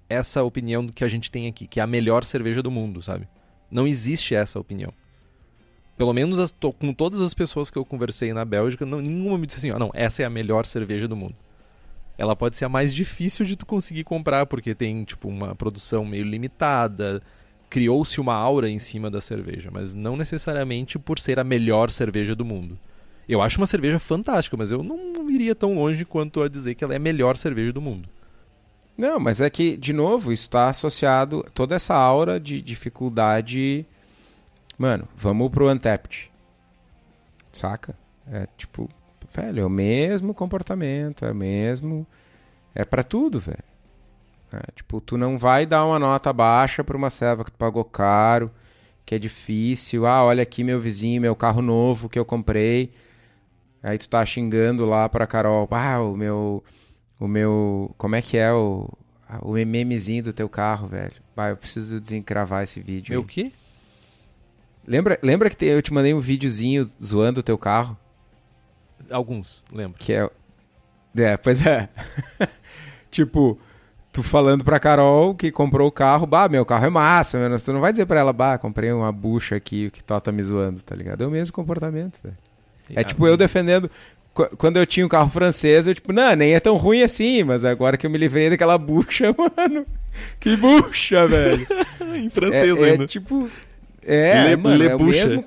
essa 0.09 0.43
opinião 0.43 0.85
que 0.89 1.05
a 1.05 1.07
gente 1.07 1.31
tem 1.31 1.47
aqui, 1.47 1.65
que 1.65 1.79
é 1.79 1.83
a 1.83 1.87
melhor 1.87 2.25
cerveja 2.25 2.61
do 2.61 2.69
mundo, 2.69 3.01
sabe? 3.01 3.25
Não 3.71 3.87
existe 3.87 4.35
essa 4.35 4.59
opinião. 4.59 4.91
Pelo 5.95 6.11
menos 6.11 6.39
as, 6.39 6.51
com 6.51 6.93
todas 6.93 7.21
as 7.21 7.33
pessoas 7.33 7.69
que 7.69 7.77
eu 7.77 7.85
conversei 7.85 8.33
na 8.33 8.43
Bélgica, 8.43 8.85
não, 8.85 8.99
nenhuma 8.99 9.37
me 9.37 9.47
disse 9.47 9.59
assim, 9.59 9.71
ó, 9.71 9.79
não, 9.79 9.91
essa 9.93 10.23
é 10.23 10.25
a 10.25 10.29
melhor 10.29 10.65
cerveja 10.65 11.07
do 11.07 11.15
mundo. 11.15 11.35
Ela 12.17 12.35
pode 12.35 12.57
ser 12.57 12.65
a 12.65 12.69
mais 12.69 12.93
difícil 12.93 13.45
de 13.45 13.55
tu 13.55 13.65
conseguir 13.65 14.03
comprar, 14.03 14.45
porque 14.45 14.75
tem, 14.75 15.05
tipo, 15.05 15.29
uma 15.29 15.55
produção 15.55 16.03
meio 16.03 16.25
limitada, 16.25 17.23
criou-se 17.73 18.21
uma 18.21 18.35
aura 18.35 18.69
em 18.69 18.77
cima 18.77 19.09
da 19.09 19.19
cerveja, 19.19 19.71
mas 19.73 19.95
não 19.95 20.15
necessariamente 20.15 20.99
por 20.99 21.17
ser 21.17 21.39
a 21.39 21.43
melhor 21.43 21.89
cerveja 21.89 22.35
do 22.35 22.45
mundo. 22.45 22.77
Eu 23.27 23.41
acho 23.41 23.57
uma 23.57 23.65
cerveja 23.65 23.97
fantástica, 23.97 24.55
mas 24.55 24.69
eu 24.69 24.83
não 24.83 25.27
iria 25.27 25.55
tão 25.55 25.73
longe 25.73 26.05
quanto 26.05 26.43
a 26.43 26.47
dizer 26.47 26.75
que 26.75 26.83
ela 26.83 26.93
é 26.93 26.97
a 26.97 26.99
melhor 26.99 27.35
cerveja 27.35 27.73
do 27.73 27.81
mundo. 27.81 28.07
Não, 28.95 29.19
mas 29.19 29.41
é 29.41 29.49
que, 29.49 29.75
de 29.75 29.91
novo, 29.91 30.31
isso 30.31 30.43
está 30.43 30.69
associado 30.69 31.43
toda 31.51 31.73
essa 31.73 31.95
aura 31.95 32.39
de 32.39 32.61
dificuldade. 32.61 33.87
Mano, 34.77 35.07
vamos 35.17 35.49
pro 35.49 35.67
Untapped. 35.67 36.29
Saca? 37.51 37.97
É 38.31 38.47
tipo, 38.55 38.87
velho, 39.33 39.61
é 39.61 39.65
o 39.65 39.69
mesmo 39.69 40.31
comportamento, 40.31 41.25
é 41.25 41.31
o 41.31 41.35
mesmo. 41.35 42.05
É 42.75 42.85
para 42.85 43.01
tudo, 43.01 43.39
velho. 43.39 43.72
É, 44.53 44.71
tipo, 44.75 45.01
tu 45.01 45.17
não 45.17 45.37
vai 45.37 45.65
dar 45.65 45.85
uma 45.85 45.97
nota 45.97 46.31
baixa 46.31 46.83
para 46.83 46.95
uma 46.97 47.09
serva 47.09 47.43
que 47.43 47.51
tu 47.51 47.57
pagou 47.57 47.83
caro, 47.83 48.51
que 49.05 49.15
é 49.15 49.19
difícil. 49.19 50.05
Ah, 50.05 50.23
olha 50.23 50.43
aqui 50.43 50.63
meu 50.63 50.79
vizinho, 50.79 51.19
meu 51.21 51.35
carro 51.35 51.61
novo 51.61 52.07
que 52.07 52.19
eu 52.19 52.25
comprei. 52.25 52.91
Aí 53.81 53.97
tu 53.97 54.07
tá 54.07 54.25
xingando 54.25 54.85
lá 54.85 55.09
pra 55.09 55.25
Carol. 55.27 55.67
Ah, 55.71 55.99
o 56.01 56.15
meu. 56.15 56.63
O 57.19 57.27
meu. 57.27 57.93
Como 57.97 58.15
é 58.15 58.21
que 58.21 58.37
é 58.37 58.51
o. 58.53 58.89
O 59.41 59.53
memezinho 59.53 60.23
do 60.23 60.31
teu 60.33 60.47
carro, 60.47 60.87
velho. 60.87 61.13
Bah, 61.35 61.49
eu 61.49 61.57
preciso 61.57 61.99
desencravar 61.99 62.61
esse 62.63 62.79
vídeo. 62.79 63.11
Meu 63.11 63.21
aí. 63.21 63.25
quê? 63.27 63.51
Lembra, 64.85 65.17
lembra 65.23 65.49
que 65.49 65.55
te- 65.55 65.65
eu 65.65 65.81
te 65.81 65.91
mandei 65.93 66.13
um 66.13 66.19
videozinho 66.19 66.87
zoando 67.01 67.39
o 67.39 67.43
teu 67.43 67.57
carro? 67.57 67.97
Alguns, 69.09 69.63
lembro. 69.71 69.97
Que 69.97 70.13
é. 70.13 70.29
É, 71.15 71.37
pois 71.37 71.65
é. 71.65 71.89
tipo, 73.09 73.57
tu 74.13 74.23
falando 74.23 74.63
pra 74.63 74.79
Carol 74.79 75.35
que 75.35 75.51
comprou 75.51 75.87
o 75.87 75.91
carro, 75.91 76.25
bah, 76.25 76.47
meu 76.47 76.65
carro 76.65 76.85
é 76.85 76.89
massa, 76.89 77.37
meu. 77.49 77.59
Tu 77.59 77.73
não 77.73 77.81
vai 77.81 77.91
dizer 77.91 78.05
pra 78.05 78.19
ela, 78.21 78.31
bah, 78.31 78.57
comprei 78.57 78.91
uma 78.93 79.11
bucha 79.11 79.55
aqui, 79.57 79.87
o 79.87 79.91
que 79.91 80.01
tá, 80.03 80.19
tá 80.21 80.31
me 80.31 80.41
zoando, 80.41 80.81
tá 80.83 80.95
ligado? 80.95 81.23
É 81.23 81.27
o 81.27 81.31
mesmo 81.31 81.53
comportamento, 81.53 82.19
velho. 82.23 82.37
É 82.95 83.03
tipo 83.03 83.27
eu 83.27 83.35
defendendo. 83.35 83.89
qu- 84.33 84.55
Quando 84.57 84.77
eu 84.77 84.85
tinha 84.85 85.05
um 85.05 85.09
carro 85.09 85.29
francês, 85.29 85.87
eu 85.87 85.95
tipo, 85.95 86.13
não, 86.13 86.35
nem 86.35 86.53
é 86.53 86.59
tão 86.59 86.77
ruim 86.77 87.01
assim, 87.01 87.43
mas 87.43 87.65
agora 87.65 87.97
que 87.97 88.05
eu 88.05 88.09
me 88.09 88.17
livrei 88.17 88.49
daquela 88.49 88.77
bucha, 88.77 89.33
mano. 89.35 89.85
Que 90.39 90.55
bucha, 90.55 91.27
velho. 91.27 91.65
em 92.15 92.27
É, 92.27 92.29
francês 92.29 92.81
é 92.81 92.91
ainda. 92.91 93.07
tipo. 93.07 93.49
É, 94.05 94.43
Le- 94.49 94.57
mano, 94.57 94.83
é 94.83 94.95
o 94.95 95.03
mesmo. 95.03 95.43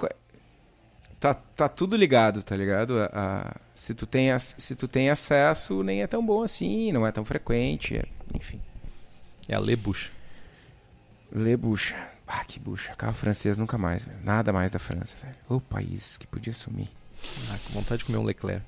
Tá, 1.27 1.35
tá 1.35 1.69
tudo 1.69 1.97
ligado, 1.97 2.41
tá 2.41 2.57
ligado? 2.57 3.01
A- 3.01 3.11
a- 3.13 3.57
se, 3.75 3.95
tu 3.95 4.07
tem, 4.07 4.29
se 4.39 4.77
tu 4.77 4.87
tem 4.87 5.11
acesso, 5.11 5.83
nem 5.83 6.01
é 6.01 6.07
tão 6.07 6.25
bom 6.25 6.41
assim, 6.43 6.93
não 6.93 7.05
é 7.05 7.11
tão 7.11 7.25
frequente. 7.25 7.97
é- 7.97 8.07
enfim. 8.33 8.61
É 9.49 9.55
a 9.57 9.59
Lebucha. 9.59 10.13
Le 11.33 11.57
bucha. 11.57 11.97
Ah, 12.29 12.45
que 12.45 12.61
bucha. 12.61 12.95
Carro 12.95 13.13
francês 13.15 13.59
nunca 13.59 13.77
mais, 13.77 14.05
velho. 14.05 14.19
Nada 14.23 14.53
mais 14.53 14.71
da 14.71 14.79
França, 14.79 15.17
velho. 15.21 15.35
O 15.49 15.61
país 15.61 16.17
que 16.17 16.29
podia 16.29 16.53
sumir. 16.55 16.89
Ah, 17.51 17.59
com 17.67 17.73
vontade 17.73 17.99
de 18.01 18.05
comer 18.05 18.19
um 18.19 18.25
Leclerc. 18.25 18.65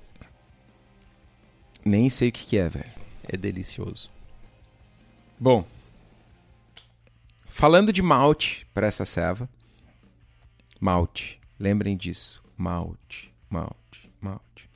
Nem 1.85 2.11
sei 2.11 2.31
o 2.31 2.33
que, 2.33 2.45
que 2.45 2.59
é, 2.59 2.69
velho. 2.69 2.91
É 3.23 3.37
delicioso. 3.37 4.11
Bom, 5.39 5.65
falando 7.47 7.93
de 7.93 8.03
malte 8.03 8.67
para 8.75 8.87
essa 8.89 9.05
ceva, 9.05 9.49
malte, 10.81 11.39
lembrem 11.59 11.97
disso, 11.97 12.43
malte, 12.59 13.33
malte, 13.49 14.11
malte. 14.21 14.69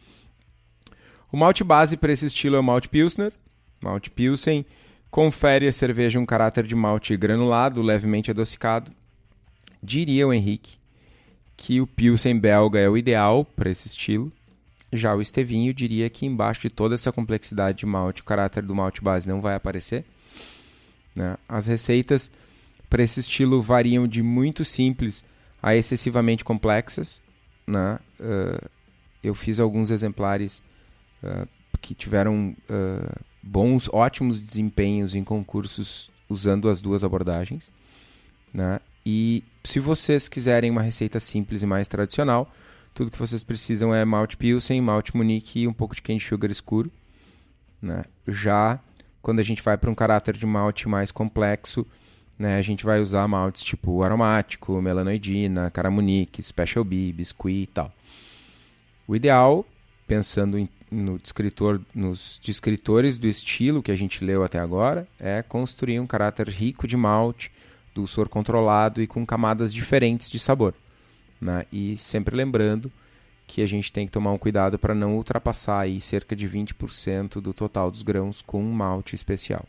O 1.30 1.36
malte 1.36 1.64
base 1.64 1.96
para 1.96 2.12
esse 2.12 2.26
estilo 2.26 2.56
é 2.56 2.60
o 2.60 2.62
malte 2.62 2.88
pilsner, 2.88 3.32
malte 3.80 4.10
pilsen, 4.10 4.64
confere 5.10 5.66
a 5.66 5.72
cerveja 5.72 6.18
um 6.18 6.24
caráter 6.24 6.66
de 6.66 6.74
malte 6.74 7.16
granulado, 7.16 7.82
levemente 7.82 8.30
adocicado. 8.30 8.90
Diria 9.82 10.26
o 10.26 10.32
Henrique 10.32 10.80
que 11.56 11.80
o 11.80 11.86
pilsen 11.86 12.38
belga 12.38 12.78
é 12.78 12.88
o 12.88 12.96
ideal 12.96 13.44
para 13.44 13.70
esse 13.70 13.86
estilo. 13.86 14.32
Já 14.92 15.14
o 15.14 15.22
Estevinho 15.22 15.72
diria 15.72 16.10
que 16.10 16.26
embaixo 16.26 16.62
de 16.62 16.70
toda 16.70 16.94
essa 16.94 17.12
complexidade 17.12 17.78
de 17.78 17.86
malte, 17.86 18.20
o 18.20 18.24
caráter 18.24 18.62
do 18.62 18.74
malte 18.74 19.00
base 19.00 19.28
não 19.28 19.40
vai 19.40 19.54
aparecer. 19.54 20.04
né? 21.14 21.36
As 21.48 21.66
receitas 21.66 22.32
para 22.90 23.02
esse 23.02 23.20
estilo 23.20 23.62
variam 23.62 24.06
de 24.06 24.22
muito 24.22 24.64
simples 24.64 25.24
a 25.62 25.74
excessivamente 25.76 26.44
complexas. 26.44 27.22
Né? 27.66 27.98
Uh, 28.18 28.68
eu 29.22 29.34
fiz 29.34 29.60
alguns 29.60 29.90
exemplares 29.90 30.62
uh, 31.22 31.48
que 31.80 31.94
tiveram 31.94 32.56
uh, 32.70 33.20
bons, 33.42 33.88
ótimos 33.92 34.40
desempenhos 34.40 35.14
em 35.14 35.24
concursos 35.24 36.10
usando 36.28 36.68
as 36.68 36.80
duas 36.80 37.04
abordagens. 37.04 37.70
Né? 38.52 38.80
E 39.04 39.44
se 39.64 39.80
vocês 39.80 40.28
quiserem 40.28 40.70
uma 40.70 40.82
receita 40.82 41.18
simples 41.18 41.62
e 41.62 41.66
mais 41.66 41.88
tradicional, 41.88 42.52
tudo 42.94 43.10
que 43.10 43.18
vocês 43.18 43.42
precisam 43.42 43.94
é 43.94 44.04
malte 44.04 44.36
pilsen, 44.36 44.80
malte 44.80 45.16
munique 45.16 45.60
e 45.60 45.68
um 45.68 45.72
pouco 45.72 45.94
de 45.94 46.02
cane 46.02 46.20
sugar 46.20 46.50
escuro. 46.50 46.90
Né? 47.80 48.04
Já 48.28 48.78
quando 49.20 49.38
a 49.38 49.42
gente 49.42 49.62
vai 49.62 49.78
para 49.78 49.90
um 49.90 49.94
caráter 49.94 50.36
de 50.36 50.44
malte 50.44 50.88
mais 50.88 51.12
complexo, 51.12 51.86
né, 52.42 52.58
a 52.58 52.62
gente 52.62 52.84
vai 52.84 53.00
usar 53.00 53.28
maltes 53.28 53.62
tipo 53.62 54.02
aromático, 54.02 54.82
melanoidina, 54.82 55.70
caramunique, 55.70 56.42
special 56.42 56.84
bee, 56.84 57.12
biscuit 57.12 57.62
e 57.62 57.66
tal. 57.68 57.92
O 59.06 59.14
ideal, 59.14 59.64
pensando 60.08 60.58
em, 60.58 60.68
no 60.90 61.20
descritor, 61.20 61.80
nos 61.94 62.40
descritores 62.42 63.16
do 63.16 63.28
estilo 63.28 63.80
que 63.80 63.92
a 63.92 63.96
gente 63.96 64.24
leu 64.24 64.42
até 64.42 64.58
agora, 64.58 65.06
é 65.20 65.40
construir 65.40 66.00
um 66.00 66.06
caráter 66.06 66.48
rico 66.48 66.88
de 66.88 66.96
malte, 66.96 67.52
dulçor 67.94 68.28
controlado 68.28 69.00
e 69.00 69.06
com 69.06 69.24
camadas 69.24 69.72
diferentes 69.72 70.28
de 70.28 70.40
sabor. 70.40 70.74
Né? 71.40 71.64
E 71.72 71.96
sempre 71.96 72.34
lembrando 72.34 72.90
que 73.46 73.62
a 73.62 73.66
gente 73.66 73.92
tem 73.92 74.04
que 74.04 74.12
tomar 74.12 74.32
um 74.32 74.38
cuidado 74.38 74.80
para 74.80 74.96
não 74.96 75.16
ultrapassar 75.16 75.78
aí 75.78 76.00
cerca 76.00 76.34
de 76.34 76.48
20% 76.48 77.40
do 77.40 77.54
total 77.54 77.88
dos 77.88 78.02
grãos 78.02 78.42
com 78.42 78.60
um 78.60 78.72
malte 78.72 79.14
especial. 79.14 79.64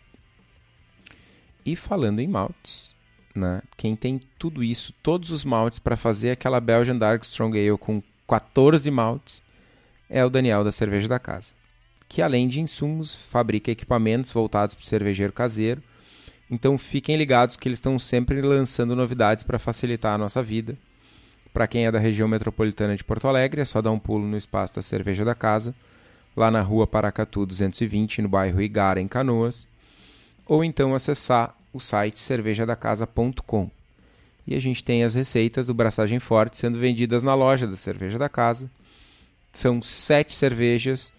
E 1.65 1.75
falando 1.75 2.19
em 2.19 2.27
maltes, 2.27 2.93
né, 3.33 3.61
quem 3.77 3.95
tem 3.95 4.19
tudo 4.37 4.63
isso, 4.63 4.93
todos 5.01 5.31
os 5.31 5.45
maltes 5.45 5.79
para 5.79 5.95
fazer 5.95 6.31
aquela 6.31 6.59
Belgian 6.59 6.97
Dark 6.97 7.23
Strong 7.23 7.57
Ale 7.57 7.77
com 7.77 8.03
14 8.27 8.89
maltes, 8.91 9.41
é 10.09 10.23
o 10.23 10.29
Daniel 10.29 10.63
da 10.63 10.71
Cerveja 10.71 11.07
da 11.07 11.19
Casa, 11.19 11.53
que 12.07 12.21
além 12.21 12.47
de 12.47 12.61
insumos, 12.61 13.15
fabrica 13.15 13.71
equipamentos 13.71 14.31
voltados 14.31 14.75
para 14.75 14.83
o 14.83 14.85
cervejeiro 14.85 15.33
caseiro. 15.33 15.81
Então 16.51 16.77
fiquem 16.77 17.15
ligados 17.15 17.55
que 17.55 17.67
eles 17.67 17.77
estão 17.77 17.97
sempre 17.97 18.41
lançando 18.41 18.95
novidades 18.95 19.43
para 19.43 19.57
facilitar 19.57 20.13
a 20.13 20.17
nossa 20.17 20.43
vida. 20.43 20.77
Para 21.53 21.67
quem 21.67 21.85
é 21.85 21.91
da 21.91 21.99
região 21.99 22.27
metropolitana 22.27 22.95
de 22.95 23.03
Porto 23.03 23.27
Alegre, 23.27 23.61
é 23.61 23.65
só 23.65 23.81
dar 23.81 23.91
um 23.91 23.99
pulo 23.99 24.27
no 24.27 24.37
espaço 24.37 24.75
da 24.75 24.81
Cerveja 24.81 25.23
da 25.23 25.33
Casa, 25.33 25.73
lá 26.35 26.51
na 26.51 26.61
rua 26.61 26.85
Paracatu 26.85 27.45
220, 27.45 28.21
no 28.21 28.29
bairro 28.29 28.61
Igara, 28.61 28.99
em 28.99 29.07
Canoas, 29.07 29.67
ou 30.45 30.63
então 30.63 30.93
acessar 30.93 31.55
o 31.71 31.79
site 31.79 32.19
cervejadacasa.com. 32.19 33.69
E 34.45 34.55
a 34.55 34.59
gente 34.59 34.83
tem 34.83 35.03
as 35.03 35.15
receitas 35.15 35.67
do 35.67 35.73
Braçagem 35.73 36.19
Forte 36.19 36.57
sendo 36.57 36.77
vendidas 36.77 37.23
na 37.23 37.33
loja 37.33 37.65
da 37.65 37.75
Cerveja 37.75 38.19
da 38.19 38.27
Casa. 38.27 38.69
São 39.53 39.81
sete 39.81 40.35
cervejas, 40.35 41.13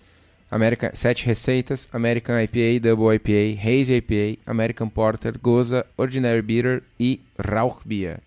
American, 0.51 0.91
sete 0.93 1.25
receitas: 1.25 1.89
American 1.93 2.39
IPA, 2.41 2.81
Double 2.81 3.14
IPA, 3.16 3.61
Hazy 3.61 3.95
IPA, 3.95 4.41
American 4.47 4.89
Porter, 4.89 5.39
Goza, 5.41 5.87
Ordinary 5.97 6.43
Bitter 6.43 6.83
e 7.01 7.20
Rauchbier. 7.39 8.20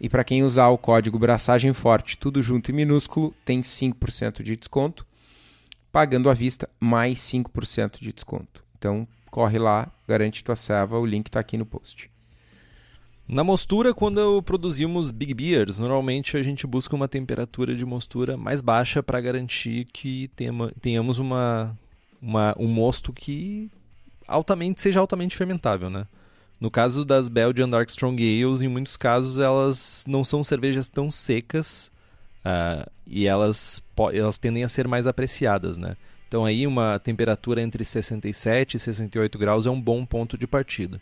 E 0.00 0.08
para 0.08 0.24
quem 0.24 0.42
usar 0.42 0.68
o 0.68 0.78
código 0.78 1.18
Braçagem 1.18 1.72
Forte, 1.72 2.18
tudo 2.18 2.42
junto 2.42 2.70
e 2.70 2.74
minúsculo, 2.74 3.32
tem 3.44 3.62
5% 3.62 4.42
de 4.42 4.56
desconto. 4.56 5.06
Pagando 5.92 6.28
à 6.28 6.34
vista, 6.34 6.68
mais 6.80 7.20
5% 7.20 8.00
de 8.00 8.12
desconto. 8.12 8.64
Então, 8.76 9.06
corre 9.32 9.58
lá, 9.58 9.90
garante 10.06 10.44
tua 10.44 10.54
serva, 10.54 10.98
o 10.98 11.06
link 11.06 11.26
está 11.26 11.40
aqui 11.40 11.56
no 11.56 11.64
post. 11.64 12.10
Na 13.26 13.42
mostura, 13.42 13.94
quando 13.94 14.42
produzimos 14.42 15.10
Big 15.10 15.32
Beers, 15.32 15.78
normalmente 15.78 16.36
a 16.36 16.42
gente 16.42 16.66
busca 16.66 16.94
uma 16.94 17.08
temperatura 17.08 17.74
de 17.74 17.86
mostura 17.86 18.36
mais 18.36 18.60
baixa 18.60 19.02
para 19.02 19.22
garantir 19.22 19.86
que 19.86 20.30
tenhamos 20.82 21.18
uma, 21.18 21.74
uma, 22.20 22.54
um 22.58 22.68
mosto 22.68 23.10
que 23.10 23.70
altamente 24.28 24.82
seja 24.82 25.00
altamente 25.00 25.34
fermentável, 25.34 25.88
né? 25.88 26.06
No 26.60 26.70
caso 26.70 27.02
das 27.02 27.30
Belgian 27.30 27.70
Dark 27.70 27.88
Strong 27.88 28.22
Ales, 28.22 28.60
em 28.60 28.68
muitos 28.68 28.98
casos 28.98 29.38
elas 29.38 30.04
não 30.06 30.22
são 30.22 30.44
cervejas 30.44 30.90
tão 30.90 31.10
secas 31.10 31.90
uh, 32.44 32.88
e 33.06 33.26
elas, 33.26 33.82
elas 34.12 34.36
tendem 34.36 34.62
a 34.62 34.68
ser 34.68 34.86
mais 34.86 35.06
apreciadas, 35.06 35.78
né? 35.78 35.96
Então 36.32 36.46
aí 36.46 36.66
uma 36.66 36.98
temperatura 36.98 37.60
entre 37.60 37.84
67 37.84 38.78
e 38.78 38.80
68 38.80 39.38
graus 39.38 39.66
é 39.66 39.70
um 39.70 39.78
bom 39.78 40.02
ponto 40.02 40.38
de 40.38 40.46
partida. 40.46 40.98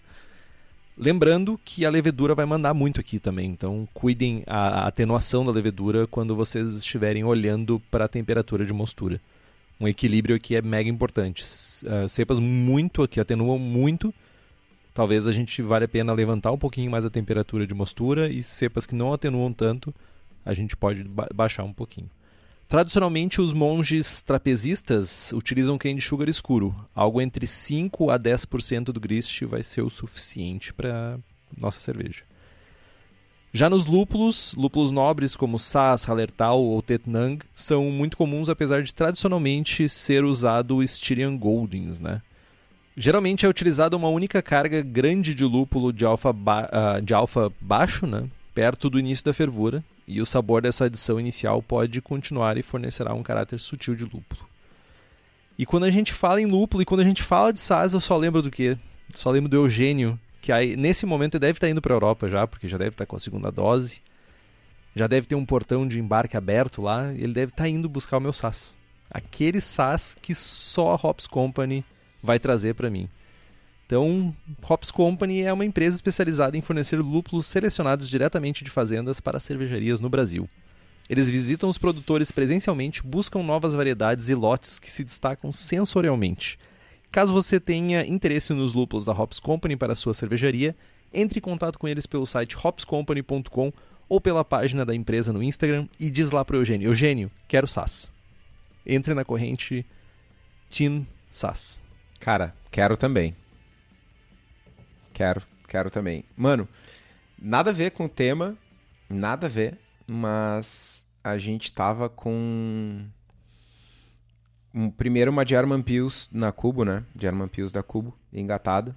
Lembrando 0.98 1.56
que 1.64 1.86
a 1.86 1.90
levedura 1.90 2.34
vai 2.34 2.44
mandar 2.44 2.74
muito 2.74 2.98
aqui 2.98 3.20
também, 3.20 3.48
então 3.48 3.88
cuidem 3.94 4.42
a 4.44 4.88
atenuação 4.88 5.44
da 5.44 5.52
levedura 5.52 6.04
quando 6.08 6.34
vocês 6.34 6.74
estiverem 6.74 7.22
olhando 7.22 7.80
para 7.92 8.06
a 8.06 8.08
temperatura 8.08 8.66
de 8.66 8.72
mostura. 8.72 9.20
Um 9.80 9.86
equilíbrio 9.86 10.34
aqui 10.34 10.56
é 10.56 10.62
mega 10.62 10.90
importante. 10.90 11.44
Uh, 11.44 12.08
cepas 12.08 12.40
muito 12.40 13.00
aqui 13.00 13.20
atenuam 13.20 13.56
muito 13.56 14.12
talvez 14.92 15.28
a 15.28 15.32
gente 15.32 15.62
vale 15.62 15.84
a 15.84 15.88
pena 15.88 16.12
levantar 16.12 16.50
um 16.50 16.58
pouquinho 16.58 16.90
mais 16.90 17.04
a 17.04 17.10
temperatura 17.10 17.68
de 17.68 17.72
mostura 17.72 18.28
e 18.28 18.42
cepas 18.42 18.84
que 18.84 18.96
não 18.96 19.12
atenuam 19.12 19.52
tanto, 19.52 19.94
a 20.44 20.52
gente 20.52 20.76
pode 20.76 21.04
ba 21.04 21.28
baixar 21.32 21.62
um 21.62 21.72
pouquinho. 21.72 22.10
Tradicionalmente, 22.70 23.40
os 23.40 23.52
monges 23.52 24.22
trapezistas 24.22 25.32
utilizam 25.32 25.76
candy 25.76 26.00
sugar 26.00 26.28
escuro. 26.28 26.72
Algo 26.94 27.20
entre 27.20 27.44
5 27.44 28.12
a 28.12 28.16
10% 28.16 28.92
do 28.92 29.00
grist 29.00 29.42
vai 29.44 29.60
ser 29.64 29.82
o 29.82 29.90
suficiente 29.90 30.72
para 30.72 31.18
nossa 31.60 31.80
cerveja. 31.80 32.22
Já 33.52 33.68
nos 33.68 33.86
lúpulos, 33.86 34.54
lúpulos 34.56 34.92
nobres 34.92 35.34
como 35.34 35.58
Sass, 35.58 36.04
Hallertau 36.04 36.62
ou 36.62 36.80
Tetnang 36.80 37.44
são 37.52 37.86
muito 37.86 38.16
comuns, 38.16 38.48
apesar 38.48 38.84
de 38.84 38.94
tradicionalmente 38.94 39.88
ser 39.88 40.22
usado 40.22 40.76
o 40.76 40.82
Styrian 40.84 41.36
Goldings, 41.36 41.98
né? 41.98 42.22
Geralmente 42.96 43.44
é 43.44 43.48
utilizada 43.48 43.96
uma 43.96 44.10
única 44.10 44.40
carga 44.40 44.80
grande 44.80 45.34
de 45.34 45.42
lúpulo 45.42 45.92
de 45.92 46.04
alfa, 46.04 46.32
ba 46.32 46.70
uh, 46.70 47.02
de 47.02 47.14
alfa 47.14 47.52
baixo, 47.60 48.06
né? 48.06 48.28
Perto 48.54 48.90
do 48.90 48.98
início 48.98 49.24
da 49.24 49.32
fervura, 49.32 49.84
e 50.06 50.20
o 50.20 50.26
sabor 50.26 50.62
dessa 50.62 50.86
adição 50.86 51.20
inicial 51.20 51.62
pode 51.62 52.00
continuar 52.00 52.56
e 52.58 52.62
fornecerá 52.62 53.14
um 53.14 53.22
caráter 53.22 53.60
sutil 53.60 53.94
de 53.94 54.04
lúpulo. 54.04 54.48
E 55.56 55.66
quando 55.66 55.84
a 55.84 55.90
gente 55.90 56.12
fala 56.12 56.40
em 56.40 56.46
lúpulo 56.46 56.82
e 56.82 56.86
quando 56.86 57.00
a 57.00 57.04
gente 57.04 57.22
fala 57.22 57.52
de 57.52 57.60
Saz, 57.60 57.92
eu 57.92 58.00
só 58.00 58.16
lembro 58.16 58.42
do 58.42 58.50
quê? 58.50 58.78
Só 59.14 59.30
lembro 59.30 59.48
do 59.48 59.56
Eugênio, 59.56 60.18
que 60.40 60.50
aí, 60.50 60.74
nesse 60.76 61.04
momento 61.04 61.38
deve 61.38 61.58
estar 61.58 61.68
indo 61.68 61.82
para 61.82 61.92
a 61.92 61.96
Europa 61.96 62.28
já, 62.28 62.46
porque 62.46 62.66
já 62.66 62.78
deve 62.78 62.90
estar 62.90 63.06
com 63.06 63.16
a 63.16 63.20
segunda 63.20 63.50
dose. 63.50 64.00
Já 64.96 65.06
deve 65.06 65.26
ter 65.26 65.34
um 65.34 65.44
portão 65.44 65.86
de 65.86 66.00
embarque 66.00 66.36
aberto 66.36 66.82
lá, 66.82 67.12
ele 67.12 67.32
deve 67.32 67.52
estar 67.52 67.68
indo 67.68 67.88
buscar 67.88 68.16
o 68.16 68.20
meu 68.20 68.32
SAS. 68.32 68.76
Aquele 69.10 69.60
SAS 69.60 70.16
que 70.20 70.34
só 70.34 70.92
a 70.92 70.94
Hops 70.94 71.26
Company 71.26 71.84
vai 72.22 72.38
trazer 72.38 72.74
para 72.74 72.90
mim. 72.90 73.08
Então, 73.90 74.32
Hops 74.68 74.92
Company 74.92 75.42
é 75.42 75.52
uma 75.52 75.64
empresa 75.64 75.96
especializada 75.96 76.56
em 76.56 76.60
fornecer 76.60 76.98
lúpulos 76.98 77.46
selecionados 77.46 78.08
diretamente 78.08 78.62
de 78.62 78.70
fazendas 78.70 79.18
para 79.18 79.40
cervejarias 79.40 79.98
no 79.98 80.08
Brasil. 80.08 80.48
Eles 81.08 81.28
visitam 81.28 81.68
os 81.68 81.76
produtores 81.76 82.30
presencialmente, 82.30 83.02
buscam 83.02 83.42
novas 83.42 83.74
variedades 83.74 84.28
e 84.28 84.34
lotes 84.36 84.78
que 84.78 84.88
se 84.88 85.02
destacam 85.02 85.50
sensorialmente. 85.50 86.56
Caso 87.10 87.32
você 87.32 87.58
tenha 87.58 88.06
interesse 88.06 88.52
nos 88.52 88.74
lúpulos 88.74 89.04
da 89.04 89.12
Hops 89.12 89.40
Company 89.40 89.76
para 89.76 89.96
sua 89.96 90.14
cervejaria, 90.14 90.76
entre 91.12 91.40
em 91.40 91.42
contato 91.42 91.76
com 91.76 91.88
eles 91.88 92.06
pelo 92.06 92.26
site 92.26 92.56
hopscompany.com 92.56 93.72
ou 94.08 94.20
pela 94.20 94.44
página 94.44 94.86
da 94.86 94.94
empresa 94.94 95.32
no 95.32 95.42
Instagram 95.42 95.88
e 95.98 96.12
diz 96.12 96.30
lá 96.30 96.44
para 96.44 96.54
o 96.54 96.60
Eugênio: 96.60 96.88
Eugênio, 96.88 97.28
quero 97.48 97.66
SAS. 97.66 98.12
Entre 98.86 99.14
na 99.14 99.24
corrente 99.24 99.84
Team 100.70 101.04
SAS. 101.28 101.82
Cara, 102.20 102.54
quero 102.70 102.96
também. 102.96 103.34
Quero, 105.20 105.42
quero 105.68 105.90
também. 105.90 106.24
Mano, 106.34 106.66
nada 107.38 107.68
a 107.68 107.74
ver 107.74 107.90
com 107.90 108.06
o 108.06 108.08
tema, 108.08 108.56
nada 109.06 109.48
a 109.48 109.50
ver, 109.50 109.78
mas 110.06 111.06
a 111.22 111.36
gente 111.36 111.70
tava 111.70 112.08
com 112.08 113.04
um, 114.72 114.90
primeiro 114.90 115.30
uma 115.30 115.46
German 115.46 115.82
Pills 115.82 116.26
na 116.32 116.50
Cubo, 116.52 116.86
né? 116.86 117.04
German 117.14 117.48
Pills 117.48 117.70
da 117.70 117.82
Cubo, 117.82 118.16
engatada. 118.32 118.96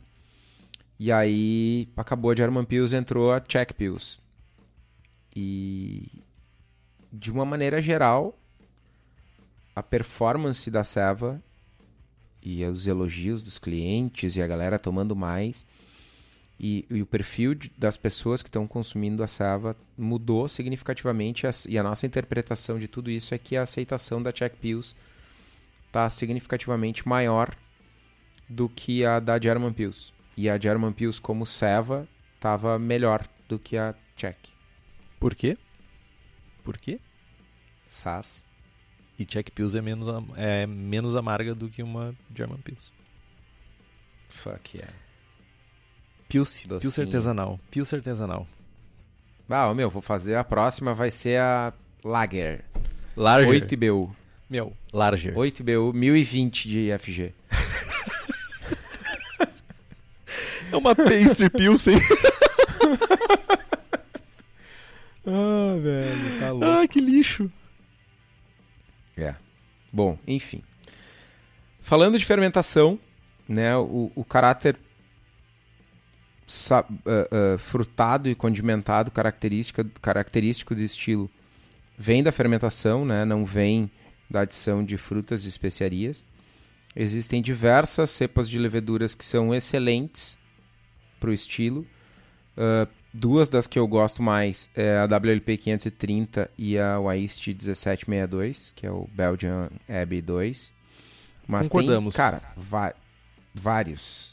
E 0.97 1.11
aí 1.11 1.89
acabou 1.97 2.32
a 2.32 2.36
German 2.38 2.63
Pills, 2.63 2.95
entrou 2.95 3.30
a 3.30 3.41
Czech 3.41 3.74
Pills. 3.74 4.17
E 5.36 6.24
de 7.11 7.34
uma 7.34 7.43
maneira 7.43 7.82
geral, 7.82 8.39
a 9.76 9.84
performance 9.84 10.71
da 10.71 10.86
Seva 10.86 11.43
e 12.41 12.63
os 12.63 12.88
elogios 12.88 13.43
dos 13.43 13.59
clientes 13.59 14.38
e 14.38 14.41
a 14.41 14.47
galera 14.47 14.80
tomando 14.80 15.17
mais. 15.17 15.65
E, 16.60 16.86
e 16.89 17.01
o 17.01 17.06
perfil 17.06 17.56
de, 17.56 17.72
das 17.78 17.97
pessoas 17.97 18.41
que 18.41 18.47
estão 18.47 18.68
consumindo 18.68 19.24
a 19.24 19.28
Sava 19.28 19.76
mudou 19.97 20.47
significativamente. 20.47 21.45
e 21.68 21.78
a 21.78 21.84
nossa 21.84 22.06
interpretação 22.06 22.78
de 22.80 22.88
tudo 22.88 23.10
isso 23.10 23.34
é 23.34 23.38
que 23.38 23.58
a 23.58 23.64
aceitação 23.64 24.22
da 24.22 24.32
Check 24.32 24.56
Pills 24.56 24.95
está 25.88 26.10
significativamente 26.10 27.08
maior 27.08 27.56
do 28.47 28.70
que 28.70 29.06
a 29.06 29.20
da 29.20 29.39
German 29.39 29.74
Pills. 29.74 30.14
E 30.36 30.49
a 30.49 30.58
German 30.58 30.91
Pills, 30.91 31.20
como 31.20 31.45
Seva, 31.45 32.08
estava 32.36 32.80
melhor 32.80 33.28
do 33.47 33.60
que 33.60 33.78
a 33.78 33.93
Czech. 34.16 34.38
Por 35.20 35.36
quê? 35.36 35.58
Por 36.64 36.78
quê? 36.78 36.99
SAS 37.86 38.45
e 39.18 39.26
Czech 39.26 39.51
Pills 39.51 39.78
é 39.78 39.82
menos, 39.82 40.08
é 40.36 40.66
menos 40.66 41.16
amarga 41.16 41.54
do 41.54 41.70
que 41.70 41.84
uma 41.84 42.16
German 42.36 42.60
Pills. 42.60 42.91
Fuck 44.30 44.78
yeah. 44.78 44.93
Pils, 46.34 46.65
Pils 46.81 46.97
artesanal. 46.97 47.59
Pils 47.69 47.93
artesanal. 47.93 48.47
Ah, 49.47 49.71
meu, 49.71 49.88
vou 49.88 50.01
fazer 50.01 50.34
a 50.34 50.43
próxima, 50.43 50.91
vai 50.91 51.11
ser 51.11 51.39
a 51.39 51.71
Lager. 52.03 52.65
Larger. 53.15 53.49
8 53.49 53.77
BU. 53.77 54.15
Meu, 54.49 54.73
Larger. 54.91 55.38
8 55.38 55.63
BU, 55.63 55.93
1020 55.93 56.67
de 56.67 56.97
FG. 56.97 57.36
é 60.71 60.75
uma 60.75 60.95
Pastry 60.95 61.51
Pilsen. 61.51 61.97
ah, 65.27 65.77
velho, 65.79 66.39
tá 66.39 66.49
louco. 66.49 66.65
Ah, 66.65 66.88
que 66.88 66.99
lixo. 66.99 67.51
É. 69.15 69.36
Bom, 69.91 70.17
enfim. 70.25 70.63
Falando 71.79 72.17
de 72.17 72.25
fermentação, 72.25 72.97
né, 73.47 73.77
o, 73.77 74.11
o 74.15 74.25
caráter 74.25 74.75
uh, 76.48 77.56
uh, 77.56 77.58
frutado 77.58 78.30
e 78.30 78.36
condimentado 78.36 79.12
característica, 79.12 79.86
característico 80.02 80.76
do 80.76 80.82
estilo 80.82 81.30
vem 81.98 82.24
da 82.24 82.32
fermentação, 82.32 83.06
né, 83.06 83.24
não 83.24 83.46
vem 83.46 83.89
da 84.30 84.41
adição 84.41 84.84
de 84.84 84.98
frutas 84.98 85.46
e 85.46 85.50
especiarias. 85.50 86.24
Existem 86.96 87.41
diversas 87.41 88.10
cepas 88.10 88.50
de 88.50 88.58
leveduras 88.60 89.16
que 89.16 89.26
são 89.26 89.54
excelentes 89.54 90.38
para 91.20 91.30
o 91.30 91.34
estilo. 91.34 91.88
Uh, 92.58 92.88
Duas 93.14 93.48
das 93.48 93.68
que 93.68 93.78
eu 93.78 93.88
gosto 93.88 94.24
mais 94.24 94.68
é 94.74 94.98
a 94.98 95.06
WLP 95.06 95.56
530 95.56 96.50
e 96.58 96.80
a 96.80 97.00
Waist 97.00 97.46
1762, 97.46 98.74
que 98.76 98.88
é 98.88 98.91
o 98.91 99.08
Belgian 99.14 99.70
Abbey 99.88 100.20
2. 100.20 100.74
Mas 101.48 101.70
Concordamos. 101.70 102.16
tem, 102.16 102.24
cara, 102.24 102.41
vários. 103.54 104.32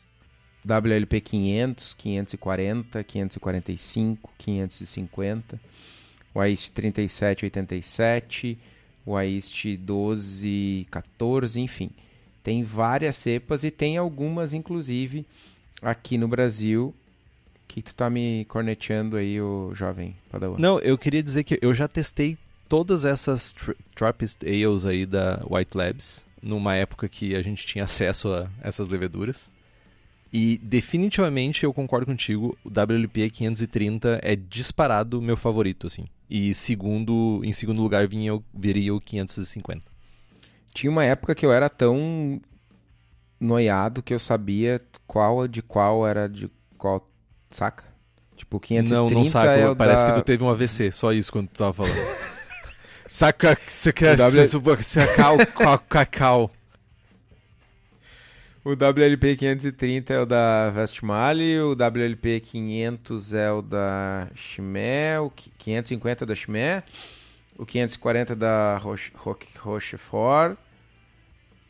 WLP 0.65 1.21
500, 1.21 1.95
540, 1.95 3.05
545, 3.05 4.31
550, 4.39 5.61
Waist 6.35 6.73
3787, 6.73 8.59
Waist 9.07 9.65
1214, 9.65 11.61
enfim. 11.61 11.91
Tem 12.43 12.63
várias 12.63 13.17
cepas 13.17 13.65
e 13.65 13.71
tem 13.71 13.97
algumas, 13.97 14.53
inclusive, 14.55 15.27
aqui 15.83 16.19
no 16.19 16.29
Brasil 16.29 16.95
que 17.67 17.81
tu 17.83 17.95
tá 17.95 18.11
me 18.11 18.45
corneteando 18.47 19.17
aí, 19.17 19.41
o 19.41 19.73
jovem 19.75 20.17
Padawan? 20.29 20.59
Não, 20.59 20.81
eu 20.81 20.99
queria 20.99 21.23
dizer 21.23 21.45
que 21.45 21.57
eu 21.63 21.73
já 21.73 21.87
testei 21.87 22.37
todas 22.69 23.05
essas 23.05 23.53
tra 23.53 23.75
Trappist 23.95 24.45
Ales 24.45 24.85
aí 24.85 25.07
da 25.07 25.41
White 25.49 25.77
Labs, 25.77 26.27
numa 26.43 26.75
época 26.75 27.09
que 27.09 27.37
a 27.37 27.43
gente 27.43 27.65
tinha 27.65 27.85
acesso 27.85 28.33
a 28.33 28.51
essas 28.61 28.89
leveduras. 28.89 29.49
E 30.33 30.59
definitivamente 30.59 31.65
eu 31.65 31.73
concordo 31.75 32.07
contigo, 32.07 32.57
o 32.65 32.69
WLP 32.69 33.31
530 33.31 34.21
é 34.23 34.37
disparado 34.37 35.21
meu 35.21 35.37
favorito, 35.37 35.87
assim. 35.87 36.07
E 36.29 36.55
segundo, 36.55 37.41
em 37.43 37.53
segundo 37.53 37.83
lugar 37.83 38.07
vinha, 38.07 38.41
viria 38.55 38.95
o 38.95 39.01
550. 39.01 39.87
Tinha 40.73 40.91
uma 40.91 41.05
época 41.05 41.35
que 41.35 41.45
eu 41.45 41.53
era 41.53 41.69
tão 41.69 42.41
noiado 43.41 44.03
que 44.03 44.15
eu 44.15 44.21
sabia 44.21 44.81
qual 45.07 45.49
de 45.49 45.63
qual 45.63 46.07
era 46.07 46.29
de 46.29 46.49
qual 46.79 47.11
Saca? 47.51 47.85
Tipo, 48.37 48.59
530 48.59 48.95
Não, 48.95 49.11
não 49.11 49.29
saco. 49.29 49.47
É 49.49 49.75
Parece 49.75 50.05
da... 50.05 50.13
que 50.13 50.21
tu 50.21 50.25
teve 50.25 50.45
um 50.45 50.49
AVC, 50.49 50.93
só 50.93 51.13
isso 51.13 51.33
quando 51.33 51.49
tu 51.49 51.59
tava 51.59 51.75
falando. 51.75 51.95
saca, 53.11 53.59
você 53.67 53.93
quer 53.93 54.17
w... 54.17 54.77
cacau, 54.95 55.79
cacau. 55.89 56.51
O 58.63 58.73
WLP 58.73 59.37
530 59.37 60.13
é 60.13 60.21
o 60.21 60.27
da 60.27 60.69
Vestmale, 60.69 61.61
o 61.61 61.75
WLP 61.75 62.41
500 62.41 63.33
é 63.33 63.51
o 63.51 63.63
da 63.63 64.29
Chimé, 64.35 65.19
o 65.19 65.31
550 65.31 66.25
é 66.25 66.27
da 66.27 66.35
Chimé, 66.35 66.83
o 67.57 67.65
540 67.65 68.35
é 68.35 68.37
da 68.37 68.77
Roche, 68.77 69.13
Rochefort, 69.61 70.59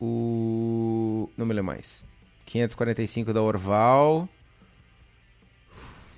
o... 0.00 1.30
não 1.36 1.46
me 1.46 1.54
lembro 1.54 1.66
mais. 1.66 2.04
545 2.46 3.32
da 3.32 3.40
Orval. 3.40 4.28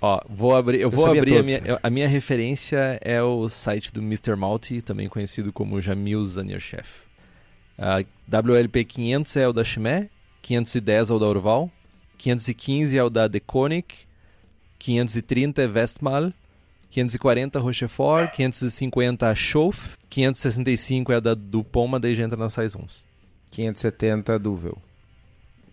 Ó, 0.00 0.22
vou 0.26 0.56
abrir, 0.56 0.76
eu, 0.76 0.82
eu 0.82 0.90
vou 0.90 1.04
abrir 1.04 1.34
todos, 1.34 1.52
a, 1.52 1.60
minha, 1.60 1.80
a 1.82 1.90
minha 1.90 2.08
referência 2.08 2.98
é 3.02 3.22
o 3.22 3.46
site 3.50 3.92
do 3.92 4.00
Mr. 4.00 4.34
Malty, 4.36 4.80
também 4.80 5.06
conhecido 5.06 5.52
como 5.52 5.82
Jamil 5.82 6.24
Zanierchef. 6.24 7.02
Uh, 7.78 8.06
WLP 8.26 8.86
500 8.86 9.36
é 9.36 9.48
o 9.48 9.52
da 9.52 9.64
Chimé, 9.64 10.08
510 10.42 11.10
é 11.10 11.12
o 11.12 11.18
da 11.18 11.26
Orval, 11.26 11.70
515 12.18 12.98
é 12.98 13.02
o 13.02 13.08
da 13.08 13.28
Deconic, 13.28 14.06
530 14.78 15.62
é 15.62 15.66
Westmal, 15.66 16.32
540 16.90 17.58
Rochefort, 17.58 18.32
550 18.32 19.34
Schoff, 19.34 19.96
565 20.10 21.12
é 21.12 21.16
a 21.16 21.20
da 21.20 21.34
Dupont, 21.34 21.98
daí 22.00 22.14
já 22.14 22.24
entra 22.24 22.36
na 22.36 22.50
Saisons. 22.50 23.04
570 23.52 24.38
Duvel. 24.38 24.76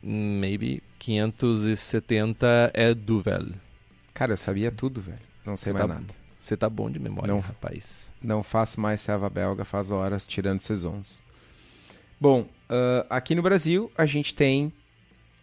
Maybe 0.01 0.81
570 0.99 2.71
é 2.73 2.93
Duvel. 2.93 3.47
Cara, 4.13 4.33
eu 4.33 4.37
sabia 4.37 4.71
tudo, 4.71 5.01
velho. 5.01 5.19
Não 5.45 5.57
sei 5.57 5.73
Cê 5.73 5.73
mais 5.73 5.87
tá, 5.87 5.93
nada. 5.95 6.13
Você 6.37 6.55
tá 6.55 6.69
bom 6.69 6.89
de 6.89 6.99
memória, 6.99 7.33
não, 7.33 7.41
rapaz. 7.41 8.09
Não 8.21 8.41
faço 8.43 8.79
mais 8.79 9.01
serva 9.01 9.29
belga 9.29 9.65
faz 9.65 9.91
horas, 9.91 10.25
tirando 10.25 10.61
sezons. 10.61 11.21
Bom, 12.19 12.47
uh, 12.69 13.05
aqui 13.09 13.35
no 13.35 13.41
Brasil 13.41 13.91
a 13.97 14.05
gente 14.05 14.33
tem 14.33 14.73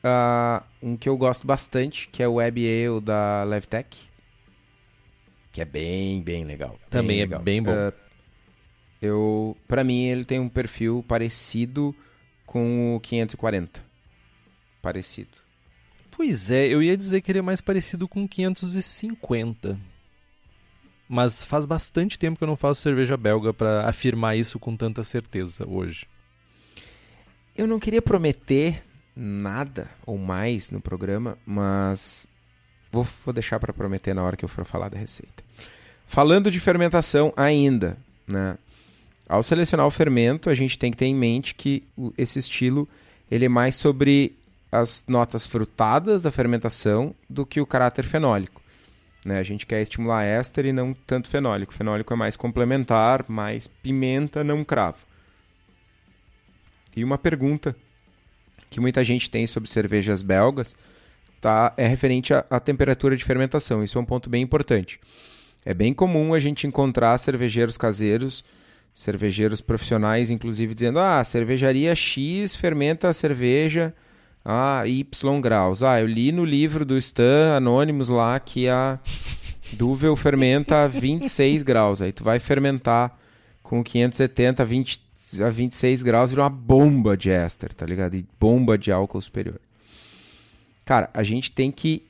uh, 0.05 0.64
um 0.83 0.97
que 0.97 1.09
eu 1.09 1.16
gosto 1.16 1.47
bastante, 1.47 2.09
que 2.09 2.22
é 2.22 2.29
o 2.29 2.35
Web 2.35 2.61
Ale 2.61 3.01
da 3.01 3.45
Levtech. 3.45 3.99
Que 5.53 5.61
é 5.61 5.64
bem, 5.64 6.22
bem 6.22 6.45
legal. 6.45 6.79
Também 6.91 7.16
bem 7.16 7.18
é 7.18 7.24
legal. 7.24 7.43
bem 7.43 7.62
bom. 7.62 7.72
Uh, 7.72 7.93
eu, 9.01 9.57
para 9.66 9.85
mim, 9.85 10.05
ele 10.05 10.24
tem 10.24 10.39
um 10.39 10.49
perfil 10.49 11.05
parecido 11.07 11.95
com 12.45 12.97
o 12.97 13.01
540. 13.01 13.85
Parecido. 14.81 15.31
Pois 16.11 16.51
é, 16.51 16.66
eu 16.66 16.83
ia 16.83 16.97
dizer 16.97 17.20
que 17.20 17.31
ele 17.31 17.41
é 17.41 17.43
mais 17.43 17.61
parecido 17.61 18.09
com 18.09 18.24
o 18.24 18.29
550. 18.29 19.79
Mas 21.09 21.45
faz 21.45 21.66
bastante 21.66 22.18
tempo 22.18 22.39
que 22.39 22.45
eu 22.45 22.49
não 22.49 22.57
faço 22.57 22.81
cerveja 22.81 23.16
belga 23.16 23.53
para 23.53 23.89
afirmar 23.89 24.37
isso 24.37 24.59
com 24.59 24.77
tanta 24.77 25.05
certeza 25.05 25.68
hoje. 25.68 26.07
Eu 27.57 27.67
não 27.67 27.79
queria 27.79 28.03
prometer 28.03 28.83
nada 29.17 29.91
ou 30.05 30.19
mais 30.19 30.71
no 30.71 30.81
programa, 30.81 31.39
mas 31.47 32.29
vou, 32.93 33.07
vou 33.25 33.33
deixar 33.33 33.59
para 33.59 33.73
prometer 33.73 34.15
na 34.15 34.23
hora 34.23 34.37
que 34.37 34.45
eu 34.45 34.49
for 34.49 34.65
falar 34.65 34.91
da 34.91 34.99
receita. 34.99 35.43
Falando 36.07 36.51
de 36.51 36.61
fermentação 36.61 37.33
ainda, 37.37 37.97
né? 38.27 38.59
Ao 39.29 39.43
selecionar 39.43 39.87
o 39.87 39.91
fermento, 39.91 40.51
a 40.51 40.55
gente 40.55 40.79
tem 40.79 40.91
que 40.93 40.99
ter 40.99 41.07
em 41.07 41.15
mente 41.15 41.55
que 41.55 41.83
esse 42.17 42.39
estilo 42.39 42.89
ele 43.29 43.47
é 43.47 43.49
mais 43.49 43.75
sobre 43.75 44.37
as 44.71 45.03
notas 45.09 45.47
frutadas 45.47 46.23
da 46.23 46.31
fermentação 46.31 47.15
do 47.29 47.45
que 47.45 47.61
o 47.61 47.67
caráter 47.67 48.05
fenólico. 48.05 48.63
Né? 49.25 49.41
A 49.41 49.43
gente 49.43 49.67
quer 49.67 49.83
estimular 49.83 50.25
éster 50.25 50.67
e 50.67 50.73
não 50.73 50.95
tanto 50.95 51.29
fenólico. 51.29 51.75
Fenólico 51.75 52.13
é 52.13 52.17
mais 52.17 52.37
complementar, 52.37 53.25
mais 53.27 53.67
pimenta, 53.67 54.45
não 54.45 54.63
cravo. 54.63 54.99
E 56.97 57.05
uma 57.05 57.18
pergunta 57.18 57.76
que 58.70 58.80
muita 58.80 59.05
gente 59.05 59.30
tem 59.30 59.47
sobre 59.47 59.68
cervejas 59.68 60.22
belgas 60.22 60.74
tá, 61.40 61.74
é 61.76 61.86
referente 61.86 62.32
à, 62.32 62.59
temperatura 62.59 63.16
de 63.16 63.22
fermentação. 63.22 63.84
Isso 63.84 63.99
é 63.99 64.01
um 64.01 64.05
ponto 64.05 64.30
bem 64.30 64.42
importante. 64.42 64.99
É 65.64 65.74
bem 65.74 65.92
comum 65.92 66.32
a 66.32 66.40
gente 66.40 66.66
encontrar 66.66 67.18
cervejeiros 67.18 67.76
caseiros, 67.76 68.44
cervejeiros 68.94 69.61
profissionais, 69.61 70.30
inclusive, 70.30 70.74
dizendo: 70.74 70.99
ah, 70.99 71.22
cervejaria 71.22 71.94
X 71.94 72.57
fermenta 72.57 73.09
a 73.09 73.12
cerveja 73.12 73.94
a 74.44 74.86
Y 74.86 75.40
graus. 75.40 75.82
Ah, 75.82 76.01
eu 76.01 76.07
li 76.07 76.30
no 76.32 76.44
livro 76.44 76.84
do 76.84 76.97
Stan 76.97 77.57
Anônimos 77.57 78.09
lá 78.09 78.38
que 78.38 78.68
a 78.68 78.99
Duvel 79.72 80.14
fermenta 80.14 80.84
a 80.84 80.86
26 80.86 81.62
graus. 81.62 82.01
Aí 82.01 82.12
tu 82.12 82.22
vai 82.22 82.38
fermentar 82.38 83.18
com 83.62 83.82
570 83.82 84.62
a 84.62 84.66
20, 84.66 85.01
a 85.41 85.51
26 85.51 86.03
graus 86.03 86.31
vira 86.31 86.43
uma 86.43 86.51
bomba 86.51 87.16
de 87.16 87.31
éster, 87.31 87.74
tá 87.74 87.85
ligado? 87.85 88.14
E 88.14 88.24
bomba 88.39 88.79
de 88.79 88.93
álcool 88.93 89.20
superior. 89.20 89.61
Cara, 90.85 91.11
a 91.12 91.22
gente 91.22 91.51
tem 91.51 91.70
que 91.70 92.03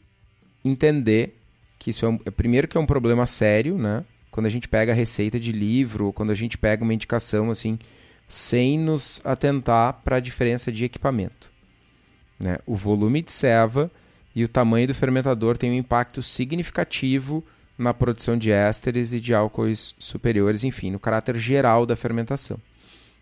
entender 0.65 1.39
que 1.79 1.91
isso 1.91 2.05
é, 2.05 2.09
um, 2.09 2.19
é 2.25 2.31
primeiro 2.31 2.69
que 2.69 2.77
é 2.77 2.81
um 2.81 2.87
problema 2.87 3.27
sério, 3.27 3.79
né? 3.79 4.05
Quando 4.31 4.47
a 4.47 4.51
gente 4.51 4.69
pega 4.69 4.93
a 4.93 4.95
receita 4.95 5.41
de 5.41 5.51
livro, 5.51 6.07
ou 6.07 6.13
quando 6.13 6.31
a 6.31 6.35
gente 6.35 6.59
pega 6.59 6.85
uma 6.85 6.93
indicação 6.93 7.51
assim, 7.51 7.79
sem 8.29 8.79
nos 8.79 9.21
atentar 9.25 10.01
para 10.05 10.17
a 10.17 10.21
diferença 10.21 10.71
de 10.71 10.85
equipamento. 10.85 11.51
Né? 12.39 12.59
O 12.67 12.77
volume 12.77 13.23
de 13.23 13.33
ceva 13.33 13.91
e 14.35 14.45
o 14.45 14.49
tamanho 14.49 14.87
do 14.87 14.95
fermentador 14.95 15.57
tem 15.57 15.71
um 15.71 15.75
impacto 15.75 16.23
significativo 16.23 17.43
na 17.79 17.95
produção 17.95 18.37
de 18.37 18.51
ésteres 18.51 19.13
e 19.13 19.21
de 19.21 19.33
álcoois 19.33 19.95
superiores, 19.99 20.65
enfim, 20.65 20.91
no 20.91 20.99
caráter 20.99 21.37
geral 21.39 21.87
da 21.87 21.97
fermentação. 21.97 22.59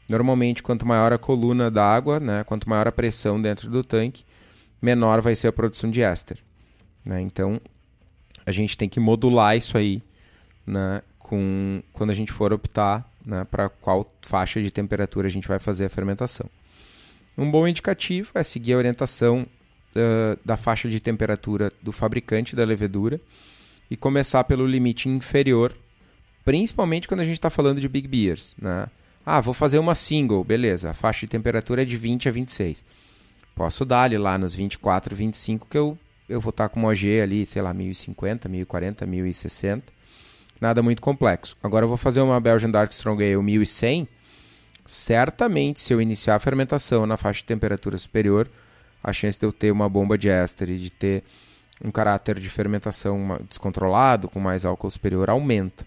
Normalmente, 0.09 0.63
quanto 0.63 0.87
maior 0.87 1.13
a 1.13 1.19
coluna 1.19 1.71
d'água, 1.71 2.21
né, 2.21 2.45
quanto 2.45 2.69
maior 2.69 2.87
a 2.87 2.93
pressão 2.93 3.41
dentro 3.41 3.71
do 3.71 3.83
tanque, 3.83 4.25
menor 4.81 5.21
vai 5.21 5.35
ser 5.35 5.49
a 5.49 5.53
produção 5.53 5.91
de 5.91 6.03
éster. 6.03 6.39
Né? 7.05 7.21
Então, 7.21 7.61
a 8.45 8.53
gente 8.53 8.77
tem 8.77 8.89
que 8.89 9.01
modular 9.01 9.57
isso 9.57 9.79
aí 9.79 10.03
né, 10.67 11.03
com, 11.19 11.83
quando 11.93 12.11
a 12.11 12.15
gente 12.15 12.33
for 12.33 12.53
optar 12.53 13.09
né, 13.25 13.45
para 13.51 13.69
qual 13.69 14.13
faixa 14.23 14.63
de 14.63 14.71
temperatura 14.71 15.27
a 15.27 15.31
gente 15.31 15.49
vai 15.49 15.59
fazer 15.59 15.87
a 15.87 15.89
fermentação. 15.91 16.49
Um 17.37 17.51
bom 17.51 17.67
indicativo 17.67 18.31
é 18.35 18.43
seguir 18.43 18.75
a 18.75 18.79
orientação 18.79 19.47
uh, 19.97 20.39
da 20.45 20.57
faixa 20.57 20.89
de 20.89 21.01
temperatura 21.01 21.73
do 21.83 21.91
fabricante 21.91 22.55
da 22.55 22.65
levedura 22.65 23.21
e 23.91 23.97
começar 23.97 24.45
pelo 24.45 24.67
limite 24.67 25.09
inferior, 25.09 25.75
principalmente 26.45 27.09
quando 27.09 27.21
a 27.21 27.25
gente 27.25 27.35
está 27.35 27.51
falando 27.51 27.81
de 27.81 27.89
big 27.89 28.07
beers. 28.07 28.55
Né? 28.59 28.87
Ah, 29.27 29.41
vou 29.41 29.55
fazer 29.55 29.79
uma 29.79 29.95
single, 29.95 30.45
beleza. 30.45 30.91
A 30.91 30.95
faixa 30.95 31.21
de 31.21 31.31
temperatura 31.31 31.83
é 31.83 31.85
de 31.85 31.97
20 31.97 32.29
a 32.29 32.33
26. 32.33 32.85
Posso 33.55 33.85
dar 33.85 34.03
ali 34.03 34.19
lá 34.19 34.37
nos 34.37 34.55
24, 34.55 35.17
25 35.17 35.67
que 35.69 35.79
eu, 35.79 35.97
eu 36.29 36.41
vou 36.41 36.51
estar 36.51 36.69
tá 36.69 36.69
com 36.69 36.81
uma 36.81 36.89
OG 36.89 37.21
ali, 37.23 37.47
sei 37.47 37.63
lá, 37.63 37.73
1050, 37.73 38.49
1040, 38.49 39.07
1060. 39.07 39.93
Nada 40.61 40.83
muito 40.83 41.01
complexo. 41.01 41.57
Agora 41.63 41.85
eu 41.85 41.89
vou 41.89 41.97
fazer 41.97 42.21
uma 42.21 42.39
Belgian 42.41 42.71
Dark 42.71 42.91
Strong 42.93 43.23
Ale 43.23 43.43
1100. 43.43 44.09
Certamente, 44.87 45.81
se 45.81 45.95
eu 45.95 46.01
iniciar 46.01 46.35
a 46.35 46.39
fermentação 46.39 47.07
na 47.07 47.17
faixa 47.17 47.41
de 47.41 47.47
temperatura 47.47 47.97
superior, 47.97 48.51
a 49.03 49.13
chance 49.13 49.39
de 49.39 49.47
eu 49.47 49.53
ter 49.53 49.71
uma 49.71 49.89
bomba 49.89 50.19
de 50.19 50.29
éster 50.29 50.69
e 50.69 50.79
de 50.79 50.91
ter 50.91 51.23
um 51.83 51.91
caráter 51.91 52.39
de 52.39 52.51
fermentação 52.51 53.39
descontrolado, 53.49 54.29
com 54.29 54.39
mais 54.39 54.67
álcool 54.67 54.91
superior, 54.91 55.31
aumenta. 55.31 55.87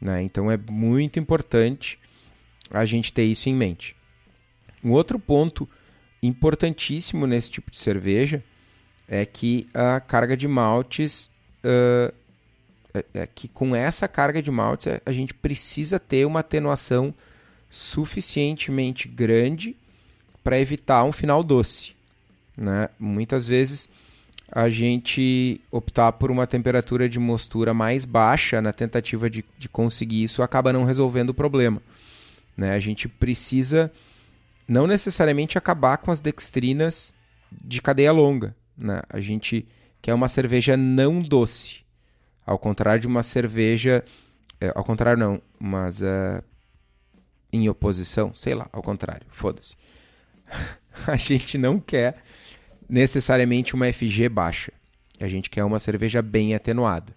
Né? 0.00 0.22
Então 0.22 0.50
é 0.50 0.56
muito 0.56 1.18
importante 1.18 1.98
a 2.70 2.84
gente 2.84 3.12
ter 3.12 3.24
isso 3.24 3.48
em 3.48 3.54
mente. 3.54 3.96
Um 4.82 4.92
outro 4.92 5.18
ponto 5.18 5.68
importantíssimo 6.22 7.26
nesse 7.26 7.50
tipo 7.50 7.70
de 7.70 7.78
cerveja 7.78 8.42
é 9.08 9.26
que 9.26 9.68
a 9.74 10.00
carga 10.00 10.36
de 10.36 10.46
maltes 10.46 11.30
uh, 11.64 12.12
é, 13.14 13.26
que 13.26 13.48
com 13.48 13.74
essa 13.74 14.06
carga 14.06 14.42
de 14.42 14.50
maltes 14.50 14.88
a 15.04 15.12
gente 15.12 15.32
precisa 15.32 15.98
ter 15.98 16.26
uma 16.26 16.40
atenuação 16.40 17.14
suficientemente 17.70 19.08
grande 19.08 19.74
para 20.44 20.60
evitar 20.60 21.04
um 21.04 21.12
final 21.12 21.42
doce. 21.42 21.92
Né? 22.56 22.88
Muitas 22.98 23.46
vezes 23.46 23.88
a 24.50 24.68
gente 24.68 25.58
optar 25.70 26.12
por 26.12 26.30
uma 26.30 26.46
temperatura 26.46 27.08
de 27.08 27.18
mostura 27.18 27.72
mais 27.72 28.04
baixa 28.04 28.60
na 28.60 28.72
tentativa 28.72 29.30
de, 29.30 29.42
de 29.56 29.68
conseguir 29.70 30.22
isso 30.22 30.42
acaba 30.42 30.72
não 30.72 30.84
resolvendo 30.84 31.30
o 31.30 31.34
problema. 31.34 31.80
Né? 32.56 32.74
A 32.74 32.80
gente 32.80 33.08
precisa 33.08 33.90
não 34.68 34.86
necessariamente 34.86 35.58
acabar 35.58 35.98
com 35.98 36.10
as 36.10 36.20
dextrinas 36.20 37.12
de 37.50 37.80
cadeia 37.82 38.12
longa. 38.12 38.54
Né? 38.76 39.02
A 39.08 39.20
gente 39.20 39.66
quer 40.00 40.14
uma 40.14 40.28
cerveja 40.28 40.76
não 40.76 41.20
doce. 41.20 41.80
Ao 42.44 42.58
contrário 42.58 43.00
de 43.00 43.06
uma 43.06 43.22
cerveja. 43.22 44.04
É, 44.60 44.72
ao 44.74 44.84
contrário, 44.84 45.18
não, 45.18 45.42
mas 45.58 46.00
uh, 46.00 46.42
em 47.52 47.68
oposição, 47.68 48.34
sei 48.34 48.54
lá, 48.54 48.68
ao 48.72 48.82
contrário, 48.82 49.26
foda-se. 49.30 49.76
a 51.06 51.16
gente 51.16 51.58
não 51.58 51.78
quer 51.78 52.22
necessariamente 52.88 53.74
uma 53.74 53.92
FG 53.92 54.28
baixa. 54.28 54.72
A 55.20 55.28
gente 55.28 55.50
quer 55.50 55.64
uma 55.64 55.78
cerveja 55.78 56.20
bem 56.20 56.54
atenuada. 56.54 57.14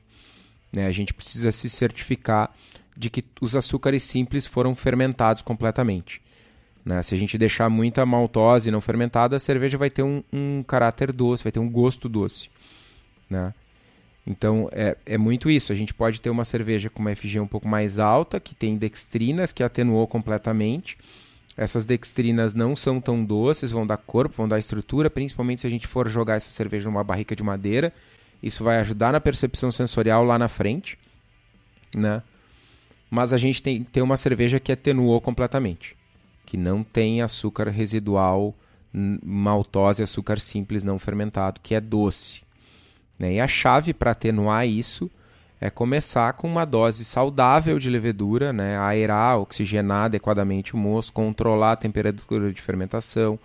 Né? 0.71 0.85
A 0.85 0.91
gente 0.91 1.13
precisa 1.13 1.51
se 1.51 1.69
certificar 1.69 2.53
de 2.95 3.09
que 3.09 3.23
os 3.41 3.55
açúcares 3.55 4.03
simples 4.03 4.47
foram 4.47 4.73
fermentados 4.73 5.41
completamente. 5.41 6.21
Né? 6.83 7.01
Se 7.01 7.15
a 7.15 7.17
gente 7.17 7.37
deixar 7.37 7.69
muita 7.69 8.05
maltose 8.05 8.69
não 8.69 8.79
fermentada, 8.79 9.35
a 9.35 9.39
cerveja 9.39 9.77
vai 9.77 9.89
ter 9.89 10.03
um, 10.03 10.23
um 10.31 10.63
caráter 10.63 11.11
doce, 11.11 11.43
vai 11.43 11.51
ter 11.51 11.59
um 11.59 11.69
gosto 11.69 12.07
doce. 12.07 12.49
Né? 13.29 13.53
Então 14.25 14.69
é, 14.71 14.95
é 15.05 15.17
muito 15.17 15.49
isso. 15.49 15.73
A 15.73 15.75
gente 15.75 15.93
pode 15.93 16.21
ter 16.21 16.29
uma 16.29 16.45
cerveja 16.45 16.89
com 16.89 16.99
uma 16.99 17.15
FG 17.15 17.39
um 17.39 17.47
pouco 17.47 17.67
mais 17.67 17.99
alta, 17.99 18.39
que 18.39 18.53
tem 18.53 18.77
dextrinas, 18.77 19.51
que 19.51 19.63
atenuou 19.63 20.07
completamente. 20.07 20.97
Essas 21.57 21.85
dextrinas 21.85 22.53
não 22.53 22.75
são 22.75 22.99
tão 22.99 23.23
doces, 23.23 23.71
vão 23.71 23.87
dar 23.87 23.97
corpo, 23.97 24.35
vão 24.35 24.47
dar 24.47 24.59
estrutura, 24.59 25.09
principalmente 25.09 25.61
se 25.61 25.67
a 25.67 25.69
gente 25.69 25.87
for 25.87 26.07
jogar 26.07 26.35
essa 26.35 26.49
cerveja 26.49 26.89
numa 26.89 27.03
barrica 27.03 27.35
de 27.35 27.43
madeira. 27.43 27.93
Isso 28.43 28.63
vai 28.63 28.77
ajudar 28.79 29.13
na 29.13 29.21
percepção 29.21 29.71
sensorial 29.71 30.23
lá 30.23 30.37
na 30.37 30.47
frente, 30.47 30.99
né? 31.95 32.21
Mas 33.09 33.33
a 33.33 33.37
gente 33.37 33.61
tem, 33.61 33.83
tem 33.83 34.01
uma 34.01 34.17
cerveja 34.17 34.59
que 34.59 34.71
atenuou 34.71 35.21
completamente, 35.21 35.95
que 36.45 36.57
não 36.57 36.83
tem 36.83 37.21
açúcar 37.21 37.69
residual, 37.69 38.53
maltose, 39.23 40.03
açúcar 40.03 40.39
simples 40.39 40.83
não 40.83 40.97
fermentado, 40.97 41.59
que 41.61 41.75
é 41.75 41.81
doce. 41.81 42.41
Né? 43.19 43.33
E 43.33 43.39
a 43.39 43.47
chave 43.47 43.93
para 43.93 44.11
atenuar 44.11 44.67
isso 44.67 45.09
é 45.59 45.69
começar 45.69 46.33
com 46.33 46.47
uma 46.47 46.65
dose 46.65 47.05
saudável 47.05 47.79
de 47.79 47.89
levedura, 47.89 48.51
né? 48.51 48.77
aerar, 48.77 49.39
oxigenar 49.39 50.05
adequadamente 50.05 50.73
o 50.73 50.77
moço, 50.77 51.13
controlar 51.13 51.73
a 51.73 51.77
temperatura 51.77 52.51
de 52.51 52.61
fermentação, 52.61 53.39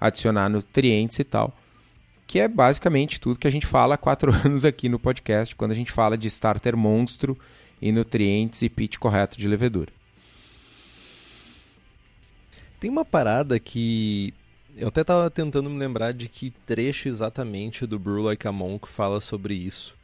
adicionar 0.00 0.48
nutrientes 0.48 1.18
e 1.18 1.24
tal. 1.24 1.56
Que 2.26 2.40
é 2.40 2.48
basicamente 2.48 3.20
tudo 3.20 3.38
que 3.38 3.48
a 3.48 3.52
gente 3.52 3.66
fala 3.66 3.94
há 3.94 3.98
quatro 3.98 4.32
anos 4.44 4.64
aqui 4.64 4.88
no 4.88 4.98
podcast, 4.98 5.54
quando 5.56 5.72
a 5.72 5.74
gente 5.74 5.92
fala 5.92 6.18
de 6.18 6.28
starter 6.28 6.76
monstro 6.76 7.38
e 7.80 7.92
nutrientes 7.92 8.62
e 8.62 8.68
pitch 8.68 8.96
correto 8.98 9.38
de 9.38 9.48
levedura. 9.48 9.92
Tem 12.80 12.90
uma 12.90 13.04
parada 13.04 13.58
que 13.58 14.32
eu 14.76 14.88
até 14.88 15.00
estava 15.00 15.28
tentando 15.28 15.68
me 15.68 15.78
lembrar 15.78 16.12
de 16.12 16.28
que 16.28 16.50
trecho 16.64 17.08
exatamente 17.08 17.86
do 17.86 17.98
Brew 17.98 18.22
Like 18.22 18.46
a 18.46 18.52
Monk 18.52 18.88
fala 18.88 19.20
sobre 19.20 19.54
isso. 19.54 19.96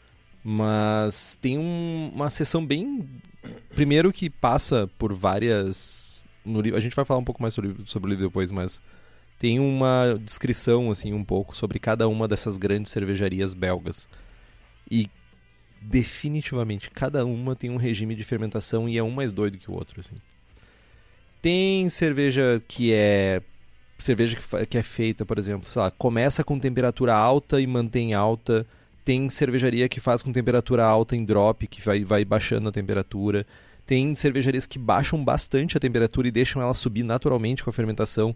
Mas 0.42 1.38
tem 1.40 1.56
um, 1.56 2.10
uma 2.12 2.28
sessão 2.28 2.64
bem. 2.64 3.08
Primeiro 3.74 4.12
que 4.12 4.28
passa 4.28 4.90
por 4.98 5.12
várias. 5.14 6.24
No 6.44 6.60
livro, 6.60 6.76
a 6.76 6.80
gente 6.80 6.94
vai 6.94 7.04
falar 7.04 7.20
um 7.20 7.24
pouco 7.24 7.40
mais 7.40 7.54
sobre, 7.54 7.74
sobre 7.86 8.08
o 8.08 8.10
livro 8.10 8.26
depois, 8.26 8.50
mas 8.50 8.80
tem 9.38 9.58
uma 9.58 10.18
descrição 10.22 10.90
assim 10.90 11.12
um 11.12 11.24
pouco 11.24 11.56
sobre 11.56 11.78
cada 11.78 12.06
uma 12.08 12.28
dessas 12.28 12.58
grandes 12.58 12.92
cervejarias 12.92 13.54
belgas. 13.54 14.08
E 14.90 15.08
definitivamente 15.86 16.90
cada 16.90 17.24
uma 17.24 17.54
tem 17.54 17.70
um 17.70 17.76
regime 17.76 18.14
de 18.14 18.24
fermentação 18.24 18.88
e 18.88 18.96
é 18.96 19.02
um 19.02 19.10
mais 19.10 19.32
doido 19.32 19.58
que 19.58 19.70
o 19.70 19.74
outro 19.74 20.00
assim. 20.00 20.16
Tem 21.42 21.88
cerveja 21.88 22.62
que 22.66 22.92
é 22.92 23.42
cerveja 23.98 24.38
que, 24.68 24.78
é 24.78 24.82
feita, 24.82 25.24
por 25.24 25.38
exemplo, 25.38 25.68
lá, 25.76 25.90
começa 25.90 26.42
com 26.42 26.58
temperatura 26.58 27.14
alta 27.14 27.60
e 27.60 27.66
mantém 27.66 28.12
alta. 28.14 28.66
Tem 29.04 29.28
cervejaria 29.28 29.88
que 29.88 30.00
faz 30.00 30.22
com 30.22 30.32
temperatura 30.32 30.84
alta 30.84 31.14
em 31.14 31.24
drop, 31.24 31.66
que 31.66 31.80
vai, 31.82 32.02
vai 32.02 32.24
baixando 32.24 32.68
a 32.68 32.72
temperatura. 32.72 33.46
Tem 33.86 34.14
cervejarias 34.14 34.66
que 34.66 34.78
baixam 34.78 35.22
bastante 35.22 35.76
a 35.76 35.80
temperatura 35.80 36.26
e 36.26 36.30
deixam 36.30 36.60
ela 36.60 36.74
subir 36.74 37.02
naturalmente 37.02 37.62
com 37.62 37.70
a 37.70 37.72
fermentação. 37.72 38.34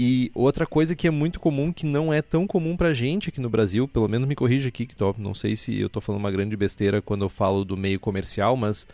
E 0.00 0.30
outra 0.32 0.64
coisa 0.64 0.94
que 0.94 1.08
é 1.08 1.10
muito 1.10 1.40
comum, 1.40 1.72
que 1.72 1.84
não 1.84 2.12
é 2.12 2.22
tão 2.22 2.46
comum 2.46 2.76
pra 2.76 2.94
gente 2.94 3.30
aqui 3.30 3.40
no 3.40 3.50
Brasil, 3.50 3.88
pelo 3.88 4.06
menos 4.06 4.28
me 4.28 4.36
corrija 4.36 4.68
aqui, 4.68 4.86
que 4.86 4.94
não 5.18 5.34
sei 5.34 5.56
se 5.56 5.76
eu 5.80 5.90
tô 5.90 6.00
falando 6.00 6.20
uma 6.20 6.30
grande 6.30 6.56
besteira 6.56 7.02
quando 7.02 7.24
eu 7.24 7.28
falo 7.28 7.64
do 7.64 7.76
meio 7.76 7.98
comercial, 7.98 8.56
mas 8.56 8.86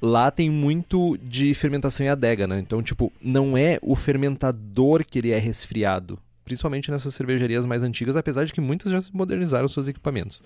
lá 0.00 0.30
tem 0.30 0.48
muito 0.48 1.18
de 1.18 1.52
fermentação 1.52 2.06
em 2.06 2.08
adega, 2.08 2.46
né? 2.46 2.58
Então, 2.58 2.82
tipo, 2.82 3.12
não 3.20 3.54
é 3.54 3.78
o 3.82 3.94
fermentador 3.94 5.04
que 5.04 5.18
ele 5.18 5.30
é 5.30 5.38
resfriado, 5.38 6.18
principalmente 6.42 6.90
nessas 6.90 7.14
cervejarias 7.14 7.66
mais 7.66 7.82
antigas, 7.82 8.16
apesar 8.16 8.46
de 8.46 8.54
que 8.54 8.62
muitas 8.62 8.90
já 8.90 9.04
modernizaram 9.12 9.68
seus 9.68 9.88
equipamentos. 9.88 10.40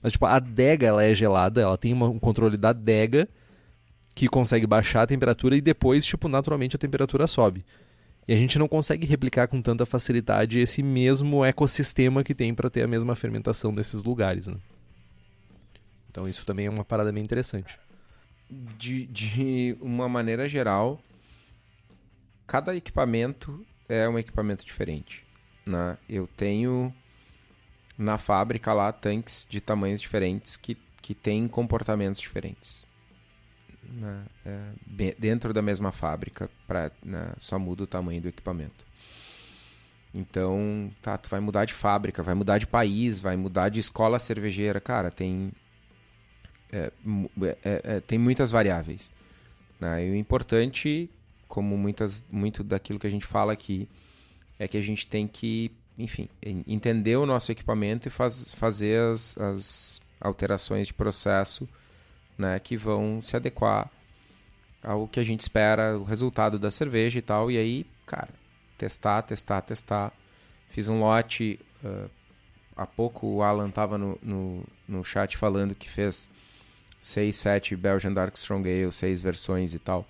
Mas, 0.00 0.12
tipo, 0.12 0.26
a 0.26 0.36
adega 0.36 0.86
ela 0.86 1.02
é 1.02 1.12
gelada, 1.12 1.60
ela 1.60 1.76
tem 1.76 1.92
uma, 1.92 2.08
um 2.08 2.20
controle 2.20 2.56
da 2.56 2.68
adega 2.68 3.28
que 4.14 4.28
consegue 4.28 4.64
baixar 4.64 5.02
a 5.02 5.06
temperatura 5.08 5.56
e 5.56 5.60
depois, 5.60 6.06
tipo, 6.06 6.28
naturalmente 6.28 6.76
a 6.76 6.78
temperatura 6.78 7.26
sobe. 7.26 7.64
E 8.28 8.34
a 8.34 8.36
gente 8.36 8.58
não 8.58 8.66
consegue 8.66 9.06
replicar 9.06 9.46
com 9.46 9.62
tanta 9.62 9.86
facilidade 9.86 10.58
esse 10.58 10.82
mesmo 10.82 11.44
ecossistema 11.44 12.24
que 12.24 12.34
tem 12.34 12.54
para 12.54 12.68
ter 12.68 12.82
a 12.82 12.88
mesma 12.88 13.14
fermentação 13.14 13.70
nesses 13.70 14.02
lugares. 14.02 14.48
Né? 14.48 14.56
Então 16.10 16.28
isso 16.28 16.44
também 16.44 16.66
é 16.66 16.70
uma 16.70 16.84
parada 16.84 17.12
bem 17.12 17.22
interessante. 17.22 17.78
De, 18.50 19.06
de 19.06 19.76
uma 19.80 20.08
maneira 20.08 20.48
geral, 20.48 21.00
cada 22.46 22.74
equipamento 22.74 23.64
é 23.88 24.08
um 24.08 24.18
equipamento 24.18 24.64
diferente. 24.64 25.24
Né? 25.66 25.96
Eu 26.08 26.28
tenho 26.36 26.92
na 27.96 28.18
fábrica 28.18 28.72
lá 28.72 28.92
tanques 28.92 29.46
de 29.48 29.60
tamanhos 29.60 30.00
diferentes 30.00 30.56
que, 30.56 30.76
que 31.00 31.14
têm 31.14 31.46
comportamentos 31.46 32.20
diferentes 32.20 32.86
né, 33.92 34.24
é, 34.44 35.14
dentro 35.18 35.52
da 35.52 35.62
mesma 35.62 35.92
fábrica, 35.92 36.50
pra, 36.66 36.90
né, 37.04 37.32
só 37.38 37.58
muda 37.58 37.84
o 37.84 37.86
tamanho 37.86 38.20
do 38.20 38.28
equipamento. 38.28 38.84
Então, 40.14 40.90
tá, 41.02 41.18
tu 41.18 41.28
vai 41.28 41.40
mudar 41.40 41.66
de 41.66 41.74
fábrica, 41.74 42.22
vai 42.22 42.34
mudar 42.34 42.56
de 42.56 42.66
país, 42.66 43.20
vai 43.20 43.36
mudar 43.36 43.68
de 43.68 43.80
escola 43.80 44.18
cervejeira. 44.18 44.80
Cara, 44.80 45.10
tem, 45.10 45.52
é, 46.72 46.90
é, 47.42 47.58
é, 47.62 47.82
é, 47.84 48.00
tem 48.00 48.18
muitas 48.18 48.50
variáveis. 48.50 49.12
Né? 49.78 50.06
E 50.06 50.10
o 50.12 50.16
importante, 50.16 51.10
como 51.46 51.76
muitas, 51.76 52.24
muito 52.30 52.64
daquilo 52.64 52.98
que 52.98 53.06
a 53.06 53.10
gente 53.10 53.26
fala 53.26 53.52
aqui, 53.52 53.86
é 54.58 54.66
que 54.66 54.78
a 54.78 54.82
gente 54.82 55.06
tem 55.06 55.28
que, 55.28 55.70
enfim, 55.98 56.30
entender 56.66 57.16
o 57.16 57.26
nosso 57.26 57.52
equipamento 57.52 58.08
e 58.08 58.10
faz, 58.10 58.54
fazer 58.54 58.98
as, 59.12 59.36
as 59.36 60.00
alterações 60.18 60.86
de 60.86 60.94
processo 60.94 61.68
né, 62.38 62.58
que 62.58 62.76
vão 62.76 63.20
se 63.22 63.36
adequar 63.36 63.90
ao 64.82 65.08
que 65.08 65.18
a 65.18 65.24
gente 65.24 65.40
espera, 65.40 65.98
o 65.98 66.04
resultado 66.04 66.58
da 66.58 66.70
cerveja 66.70 67.18
e 67.18 67.22
tal. 67.22 67.50
E 67.50 67.58
aí, 67.58 67.86
cara, 68.06 68.28
testar, 68.78 69.22
testar, 69.22 69.60
testar. 69.62 70.12
Fiz 70.70 70.88
um 70.88 71.00
lote. 71.00 71.58
Uh, 71.84 72.08
há 72.76 72.86
pouco 72.86 73.26
o 73.26 73.42
Alan 73.42 73.70
tava 73.70 73.98
no, 73.98 74.18
no, 74.22 74.64
no 74.86 75.04
chat 75.04 75.36
falando 75.36 75.74
que 75.74 75.90
fez 75.90 76.30
6, 77.00 77.36
7 77.36 77.76
Belgian 77.76 78.12
Dark 78.12 78.36
Strong 78.36 78.68
Ale, 78.68 78.92
6 78.92 79.20
versões 79.20 79.74
e 79.74 79.78
tal. 79.78 80.06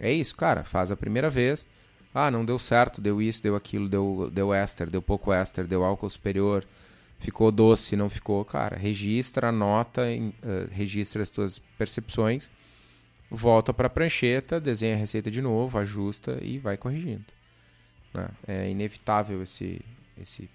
É 0.00 0.10
isso, 0.10 0.34
cara. 0.34 0.64
Faz 0.64 0.90
a 0.90 0.96
primeira 0.96 1.28
vez. 1.28 1.66
Ah, 2.14 2.30
não 2.30 2.44
deu 2.44 2.58
certo, 2.58 3.00
deu 3.00 3.20
isso, 3.20 3.42
deu 3.42 3.54
aquilo, 3.54 3.86
deu, 3.86 4.30
deu 4.32 4.54
ester, 4.54 4.88
deu 4.88 5.02
pouco 5.02 5.34
ester, 5.34 5.66
deu 5.66 5.84
álcool 5.84 6.08
superior 6.08 6.64
ficou 7.18 7.50
doce, 7.50 7.96
não 7.96 8.08
ficou, 8.08 8.44
cara, 8.44 8.76
registra, 8.76 9.48
anota, 9.48 10.02
uh, 10.02 10.68
registra 10.70 11.22
as 11.22 11.30
tuas 11.30 11.58
percepções, 11.78 12.50
volta 13.30 13.72
para 13.72 13.86
a 13.86 13.90
prancheta, 13.90 14.60
desenha 14.60 14.94
a 14.94 14.98
receita 14.98 15.30
de 15.30 15.40
novo, 15.40 15.78
ajusta 15.78 16.38
e 16.42 16.58
vai 16.58 16.76
corrigindo. 16.76 17.24
Né? 18.12 18.28
É 18.46 18.70
inevitável 18.70 19.42
esse, 19.42 19.80
esse, 20.20 20.48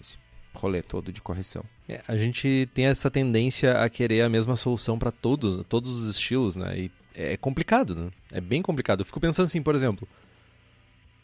esse 0.00 0.18
rolê 0.54 0.82
todo 0.82 1.12
de 1.12 1.22
correção. 1.22 1.64
É, 1.88 2.02
a 2.08 2.16
gente 2.16 2.68
tem 2.74 2.86
essa 2.86 3.10
tendência 3.10 3.80
a 3.80 3.88
querer 3.88 4.22
a 4.22 4.28
mesma 4.28 4.56
solução 4.56 4.98
para 4.98 5.12
todos, 5.12 5.64
todos 5.68 6.02
os 6.02 6.16
estilos, 6.16 6.56
né? 6.56 6.78
E 6.78 6.90
é 7.14 7.36
complicado, 7.36 7.94
né? 7.94 8.10
É 8.32 8.40
bem 8.40 8.60
complicado. 8.60 9.00
Eu 9.00 9.06
fico 9.06 9.20
pensando 9.20 9.44
assim, 9.44 9.62
por 9.62 9.74
exemplo, 9.74 10.06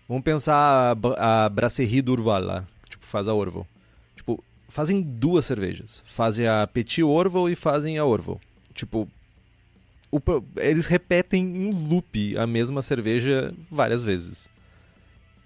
vamos 0.08 0.22
pensar 0.22 0.96
a, 1.18 1.44
a 1.44 1.48
Brasserie 1.48 2.00
Durval 2.00 2.42
lá, 2.42 2.66
tipo, 2.88 3.04
faz 3.04 3.28
a 3.28 3.34
Orval. 3.34 3.66
Fazem 4.72 5.02
duas 5.02 5.44
cervejas. 5.44 6.02
Fazem 6.06 6.46
a 6.46 6.66
Petit 6.66 7.02
Orval 7.02 7.50
e 7.50 7.54
fazem 7.54 7.98
a 7.98 8.06
Orval. 8.06 8.40
Tipo, 8.72 9.06
o, 10.10 10.18
eles 10.56 10.86
repetem 10.86 11.44
em 11.44 11.88
loop 11.90 12.38
a 12.38 12.46
mesma 12.46 12.80
cerveja 12.80 13.52
várias 13.70 14.02
vezes. 14.02 14.48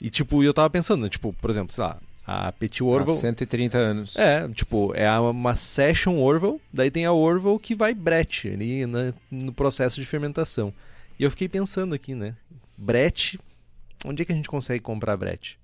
E, 0.01 0.11
tipo, 0.11 0.45
eu 0.45 0.55
tava 0.55 0.70
pensando, 0.70 1.09
tipo, 1.09 1.33
por 1.33 1.51
exemplo, 1.51 1.72
sei 1.72 1.83
lá, 1.83 1.99
a 2.24 2.53
Petit 2.53 2.85
Orval... 2.85 3.16
Há 3.16 3.18
130 3.18 3.77
anos. 3.77 4.16
É, 4.16 4.49
tipo, 4.51 4.95
é 4.95 5.11
uma 5.18 5.57
Session 5.57 6.20
Orval, 6.20 6.61
daí 6.72 6.89
tem 6.89 7.05
a 7.05 7.12
Orval 7.12 7.59
que 7.59 7.74
vai 7.74 7.95
brete 7.95 8.51
ali 8.51 8.87
né, 8.87 9.12
no 9.29 9.53
processo 9.53 10.01
de 10.01 10.07
fermentação. 10.07 10.72
E 11.18 11.24
eu 11.24 11.31
fiquei 11.33 11.49
pensando 11.49 11.97
aqui, 11.97 12.14
né, 12.14 12.37
brete, 12.77 13.41
onde 14.05 14.22
é 14.22 14.24
que 14.24 14.31
a 14.31 14.37
gente 14.37 14.49
consegue 14.49 14.85
comprar 14.85 15.16
brete? 15.16 15.59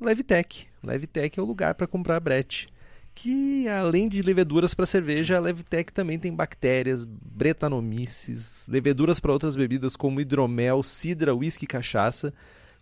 Levitec. 0.00 0.66
Levitec 0.82 1.38
é 1.38 1.42
o 1.42 1.46
lugar 1.46 1.74
para 1.74 1.86
comprar 1.86 2.20
brete. 2.20 2.68
Que 3.14 3.68
além 3.68 4.08
de 4.08 4.22
leveduras 4.22 4.74
para 4.74 4.86
cerveja, 4.86 5.36
a 5.36 5.40
Levitec 5.40 5.92
também 5.92 6.18
tem 6.18 6.34
bactérias, 6.34 7.04
bretanomices, 7.04 8.66
leveduras 8.68 9.20
para 9.20 9.32
outras 9.32 9.54
bebidas 9.54 9.94
como 9.94 10.20
hidromel, 10.20 10.82
cidra, 10.82 11.34
uísque 11.34 11.64
e 11.64 11.68
cachaça, 11.68 12.34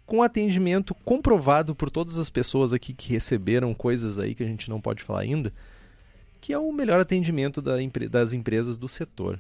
com 0.07 0.23
atendimento 0.23 0.95
comprovado 0.95 1.75
por 1.75 1.91
todas 1.91 2.19
as 2.19 2.31
pessoas 2.31 2.73
aqui 2.73 2.95
que 2.95 3.13
receberam 3.13 3.75
coisas 3.75 4.19
aí 4.19 4.35
que 4.35 4.43
a 4.43 4.47
gente 4.47 4.71
não 4.71 4.81
pode 4.81 5.03
falar 5.03 5.21
ainda, 5.21 5.53
que 6.41 6.53
é 6.53 6.59
o 6.59 6.73
melhor 6.73 6.99
atendimento 6.99 7.61
da, 7.61 7.77
das 8.11 8.33
empresas 8.33 8.79
do 8.79 8.89
setor. 8.89 9.39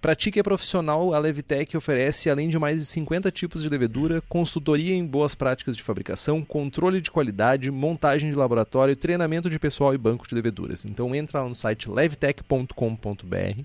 Pratique 0.00 0.40
é 0.40 0.42
profissional, 0.42 1.12
a 1.12 1.18
Levitec 1.18 1.76
oferece, 1.76 2.30
além 2.30 2.48
de 2.48 2.58
mais 2.58 2.78
de 2.78 2.86
50 2.86 3.30
tipos 3.30 3.62
de 3.62 3.68
levedura, 3.68 4.22
consultoria 4.22 4.94
em 4.94 5.06
boas 5.06 5.34
práticas 5.34 5.76
de 5.76 5.82
fabricação, 5.82 6.42
controle 6.42 7.02
de 7.02 7.10
qualidade, 7.10 7.70
montagem 7.70 8.30
de 8.30 8.36
laboratório, 8.36 8.96
treinamento 8.96 9.50
de 9.50 9.58
pessoal 9.58 9.92
e 9.92 9.98
banco 9.98 10.26
de 10.26 10.34
leveduras. 10.34 10.86
Então 10.86 11.14
entra 11.14 11.42
lá 11.42 11.48
no 11.48 11.54
site 11.54 11.90
levtech.com.br, 11.90 13.62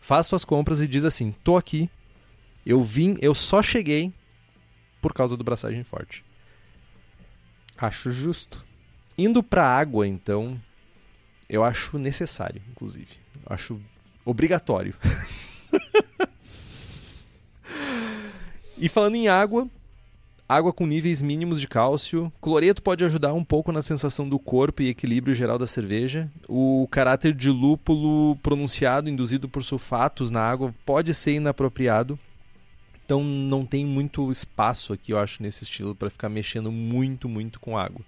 faz 0.00 0.26
suas 0.26 0.46
compras 0.46 0.80
e 0.80 0.88
diz 0.88 1.04
assim: 1.04 1.34
tô 1.44 1.58
aqui, 1.58 1.90
eu 2.64 2.82
vim, 2.82 3.18
eu 3.20 3.34
só 3.34 3.62
cheguei 3.62 4.14
por 5.02 5.12
causa 5.12 5.36
do 5.36 5.44
braçagem 5.44 5.84
forte. 5.84 6.24
Acho 7.76 8.10
justo. 8.10 8.64
Indo 9.18 9.42
para 9.42 9.68
água, 9.68 10.06
então, 10.06 10.58
eu 11.50 11.62
acho 11.62 11.98
necessário, 11.98 12.62
inclusive. 12.70 13.16
Eu 13.44 13.54
acho 13.54 13.80
obrigatório. 14.24 14.94
e 18.78 18.88
falando 18.88 19.16
em 19.16 19.28
água, 19.28 19.68
água 20.48 20.72
com 20.72 20.86
níveis 20.86 21.22
mínimos 21.22 21.60
de 21.60 21.68
cálcio. 21.68 22.32
Cloreto 22.40 22.82
pode 22.82 23.04
ajudar 23.04 23.32
um 23.32 23.44
pouco 23.44 23.72
na 23.72 23.82
sensação 23.82 24.28
do 24.28 24.38
corpo 24.38 24.82
e 24.82 24.88
equilíbrio 24.88 25.34
geral 25.34 25.58
da 25.58 25.66
cerveja. 25.66 26.30
O 26.48 26.86
caráter 26.90 27.34
de 27.34 27.50
lúpulo 27.50 28.36
pronunciado, 28.36 29.08
induzido 29.08 29.48
por 29.48 29.64
sulfatos 29.64 30.30
na 30.30 30.40
água, 30.40 30.74
pode 30.84 31.12
ser 31.14 31.34
inapropriado. 31.34 32.18
Então 33.04 33.22
não 33.22 33.64
tem 33.64 33.84
muito 33.84 34.30
espaço 34.30 34.92
aqui, 34.92 35.12
eu 35.12 35.18
acho, 35.18 35.42
nesse 35.42 35.62
estilo 35.64 35.94
para 35.94 36.10
ficar 36.10 36.28
mexendo 36.28 36.72
muito, 36.72 37.28
muito 37.28 37.60
com 37.60 37.78
água. 37.78 38.00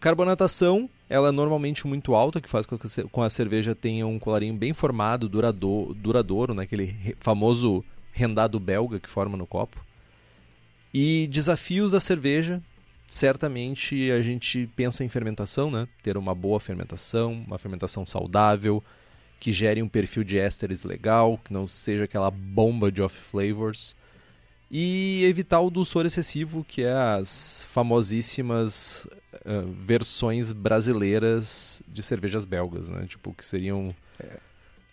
Carbonatação, 0.00 0.88
ela 1.08 1.28
é 1.28 1.32
normalmente 1.32 1.86
muito 1.86 2.14
alta, 2.14 2.40
que 2.40 2.50
faz 2.50 2.66
com 2.66 2.78
que 2.78 2.86
a 3.20 3.30
cerveja 3.30 3.74
tenha 3.74 4.06
um 4.06 4.18
colarinho 4.18 4.54
bem 4.54 4.72
formado, 4.72 5.28
duradouro, 5.28 5.94
duradouro 5.94 6.54
né? 6.54 6.64
aquele 6.64 7.16
famoso 7.18 7.84
rendado 8.12 8.60
belga 8.60 9.00
que 9.00 9.08
forma 9.08 9.36
no 9.36 9.46
copo. 9.46 9.82
E 10.92 11.26
desafios 11.28 11.92
da 11.92 12.00
cerveja, 12.00 12.62
certamente 13.06 14.10
a 14.10 14.20
gente 14.22 14.68
pensa 14.74 15.04
em 15.04 15.08
fermentação, 15.08 15.70
né? 15.70 15.86
Ter 16.02 16.16
uma 16.16 16.34
boa 16.34 16.58
fermentação, 16.58 17.44
uma 17.46 17.58
fermentação 17.58 18.04
saudável, 18.04 18.82
que 19.38 19.52
gere 19.52 19.82
um 19.82 19.88
perfil 19.88 20.24
de 20.24 20.38
ésteres 20.38 20.82
legal, 20.82 21.38
que 21.44 21.52
não 21.52 21.66
seja 21.66 22.04
aquela 22.04 22.30
bomba 22.30 22.90
de 22.90 23.00
off 23.00 23.16
flavors. 23.16 23.96
E 24.70 25.24
evitar 25.24 25.60
o 25.60 25.70
dulçor 25.70 26.04
excessivo, 26.04 26.62
que 26.62 26.82
é 26.82 26.92
as 26.92 27.66
famosíssimas 27.70 29.06
uh, 29.46 29.72
versões 29.80 30.52
brasileiras 30.52 31.82
de 31.88 32.02
cervejas 32.02 32.44
belgas, 32.44 32.88
né? 32.88 33.06
Tipo, 33.06 33.32
que 33.32 33.44
seriam. 33.44 33.94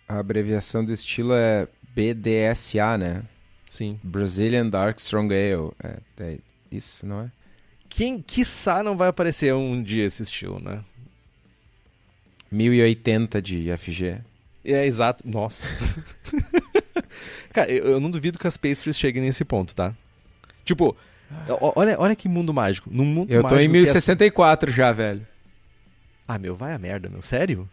A 0.08 0.18
abreviação 0.18 0.84
do 0.84 0.92
estilo 0.92 1.34
é 1.34 1.68
BDSA, 1.94 2.96
né? 2.96 3.22
Sim. 3.68 4.00
Brazilian 4.02 4.68
Dark 4.68 4.98
Strong 4.98 5.34
Ale. 5.34 5.72
É, 5.82 5.98
é 6.20 6.38
isso, 6.70 7.04
não 7.04 7.22
é? 7.22 7.30
Quem, 7.88 8.22
quiçá, 8.22 8.82
não 8.82 8.96
vai 8.96 9.08
aparecer 9.08 9.52
um 9.54 9.82
dia 9.82 10.04
esse 10.04 10.22
estilo, 10.22 10.60
né? 10.60 10.82
1080 12.50 13.42
de 13.42 13.76
FG. 13.76 14.20
É, 14.64 14.86
exato. 14.86 15.28
Nossa. 15.28 15.66
Cara, 17.52 17.70
eu, 17.70 17.86
eu, 17.86 18.00
não 18.00 18.10
duvido 18.10 18.38
que 18.38 18.46
as 18.46 18.56
pastries 18.56 18.98
cheguem 18.98 19.22
nesse 19.22 19.44
ponto, 19.44 19.74
tá? 19.74 19.94
Tipo, 20.64 20.96
olha, 21.74 21.96
olha 21.98 22.16
que 22.16 22.28
mundo 22.28 22.52
mágico. 22.52 22.88
Num 22.92 23.04
mundo 23.04 23.32
eu 23.32 23.42
tô 23.44 23.56
em 23.56 23.68
1064 23.68 24.70
já, 24.70 24.92
velho. 24.92 25.26
Ah, 26.26 26.38
meu, 26.38 26.56
vai 26.56 26.72
a 26.74 26.78
merda, 26.78 27.08
meu. 27.08 27.22
Sério? 27.22 27.68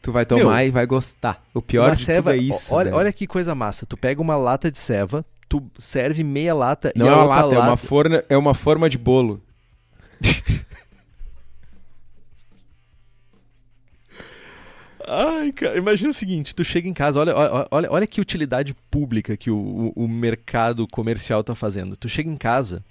Tu 0.00 0.12
vai 0.12 0.24
tomar 0.24 0.58
meu, 0.58 0.68
e 0.68 0.70
vai 0.70 0.86
gostar. 0.86 1.44
O 1.52 1.60
pior 1.60 1.94
de 1.94 2.04
ceva, 2.04 2.32
tudo 2.32 2.40
é 2.40 2.42
isso. 2.42 2.74
Olha, 2.74 2.94
olha 2.94 3.12
que 3.12 3.26
coisa 3.26 3.54
massa. 3.54 3.84
Tu 3.84 3.96
pega 3.96 4.22
uma 4.22 4.36
lata 4.36 4.70
de 4.70 4.78
ceva, 4.78 5.24
tu 5.48 5.62
serve 5.76 6.22
meia 6.22 6.54
lata 6.54 6.92
Não 6.94 7.06
e 7.06 7.08
é 7.08 7.12
uma 7.12 7.24
lata, 7.24 7.46
lata... 7.46 7.56
é 7.56 7.58
uma, 7.58 7.76
forna, 7.76 8.24
é 8.28 8.36
uma 8.36 8.54
forma 8.54 8.88
de 8.88 8.96
bolo. 8.96 9.42
Ai, 15.08 15.52
cara, 15.52 15.78
imagina 15.78 16.10
o 16.10 16.14
seguinte, 16.14 16.54
tu 16.54 16.62
chega 16.62 16.88
em 16.88 16.92
casa, 16.92 17.20
olha, 17.20 17.34
olha, 17.70 17.90
olha 17.90 18.06
que 18.06 18.20
utilidade 18.20 18.74
pública 18.90 19.36
que 19.36 19.50
o, 19.50 19.56
o, 19.56 20.04
o 20.04 20.08
mercado 20.08 20.86
comercial 20.86 21.42
tá 21.42 21.54
fazendo. 21.54 21.96
Tu 21.96 22.08
chega 22.08 22.30
em 22.30 22.36
casa, 22.36 22.84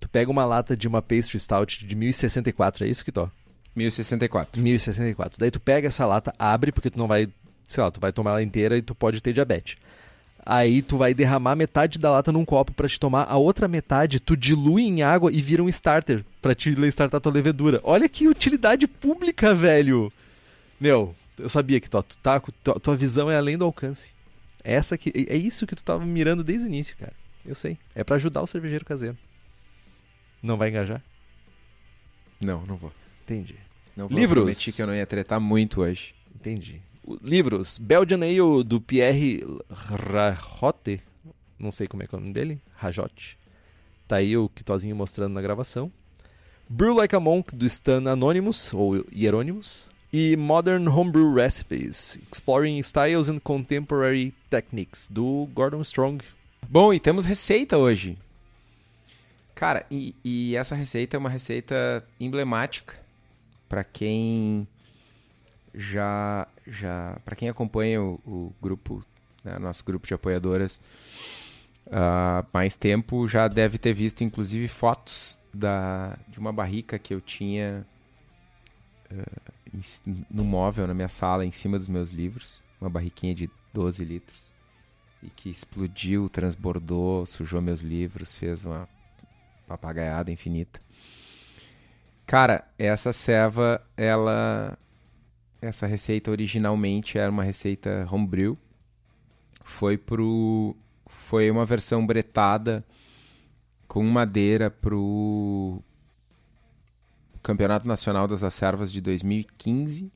tu 0.00 0.08
pega 0.08 0.30
uma 0.30 0.44
lata 0.44 0.76
de 0.76 0.88
uma 0.88 1.00
pastry 1.00 1.38
stout 1.38 1.86
de 1.86 1.94
1064, 1.94 2.84
é 2.84 2.88
isso 2.88 3.04
que 3.04 3.12
tô? 3.12 3.30
1064. 3.76 4.60
1064. 4.60 5.38
Daí 5.38 5.50
tu 5.50 5.60
pega 5.60 5.88
essa 5.88 6.04
lata, 6.04 6.34
abre, 6.38 6.72
porque 6.72 6.90
tu 6.90 6.98
não 6.98 7.06
vai, 7.06 7.28
sei 7.68 7.82
lá, 7.82 7.90
tu 7.90 8.00
vai 8.00 8.12
tomar 8.12 8.32
ela 8.32 8.42
inteira 8.42 8.76
e 8.76 8.82
tu 8.82 8.94
pode 8.94 9.22
ter 9.22 9.32
diabetes. 9.32 9.76
Aí 10.44 10.82
tu 10.82 10.98
vai 10.98 11.14
derramar 11.14 11.54
metade 11.54 12.00
da 12.00 12.10
lata 12.10 12.32
num 12.32 12.44
copo 12.44 12.72
para 12.72 12.88
te 12.88 12.98
tomar, 12.98 13.26
a 13.28 13.36
outra 13.36 13.68
metade 13.68 14.18
tu 14.18 14.36
dilui 14.36 14.82
em 14.82 15.02
água 15.02 15.30
e 15.32 15.40
vira 15.40 15.62
um 15.62 15.68
starter 15.68 16.24
para 16.40 16.54
te 16.54 16.70
startar 16.88 17.20
tua 17.20 17.32
levedura. 17.32 17.80
Olha 17.84 18.08
que 18.08 18.26
utilidade 18.26 18.88
pública, 18.88 19.54
velho. 19.54 20.12
Meu, 20.80 21.14
eu 21.38 21.48
sabia 21.48 21.80
que 21.80 21.88
tu, 21.88 22.02
tu 22.02 22.18
tá, 22.18 22.40
tua, 22.40 22.78
tua 22.78 22.96
visão 22.96 23.30
é 23.30 23.36
além 23.36 23.56
do 23.56 23.64
alcance. 23.64 24.14
Essa 24.62 24.96
que 24.96 25.12
é 25.28 25.36
isso 25.36 25.66
que 25.66 25.74
tu 25.74 25.82
tava 25.82 26.04
mirando 26.04 26.44
desde 26.44 26.66
o 26.66 26.68
início, 26.68 26.96
cara. 26.96 27.12
Eu 27.44 27.54
sei. 27.54 27.78
É 27.94 28.04
para 28.04 28.16
ajudar 28.16 28.42
o 28.42 28.46
cervejeiro 28.46 28.84
caseiro. 28.84 29.16
Não 30.42 30.56
vai 30.56 30.68
engajar? 30.68 31.02
Não, 32.40 32.64
não 32.66 32.76
vou. 32.76 32.92
Entendi. 33.24 33.56
Não 33.96 34.08
vou. 34.08 34.16
Livros. 34.16 34.42
Prometi 34.42 34.72
que 34.72 34.82
eu 34.82 34.86
não 34.86 34.94
ia 34.94 35.06
tretar 35.06 35.40
muito 35.40 35.80
hoje. 35.80 36.14
Entendi. 36.34 36.80
Livros. 37.22 37.78
Belgian 37.78 38.22
Ale 38.22 38.64
do 38.64 38.80
Pierre 38.80 39.44
Rajotte. 39.70 41.00
Não 41.58 41.72
sei 41.72 41.88
como 41.88 42.02
é 42.02 42.06
que 42.06 42.14
é 42.14 42.18
o 42.18 42.20
nome 42.20 42.32
dele. 42.32 42.60
Rajotte. 42.74 43.38
Tá 44.06 44.16
aí 44.16 44.36
o 44.36 44.48
Kitozinho 44.48 44.94
mostrando 44.94 45.32
na 45.32 45.42
gravação. 45.42 45.90
Brew 46.68 46.94
Like 46.94 47.14
a 47.14 47.20
Monk 47.20 47.54
do 47.54 47.66
Stan 47.66 48.08
Anonymous, 48.10 48.72
ou 48.72 49.04
Hieronymus 49.12 49.88
e 50.12 50.36
Modern 50.36 50.86
Homebrew 50.88 51.32
Recipes, 51.32 52.18
Exploring 52.30 52.78
Styles 52.80 53.30
and 53.30 53.40
Contemporary 53.40 54.34
Techniques, 54.50 55.08
do 55.10 55.48
Gordon 55.54 55.80
Strong. 55.80 56.22
Bom, 56.68 56.92
e 56.92 57.00
temos 57.00 57.24
receita 57.24 57.78
hoje. 57.78 58.18
Cara, 59.54 59.86
e, 59.90 60.14
e 60.22 60.54
essa 60.56 60.74
receita 60.74 61.16
é 61.16 61.18
uma 61.18 61.30
receita 61.30 62.04
emblemática 62.20 62.94
para 63.68 63.82
quem 63.82 64.68
já 65.74 66.46
já 66.66 67.18
para 67.24 67.34
quem 67.34 67.48
acompanha 67.48 68.02
o, 68.02 68.20
o 68.26 68.52
grupo, 68.60 69.02
né, 69.42 69.58
nosso 69.58 69.82
grupo 69.82 70.06
de 70.06 70.12
apoiadoras 70.12 70.78
há 71.90 72.44
uh, 72.44 72.48
mais 72.52 72.76
tempo 72.76 73.26
já 73.26 73.48
deve 73.48 73.78
ter 73.78 73.94
visto 73.94 74.22
inclusive 74.22 74.68
fotos 74.68 75.38
da 75.54 76.18
de 76.28 76.38
uma 76.38 76.52
barrica 76.52 76.98
que 76.98 77.14
eu 77.14 77.20
tinha 77.20 77.86
uh, 79.10 79.52
no 80.30 80.44
móvel 80.44 80.86
na 80.86 80.94
minha 80.94 81.08
sala, 81.08 81.44
em 81.44 81.50
cima 81.50 81.78
dos 81.78 81.88
meus 81.88 82.10
livros, 82.10 82.62
uma 82.80 82.90
barriquinha 82.90 83.34
de 83.34 83.50
12 83.72 84.04
litros, 84.04 84.52
e 85.22 85.30
que 85.30 85.48
explodiu, 85.48 86.28
transbordou, 86.28 87.24
sujou 87.24 87.62
meus 87.62 87.80
livros, 87.80 88.34
fez 88.34 88.64
uma 88.64 88.88
papagaiada 89.66 90.30
infinita. 90.30 90.80
Cara, 92.26 92.64
essa 92.78 93.12
ceva, 93.12 93.84
ela. 93.96 94.78
Essa 95.60 95.86
receita 95.86 96.30
originalmente 96.30 97.18
era 97.18 97.30
uma 97.30 97.44
receita 97.44 98.06
homebrew. 98.10 98.58
Foi 99.62 99.96
pro. 99.96 100.76
Foi 101.06 101.50
uma 101.50 101.64
versão 101.64 102.04
bretada 102.04 102.84
com 103.86 104.02
madeira 104.02 104.70
pro 104.70 105.82
Campeonato 107.42 107.88
Nacional 107.88 108.28
das 108.28 108.44
Acervas 108.44 108.92
de 108.92 109.00
2015. 109.00 110.12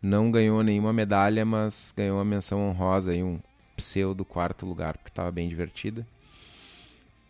Não 0.00 0.30
ganhou 0.30 0.62
nenhuma 0.62 0.92
medalha, 0.92 1.44
mas 1.44 1.92
ganhou 1.96 2.18
uma 2.18 2.24
menção 2.24 2.68
honrosa 2.68 3.14
e 3.14 3.22
um 3.22 3.40
pseudo 3.76 4.24
quarto 4.24 4.64
lugar, 4.64 4.96
porque 4.96 5.10
estava 5.10 5.32
bem 5.32 5.48
divertida. 5.48 6.06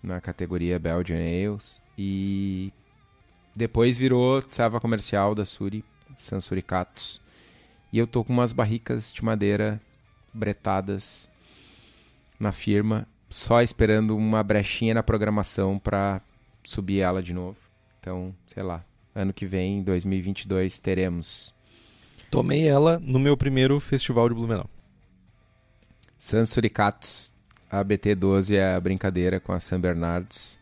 Na 0.02 0.20
categoria 0.20 0.78
Belgian 0.78 1.18
Ales. 1.18 1.80
E 1.96 2.72
depois 3.56 3.96
virou 3.96 4.42
serva 4.50 4.80
comercial 4.80 5.34
da 5.34 5.44
Suri, 5.44 5.84
Sansuricatos. 6.16 7.20
E 7.92 7.98
eu 7.98 8.06
tô 8.06 8.22
com 8.22 8.32
umas 8.32 8.52
barricas 8.52 9.12
de 9.12 9.24
madeira 9.24 9.80
bretadas 10.32 11.30
na 12.38 12.52
firma, 12.52 13.06
só 13.28 13.60
esperando 13.62 14.16
uma 14.16 14.42
brechinha 14.42 14.94
na 14.94 15.02
programação 15.02 15.78
para 15.78 16.20
subir 16.62 17.00
ela 17.00 17.22
de 17.22 17.34
novo. 17.34 17.58
Então, 17.98 18.34
sei 18.46 18.62
lá, 18.62 18.84
ano 19.20 19.32
que 19.32 19.46
vem, 19.46 19.82
2022, 19.82 20.78
teremos. 20.78 21.54
Tomei 22.30 22.66
ela 22.66 22.98
no 23.00 23.18
meu 23.18 23.36
primeiro 23.36 23.78
festival 23.80 24.28
de 24.28 24.34
Blumenau. 24.34 24.68
Sansuricatos, 26.18 27.32
a 27.70 27.84
BT12 27.84 28.56
é 28.56 28.74
a 28.74 28.80
brincadeira 28.80 29.40
com 29.40 29.52
a 29.52 29.60
San 29.60 29.80
Bernardos. 29.80 30.60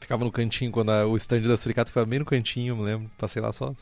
Ficava 0.00 0.24
no 0.24 0.32
cantinho, 0.32 0.70
quando 0.70 0.90
a, 0.90 1.06
o 1.06 1.16
stand 1.16 1.42
da 1.42 1.56
Suricato 1.56 1.90
ficava 1.90 2.06
bem 2.06 2.18
no 2.18 2.24
cantinho, 2.24 2.72
eu 2.72 2.76
me 2.76 2.82
lembro. 2.82 3.10
Passei 3.18 3.40
lá 3.40 3.52
só. 3.52 3.74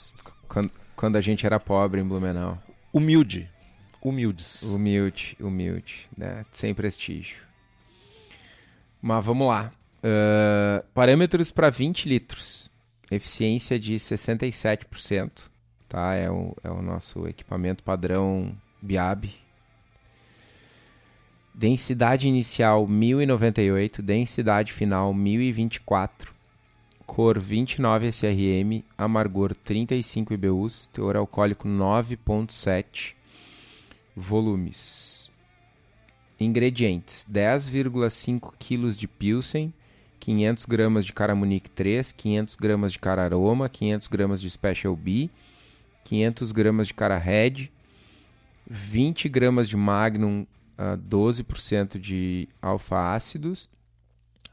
Quando, 0.49 0.71
quando 0.95 1.17
a 1.17 1.21
gente 1.21 1.45
era 1.45 1.59
pobre 1.59 2.01
em 2.01 2.05
Blumenau. 2.05 2.63
Humilde. 2.93 3.51
humildes. 4.01 4.63
Humilde, 4.65 5.37
humilde, 5.41 6.09
né? 6.17 6.45
Sem 6.53 6.75
prestígio. 6.75 7.39
Mas 9.01 9.25
vamos 9.25 9.49
lá. 9.49 9.73
Uh, 9.99 10.85
parâmetros 10.95 11.51
para 11.51 11.71
20 11.71 12.09
litros. 12.09 12.71
Eficiência 13.15 13.79
de 13.79 13.95
67%. 13.95 15.31
Tá? 15.89 16.15
É, 16.15 16.31
o, 16.31 16.57
é 16.65 16.71
o 16.71 16.81
nosso 16.81 17.29
equipamento 17.29 17.83
padrão 17.83 18.57
BIAB. 18.81 19.31
Densidade 21.55 22.27
inicial 22.27 22.87
1098, 22.87 24.01
densidade 24.01 24.73
final 24.73 25.13
1024, 25.13 26.33
cor 27.05 27.39
29 27.39 28.07
SRM, 28.11 28.83
amargor 28.97 29.55
35 29.55 30.33
IBUs, 30.33 30.87
teor 30.87 31.15
alcoólico 31.15 31.69
9.7, 31.69 33.13
volumes. 34.17 35.31
Ingredientes: 36.41 37.27
10,5 37.31 38.55
kg 38.59 38.97
de 38.97 39.07
Pilsen, 39.07 39.75
500 40.23 40.67
gramas 40.67 41.05
de 41.05 41.13
Caramunique 41.13 41.69
3, 41.69 42.13
500 42.13 42.55
gramas 42.55 42.93
de 42.93 42.99
Cara 43.01 43.25
Aroma, 43.25 43.69
500 43.69 44.07
gramas 44.07 44.41
de 44.41 44.49
Special 44.49 44.95
B, 44.95 45.29
500 46.05 46.53
gramas 46.53 46.87
de 46.87 46.95
Cara 46.95 47.19
Red, 47.19 47.69
20 48.65 49.29
gramas 49.29 49.69
de 49.69 49.77
Magnum 49.77 50.47
uh, 50.79 50.97
12% 50.97 51.99
de 51.99 52.49
alfa-ácidos, 52.63 53.69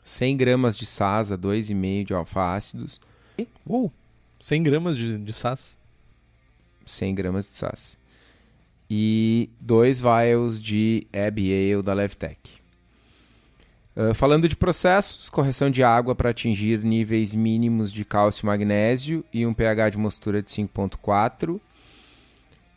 100 0.03 0.37
gramas 0.37 0.75
de 0.75 0.87
SAS 0.87 1.31
a 1.31 1.37
2,5% 1.37 2.03
de 2.03 2.13
alfa-ácidos. 2.15 2.99
Uou! 3.63 3.93
100 4.39 4.63
gramas 4.63 4.97
de, 4.97 5.19
de 5.19 5.33
SAS? 5.33 5.77
100 6.83 7.13
gramas 7.13 7.45
de 7.45 7.51
SAS. 7.51 7.99
E 8.89 9.51
dois 9.59 10.01
vials 10.01 10.59
de 10.59 11.05
Abbey 11.13 11.51
Ale 11.51 11.83
da 11.83 11.93
Levtech. 11.93 12.58
Uh, 13.95 14.13
falando 14.13 14.47
de 14.47 14.55
processos, 14.55 15.29
correção 15.29 15.69
de 15.69 15.83
água 15.83 16.15
para 16.15 16.29
atingir 16.29 16.79
níveis 16.79 17.33
mínimos 17.35 17.91
de 17.91 18.05
cálcio 18.05 18.43
e 18.43 18.45
magnésio 18.45 19.25
e 19.33 19.45
um 19.45 19.53
pH 19.53 19.89
de 19.89 19.97
mostura 19.97 20.41
de 20.41 20.49
5.4 20.49 21.59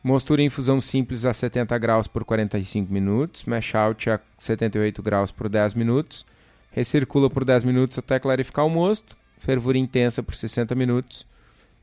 Mostura 0.02 0.42
em 0.42 0.46
infusão 0.46 0.80
simples 0.80 1.24
a 1.24 1.32
70 1.32 1.78
graus 1.78 2.08
por 2.08 2.24
45 2.24 2.92
minutos, 2.92 3.44
mash 3.44 3.72
out 3.76 4.10
a 4.10 4.18
78 4.36 5.00
graus 5.00 5.30
por 5.30 5.48
10 5.48 5.74
minutos, 5.74 6.26
recircula 6.72 7.30
por 7.30 7.44
10 7.44 7.62
minutos 7.62 7.96
até 7.98 8.18
clarificar 8.18 8.66
o 8.66 8.68
mosto, 8.68 9.16
fervura 9.38 9.78
intensa 9.78 10.20
por 10.20 10.34
60 10.34 10.74
minutos, 10.74 11.24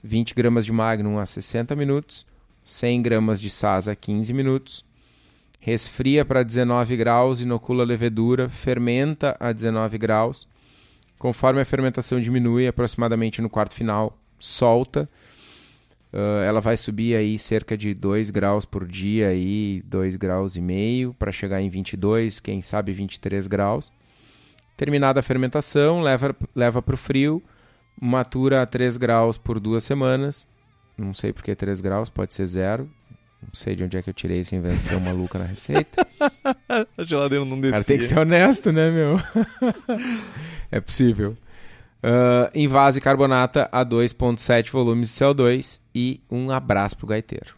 20 0.04 0.36
gramas 0.36 0.66
de 0.66 0.74
magnum 0.74 1.18
a 1.18 1.26
60 1.26 1.78
minutos, 1.78 2.26
100 2.66 3.02
gramas 3.02 3.40
de 3.40 3.50
sas 3.50 3.88
a 3.88 3.96
15 3.96 4.34
minutos, 4.34 4.84
resfria 5.60 6.24
para 6.24 6.44
19 6.44 6.96
graus, 6.98 7.42
inocula 7.42 7.84
a 7.84 7.86
levedura, 7.86 8.50
fermenta 8.50 9.36
a 9.40 9.52
19 9.52 9.98
graus, 9.98 10.48
conforme 11.18 11.62
a 11.62 11.66
fermentação 11.66 12.20
diminui 12.20 12.68
aproximadamente 12.68 13.42
no 13.42 13.50
quarto 13.50 13.74
final, 13.74 14.18
solta, 14.40 15.10
Uh, 16.12 16.42
ela 16.44 16.60
vai 16.60 16.76
subir 16.76 17.16
aí 17.16 17.38
cerca 17.38 17.78
de 17.78 17.94
2 17.94 18.32
graus 18.32 18.66
por 18.66 18.88
dia, 18.88 19.28
aí, 19.28 19.84
2 19.86 20.16
graus 20.16 20.56
e 20.56 20.62
meio, 20.62 21.14
para 21.14 21.32
chegar 21.32 21.62
em 21.62 21.70
22, 21.70 22.40
quem 22.40 22.64
sabe 22.64 22.92
23 22.92 23.46
graus. 23.46 23.92
Terminada 24.76 25.20
a 25.20 25.24
fermentação, 25.24 26.02
leva, 26.02 26.36
leva 26.56 26.82
para 26.82 26.96
o 26.96 26.98
frio, 26.98 27.44
matura 28.02 28.62
a 28.64 28.66
3 28.66 28.98
graus 28.98 29.38
por 29.38 29.60
duas 29.60 29.84
semanas. 29.84 30.48
Não 30.98 31.14
sei 31.14 31.32
por 31.32 31.44
que 31.44 31.56
3 31.56 31.80
graus, 31.80 32.10
pode 32.10 32.34
ser 32.34 32.48
zero. 32.48 32.90
Não 33.42 33.54
sei 33.54 33.76
de 33.76 33.84
onde 33.84 33.98
é 33.98 34.02
que 34.02 34.10
eu 34.10 34.14
tirei 34.14 34.42
essa 34.42 34.56
invenção 34.56 35.00
maluca 35.00 35.40
na 35.40 35.46
receita. 35.46 36.06
a 36.70 37.04
geladeira 37.04 37.46
não 37.46 37.60
descia. 37.60 37.72
Cara, 37.72 37.84
tem 37.84 37.98
que 37.98 38.06
ser 38.06 38.20
honesto, 38.20 38.72
né, 38.72 38.92
meu? 38.92 39.20
é 40.70 40.80
possível. 40.80 41.38
Uh, 42.02 42.50
invase 42.54 43.02
carbonata 43.02 43.68
a 43.72 43.86
2,7 43.86 44.72
volumes 44.72 45.10
de 45.10 45.16
CO2 45.16 45.82
e 45.94 46.22
um 46.30 46.52
abraço 46.52 46.98
pro 46.98 47.08
gaiteiro. 47.08 47.56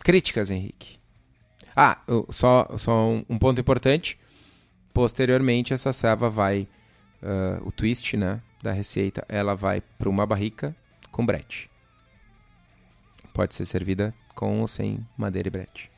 Críticas, 0.00 0.50
Henrique. 0.50 0.98
Ah, 1.76 1.98
só, 2.30 2.68
só 2.76 3.08
um, 3.08 3.24
um 3.28 3.38
ponto 3.38 3.60
importante. 3.60 4.18
Posteriormente, 4.92 5.72
essa 5.72 5.92
serva 5.92 6.28
vai. 6.28 6.66
Uh, 7.22 7.66
o 7.66 7.72
twist 7.72 8.16
né, 8.16 8.40
da 8.62 8.72
receita 8.72 9.24
ela 9.28 9.54
vai 9.54 9.82
para 9.98 10.08
uma 10.08 10.24
barrica 10.24 10.74
com 11.10 11.24
brete. 11.24 11.70
Pode 13.40 13.54
ser 13.54 13.64
servida 13.64 14.14
com 14.34 14.60
ou 14.60 14.68
sem 14.68 15.00
madeira 15.16 15.48
e 15.48 15.50
brete. 15.50 15.90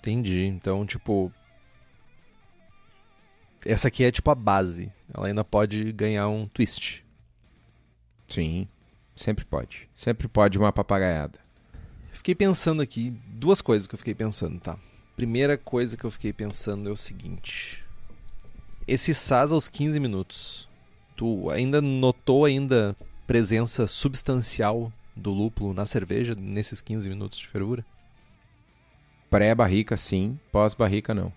Entendi. 0.00 0.44
Então, 0.44 0.84
tipo, 0.84 1.32
essa 3.64 3.88
aqui 3.88 4.04
é 4.04 4.12
tipo 4.12 4.30
a 4.30 4.34
base. 4.34 4.92
Ela 5.14 5.28
ainda 5.28 5.42
pode 5.42 5.90
ganhar 5.92 6.28
um 6.28 6.44
twist. 6.44 7.02
Sim, 8.26 8.68
sempre 9.16 9.46
pode. 9.46 9.88
Sempre 9.94 10.28
pode 10.28 10.58
uma 10.58 10.70
papagaiada. 10.70 11.38
Fiquei 12.12 12.34
pensando 12.34 12.82
aqui, 12.82 13.18
duas 13.28 13.62
coisas 13.62 13.88
que 13.88 13.94
eu 13.94 13.98
fiquei 13.98 14.14
pensando, 14.14 14.60
tá? 14.60 14.78
Primeira 15.16 15.56
coisa 15.56 15.96
que 15.96 16.04
eu 16.04 16.10
fiquei 16.10 16.34
pensando 16.34 16.90
é 16.90 16.92
o 16.92 16.96
seguinte. 16.96 17.82
Esse 18.86 19.14
SAS 19.14 19.52
aos 19.52 19.70
15 19.70 19.98
minutos, 19.98 20.68
tu 21.16 21.50
ainda 21.50 21.80
notou 21.80 22.44
ainda 22.44 22.94
presença 23.26 23.86
substancial 23.86 24.92
do 25.18 25.32
lúpulo 25.32 25.74
na 25.74 25.84
cerveja 25.84 26.34
nesses 26.34 26.80
15 26.80 27.08
minutos 27.08 27.38
de 27.38 27.48
fervura? 27.48 27.84
Pré-barrica 29.28 29.96
sim, 29.96 30.38
pós-barrica 30.50 31.12
não 31.12 31.32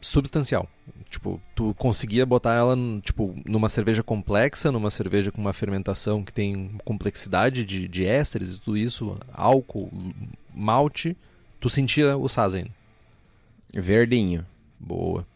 substancial. 0.00 0.68
Tipo, 1.10 1.40
tu 1.54 1.74
conseguia 1.74 2.24
botar 2.24 2.54
ela 2.54 2.76
tipo, 3.02 3.34
numa 3.44 3.68
cerveja 3.68 4.02
complexa, 4.02 4.72
numa 4.72 4.90
cerveja 4.90 5.30
com 5.30 5.40
uma 5.40 5.52
fermentação 5.52 6.22
que 6.22 6.32
tem 6.32 6.78
complexidade 6.84 7.64
de, 7.64 7.86
de 7.88 8.06
ésteres 8.06 8.54
e 8.54 8.58
tudo 8.58 8.76
isso, 8.76 9.18
álcool, 9.32 9.90
malte, 10.54 11.16
tu 11.60 11.68
sentia 11.68 12.16
o 12.16 12.28
saz 12.28 12.54
ainda. 12.54 12.70
Verdinho. 13.72 14.46
Boa. 14.78 15.26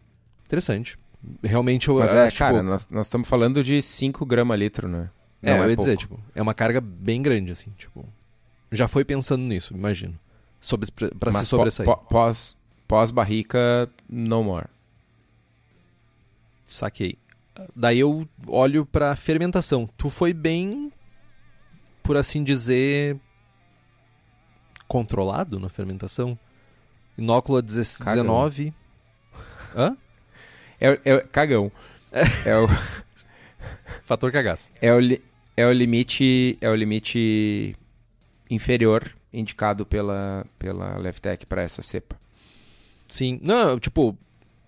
Interessante. 0.45 0.99
Realmente 1.43 1.89
eu 1.89 1.99
Mas 1.99 2.15
é, 2.15 2.29
tipo... 2.29 2.39
cara, 2.39 2.63
nós, 2.63 2.89
nós 2.89 3.07
estamos 3.07 3.29
falando 3.29 3.63
de 3.63 3.83
5 3.83 4.25
gramas 4.25 4.59
litro, 4.59 4.89
né? 4.89 5.11
Não, 5.41 5.53
é, 5.53 5.57
eu 5.59 5.71
ia 5.71 5.77
pouco. 5.77 5.81
dizer, 5.83 5.97
tipo, 5.97 6.21
é 6.35 6.43
uma 6.43 6.55
carga 6.55 6.81
bem 6.81 7.23
grande, 7.23 7.53
assim, 7.53 7.71
tipo. 7.77 8.05
Já 8.71 8.89
foi 8.89 9.05
pensando 9.05 9.43
nisso, 9.43 9.75
imagino. 9.75 10.19
Sobre, 10.61 10.91
pra 10.91 11.33
Mas 11.33 11.43
se 11.43 11.47
sobressair. 11.47 11.89
Pós, 12.11 12.57
Pós-barrica, 12.87 13.89
no 14.09 14.43
more. 14.43 14.67
Saquei. 16.65 17.19
Daí 17.75 17.99
eu 17.99 18.29
olho 18.47 18.87
pra 18.87 19.15
fermentação. 19.17 19.89
Tu 19.97 20.11
foi 20.11 20.33
bem, 20.33 20.93
por 22.03 22.17
assim 22.17 22.43
dizer, 22.43 23.19
controlado 24.87 25.59
na 25.61 25.69
fermentação? 25.69 26.39
Inócula 27.17 27.61
19. 27.61 28.73
Hã? 29.77 29.97
É, 30.81 31.01
é 31.05 31.19
cagão. 31.21 31.71
É, 32.13 32.51
é 32.51 32.57
o 32.57 32.67
fator 34.05 34.33
cagaço. 34.33 34.71
É 34.81 34.93
o, 34.93 35.01
li... 35.01 35.23
é 35.57 35.67
o 35.67 35.73
limite 35.73 36.59
é 36.61 36.69
o 36.69 36.75
limite 36.75 37.77
inferior 38.51 39.15
indicado 39.33 39.85
pela 39.85 40.47
pela 40.59 40.97
Leftec 40.97 41.47
para 41.47 41.63
essa 41.63 41.83
cepa. 41.83 42.17
Sim. 43.09 43.41
Não, 43.43 43.81
tipo, 43.81 44.17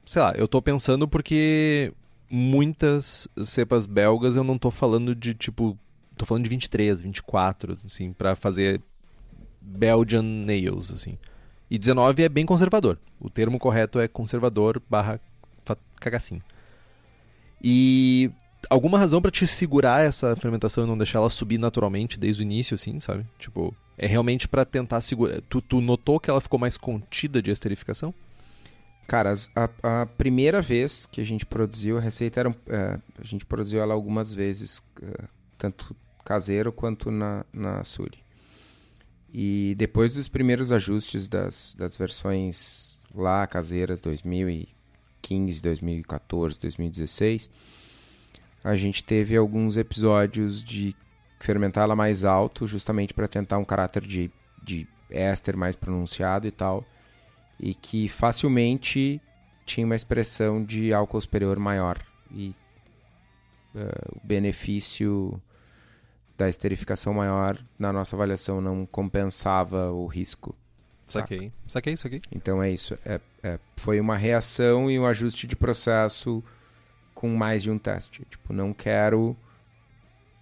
sei 0.05 0.23
lá, 0.23 0.33
eu 0.37 0.49
tô 0.49 0.61
pensando 0.63 1.07
porque 1.07 1.93
muitas 2.31 3.29
cepas 3.45 3.87
belgas 3.87 4.37
eu 4.37 4.43
não 4.43 4.59
tô 4.59 4.71
falando 4.71 5.15
de 5.15 5.35
tipo. 5.35 5.79
Tô 6.17 6.27
falando 6.27 6.45
de 6.45 6.51
23, 6.51 7.01
24, 7.01 7.79
assim, 7.85 8.13
para 8.13 8.37
fazer 8.37 8.81
Belgian 9.61 10.23
nails, 10.23 10.91
assim. 10.91 11.17
E 11.71 11.79
19 11.79 12.23
é 12.23 12.29
bem 12.29 12.45
conservador. 12.45 12.99
O 13.19 13.31
termo 13.31 13.59
correto 13.59 13.99
é 13.99 14.09
conservador 14.09 14.83
barra 14.89 15.21
cagacinho. 15.99 16.43
E 17.63 18.31
alguma 18.69 18.99
razão 18.99 19.23
para 19.23 19.31
te 19.31 19.47
segurar 19.47 20.03
essa 20.03 20.37
fermentação 20.37 20.85
e 20.85 20.87
não 20.87 20.99
deixar 20.99 21.20
ela 21.20 21.31
subir 21.31 21.59
naturalmente 21.59 22.19
desde 22.19 22.43
o 22.43 22.45
início, 22.45 22.74
assim, 22.74 23.01
sabe? 23.01 23.27
Tipo, 23.39 23.74
é 23.97 24.07
realmente 24.07 24.49
para 24.49 24.65
tentar 24.65 25.01
segurar. 25.01 25.41
Tu, 25.43 25.61
tu 25.62 25.81
notou 25.81 26.20
que 26.20 26.31
ela 26.31 26.41
ficou 26.41 26.59
mais 26.59 26.77
contida 26.77 27.41
de 27.41 27.51
esterificação? 27.51 28.15
Cara, 29.07 29.35
a, 29.57 30.03
a, 30.03 30.07
primeira 30.07 30.62
vez 30.62 31.05
que 31.05 31.20
a 31.20 31.24
gente 31.24 31.45
produziu 31.45 31.99
a 31.99 32.01
receita 32.01 32.41
era. 32.41 32.57
É, 32.69 32.99
a 33.19 33.24
gente 33.24 33.45
produziu 33.45 33.81
ela 33.81 33.93
algumas 33.93 34.32
vezes, 34.32 34.82
é, 35.03 35.24
tanto 35.59 35.97
caseiro 36.24 36.73
quanto 36.73 37.11
na, 37.11 37.45
na 37.53 37.82
Suri. 37.82 38.19
E 39.32 39.74
depois 39.77 40.15
dos 40.15 40.28
primeiros 40.28 40.73
ajustes 40.73 41.28
das, 41.28 41.74
das 41.78 41.97
versões 41.97 43.01
lá 43.15 43.47
caseiras 43.47 44.01
2015, 44.01 45.62
2014, 45.62 46.59
2016, 46.61 47.51
a 48.62 48.77
gente 48.77 49.03
teve 49.03 49.37
alguns 49.37 49.77
episódios 49.77 50.62
de 50.62 50.95
fermentar 51.39 51.85
ela 51.85 51.97
mais 51.97 52.24
alto, 52.24 52.66
justamente 52.66 53.15
para 53.15 53.27
tentar 53.27 53.59
um 53.59 53.65
caráter 53.65 54.03
de, 54.03 54.31
de 54.62 54.87
éster 55.09 55.57
mais 55.57 55.74
pronunciado 55.74 56.47
e 56.47 56.51
tal, 56.51 56.85
e 57.59 57.74
que 57.74 58.09
facilmente 58.09 59.20
tinha 59.65 59.87
uma 59.87 59.97
expressão 59.97 60.62
de 60.62 60.93
álcool 60.93 61.20
superior 61.20 61.59
maior. 61.59 61.99
E 62.31 62.55
uh, 63.74 64.19
o 64.23 64.27
benefício 64.27 65.41
da 66.37 66.49
esterificação 66.49 67.15
maior, 67.15 67.59
na 67.78 67.93
nossa 67.93 68.16
avaliação, 68.16 68.61
não 68.61 68.87
compensava 68.87 69.91
o 69.91 70.07
risco. 70.07 70.55
Saquei, 71.05 71.53
saquei, 71.66 71.97
saquei. 71.97 72.20
Então 72.31 72.62
é 72.62 72.70
isso. 72.70 72.97
É, 73.05 73.20
é, 73.43 73.59
foi 73.77 73.99
uma 73.99 74.16
reação 74.16 74.91
e 74.91 74.99
um 74.99 75.05
ajuste 75.05 75.47
de 75.47 75.57
processo 75.57 76.43
com 77.15 77.28
mais 77.28 77.62
de 77.62 77.70
um 77.70 77.78
teste. 77.78 78.24
Tipo, 78.28 78.53
não 78.53 78.73
quero 78.73 79.37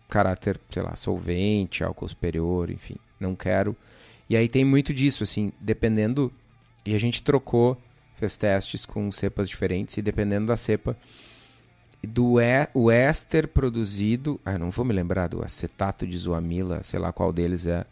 caráter, 0.08 0.58
sei 0.70 0.82
lá, 0.82 0.96
solvente, 0.96 1.84
álcool 1.84 2.08
superior, 2.08 2.70
enfim. 2.70 2.96
Não 3.20 3.34
quero. 3.34 3.76
E 4.28 4.36
aí 4.36 4.48
tem 4.48 4.64
muito 4.64 4.92
disso, 4.92 5.24
assim, 5.24 5.52
dependendo. 5.60 6.32
E 6.84 6.94
a 6.94 6.98
gente 6.98 7.22
trocou, 7.22 7.76
fez 8.16 8.36
testes 8.36 8.86
com 8.86 9.10
cepas 9.12 9.48
diferentes, 9.48 9.96
e 9.96 10.02
dependendo 10.02 10.46
da 10.46 10.56
cepa, 10.56 10.96
do 12.02 12.38
é, 12.40 12.68
o 12.72 12.90
éster 12.90 13.48
produzido. 13.48 14.40
Ah, 14.44 14.58
não 14.58 14.70
vou 14.70 14.84
me 14.84 14.92
lembrar 14.92 15.28
do 15.28 15.44
acetato 15.44 16.06
de 16.06 16.16
zoamila, 16.16 16.82
sei 16.82 16.98
lá 16.98 17.12
qual 17.12 17.32
deles 17.32 17.66
é. 17.66 17.84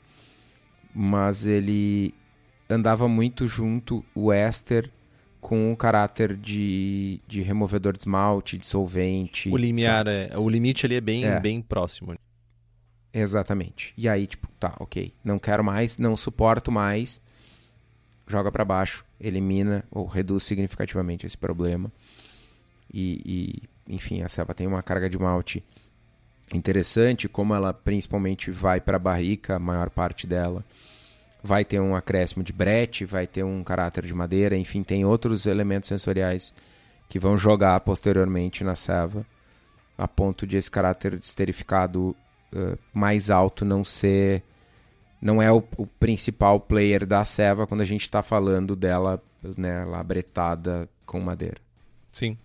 Mas 0.95 1.45
ele 1.47 2.15
andava 2.69 3.07
muito 3.09 3.47
junto, 3.47 4.05
o 4.15 4.33
éster, 4.33 4.91
com 5.47 5.73
o 5.73 5.77
caráter 5.77 6.37
de, 6.37 7.21
de 7.25 7.41
removedor 7.41 7.93
de 7.93 8.01
esmalte, 8.01 8.59
de 8.59 8.67
solvente. 8.67 9.49
O 9.49 9.57
limiar, 9.57 10.05
é, 10.09 10.37
o 10.37 10.49
limite 10.49 10.85
ali 10.85 10.97
é 10.97 11.01
bem, 11.01 11.25
é. 11.25 11.39
bem 11.39 11.63
próximo. 11.63 12.17
Exatamente. 13.15 13.95
E 13.97 14.09
aí, 14.09 14.27
tipo, 14.27 14.49
tá, 14.59 14.75
ok. 14.81 15.15
Não 15.23 15.39
quero 15.39 15.63
mais, 15.63 15.99
não 15.99 16.17
suporto 16.17 16.73
mais. 16.73 17.23
Joga 18.27 18.51
para 18.51 18.65
baixo, 18.65 19.05
elimina 19.21 19.85
ou 19.89 20.05
reduz 20.05 20.43
significativamente 20.43 21.25
esse 21.25 21.39
problema. 21.39 21.93
E, 22.93 23.63
e, 23.87 23.95
enfim, 23.95 24.23
a 24.23 24.29
selva 24.29 24.53
tem 24.53 24.67
uma 24.67 24.83
carga 24.83 25.09
de 25.09 25.17
malte 25.17 25.63
interessante, 26.53 27.29
como 27.29 27.55
ela 27.55 27.73
principalmente 27.73 28.51
vai 28.51 28.81
para 28.81 28.97
a 28.97 28.99
barrica, 28.99 29.55
a 29.55 29.61
maior 29.61 29.91
parte 29.91 30.27
dela. 30.27 30.65
Vai 31.47 31.65
ter 31.65 31.81
um 31.81 31.95
acréscimo 31.95 32.43
de 32.43 32.53
brete, 32.53 33.05
vai 33.05 33.27
ter 33.27 33.45
um 33.45 33.63
caráter 33.63 34.05
de 34.05 34.13
madeira, 34.13 34.57
enfim, 34.57 34.83
tem 34.83 35.05
outros 35.05 35.47
elementos 35.47 35.89
sensoriais 35.89 36.53
que 37.09 37.21
vão 37.21 37.39
jogar 37.39 37.79
posteriormente 37.81 38.65
na 38.65 38.75
serva, 38.75 39.25
a 39.97 40.09
ponto 40.09 40.45
de 40.45 40.57
esse 40.57 40.69
caráter 40.69 41.15
esterificado 41.15 42.17
uh, 42.53 42.79
mais 42.93 43.31
alto 43.31 43.65
não 43.65 43.85
ser. 43.85 44.43
Não 45.23 45.41
é 45.41 45.53
o, 45.53 45.63
o 45.77 45.87
principal 45.87 46.59
player 46.59 47.07
da 47.07 47.25
serva 47.25 47.67
quando 47.67 47.83
a 47.83 47.87
gente 47.87 48.03
está 48.03 48.25
falando 48.25 48.75
dela 48.75 49.23
né, 49.57 49.85
labretada 49.85 50.89
com 51.07 51.21
madeira. 51.21 51.59
Sim. 52.11 52.37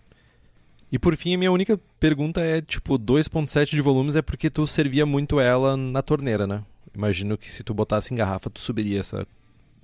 E 0.91 0.99
por 0.99 1.15
fim, 1.15 1.33
a 1.33 1.37
minha 1.37 1.51
única 1.51 1.79
pergunta 1.99 2.41
é, 2.41 2.61
tipo, 2.61 2.99
2.7 2.99 3.69
de 3.69 3.81
volumes 3.81 4.15
é 4.15 4.21
porque 4.21 4.49
tu 4.49 4.67
servia 4.67 5.05
muito 5.05 5.39
ela 5.39 5.75
na 5.75 6.01
torneira, 6.01 6.45
né? 6.45 6.63
Imagino 6.93 7.38
que 7.38 7.51
se 7.51 7.63
tu 7.63 7.73
botasse 7.73 8.13
em 8.13 8.18
garrafa, 8.18 8.49
tu 8.49 8.59
subiria 8.59 8.99
essa, 8.99 9.26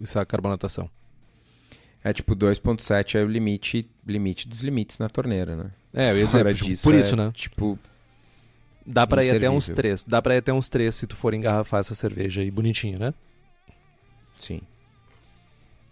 essa 0.01 0.25
carbonatação. 0.25 0.89
É 2.03 2.13
tipo 2.13 2.35
2.7 2.35 3.15
é 3.15 3.23
o 3.23 3.27
limite, 3.27 3.89
limite 4.05 4.47
dos 4.47 4.61
limites 4.61 4.97
na 4.97 5.09
torneira, 5.09 5.55
né? 5.55 5.71
É, 5.93 6.11
eu 6.11 6.17
ia 6.19 6.25
dizer, 6.25 6.53
tipo, 6.53 6.69
disso, 6.69 6.83
por 6.83 6.95
isso, 6.95 7.13
é, 7.15 7.17
né? 7.17 7.31
Tipo, 7.33 7.79
dá 8.85 9.07
para 9.07 9.25
ir 9.25 9.31
até 9.31 9.49
uns 9.49 9.69
3. 9.69 10.03
Dá 10.03 10.21
para 10.21 10.35
ir 10.35 10.37
até 10.37 10.53
uns 10.53 10.69
3 10.69 10.93
se 10.93 11.07
tu 11.07 11.15
for 11.15 11.33
engarrafar 11.33 11.79
essa 11.79 11.95
cerveja 11.95 12.41
aí 12.41 12.51
bonitinha, 12.51 12.97
né? 12.97 13.13
Sim. 14.37 14.61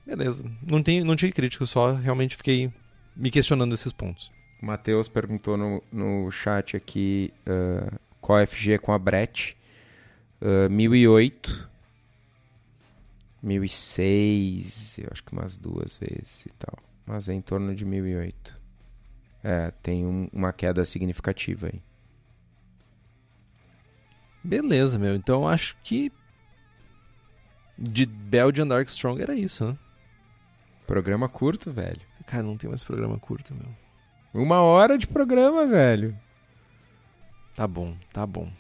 Beleza. 0.06 0.46
Não, 0.62 0.84
tem, 0.84 1.04
não 1.04 1.16
tinha 1.16 1.32
crítico, 1.32 1.66
só 1.66 1.94
realmente 1.94 2.36
fiquei 2.36 2.72
me 3.16 3.32
questionando 3.32 3.74
esses 3.74 3.92
pontos. 3.92 4.32
O 4.62 4.66
Matheus 4.66 5.10
perguntou 5.10 5.58
no, 5.58 5.84
no 5.92 6.32
chat 6.32 6.78
aqui 6.78 7.34
uh, 7.48 8.00
qual 8.22 8.40
é 8.40 8.46
FG 8.46 8.78
com 8.78 8.94
a 8.94 9.00
Brett. 9.00 9.58
Uh, 10.42 10.70
1008. 10.70 11.70
1006, 13.42 14.98
eu 15.00 15.10
acho 15.12 15.24
que 15.24 15.32
umas 15.32 15.56
duas 15.56 15.96
vezes 15.96 16.48
e 16.48 16.50
tal. 16.58 16.78
Mas 17.06 17.30
é 17.30 17.34
em 17.34 17.42
torno 17.42 17.76
de 17.76 17.86
1008. 17.86 18.60
É, 19.44 19.72
tem 19.84 20.06
um, 20.06 20.28
uma 20.34 20.52
queda 20.52 20.84
significativa 20.84 21.68
aí. 21.68 21.80
Beleza, 24.44 24.98
meu. 24.98 25.16
Então 25.16 25.48
acho 25.48 25.78
que 25.84 26.12
de 27.78 28.06
Belgian 28.06 28.68
Dark 28.68 28.88
Strong 28.90 29.22
era 29.22 29.36
isso, 29.36 29.66
né? 29.66 29.78
Programa 30.88 31.30
curto, 31.30 31.72
velho. 31.72 32.02
Cara, 32.26 32.44
não 32.44 32.56
tem 32.56 32.70
mais 32.70 32.84
programa 32.84 33.20
curto, 33.20 33.54
meu. 33.54 34.44
Uma 34.44 34.62
hora 34.62 34.98
de 34.98 35.08
programa, 35.08 35.66
velho. 35.66 36.18
Tá 37.56 37.68
bom, 37.68 37.96
tá 38.12 38.26
bom. 38.26 38.52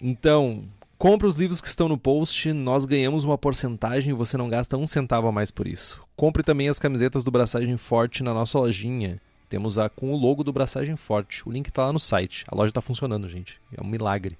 Então, 0.00 0.66
compra 0.98 1.28
os 1.28 1.36
livros 1.36 1.60
que 1.60 1.68
estão 1.68 1.88
no 1.88 1.96
post, 1.96 2.52
nós 2.52 2.84
ganhamos 2.84 3.24
uma 3.24 3.38
porcentagem 3.38 4.10
e 4.10 4.16
você 4.16 4.36
não 4.36 4.48
gasta 4.48 4.76
um 4.76 4.86
centavo 4.86 5.28
a 5.28 5.32
mais 5.32 5.50
por 5.50 5.68
isso. 5.68 6.02
Compre 6.16 6.42
também 6.42 6.68
as 6.68 6.78
camisetas 6.78 7.22
do 7.22 7.30
Braçagem 7.30 7.76
Forte 7.76 8.22
na 8.22 8.34
nossa 8.34 8.58
lojinha. 8.58 9.20
Temos 9.48 9.78
a 9.78 9.88
com 9.88 10.12
o 10.12 10.16
logo 10.16 10.42
do 10.42 10.52
Braçagem 10.52 10.96
Forte. 10.96 11.48
O 11.48 11.52
link 11.52 11.70
tá 11.70 11.86
lá 11.86 11.92
no 11.92 12.00
site. 12.00 12.44
A 12.48 12.54
loja 12.54 12.72
tá 12.72 12.80
funcionando, 12.80 13.28
gente. 13.28 13.60
É 13.74 13.80
um 13.80 13.86
milagre. 13.86 14.36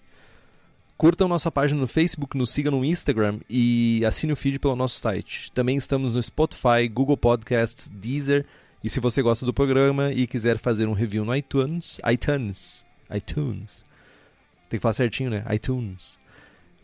Curtam 0.99 1.29
nossa 1.29 1.51
página 1.51 1.81
no 1.81 1.87
Facebook, 1.87 2.37
nos 2.37 2.51
siga 2.51 2.73
no 2.73 2.85
Instagram 2.85 3.39
e 3.49 4.05
assine 4.05 4.33
o 4.33 4.37
feed 4.37 4.59
pelo 4.59 4.75
nosso 4.75 4.99
site. 4.99 5.53
Também 5.53 5.77
estamos 5.77 6.13
no 6.13 6.21
Spotify, 6.21 6.89
Google 6.93 7.17
Podcasts, 7.17 7.89
Deezer 7.89 8.45
e 8.83 8.91
se 8.91 8.99
você 8.99 9.23
gosta 9.23 9.47
do 9.47 9.55
programa 9.55 10.11
e 10.11 10.27
quiser 10.27 10.59
fazer 10.59 10.89
um 10.89 10.93
review 10.93 11.25
no 11.25 11.35
iTunes, 11.35 12.01
iTunes, 12.11 12.85
iTunes, 13.15 13.85
tem 14.69 14.79
que 14.79 14.83
falar 14.83 14.93
certinho, 14.93 15.31
né? 15.31 15.45
iTunes. 15.53 16.19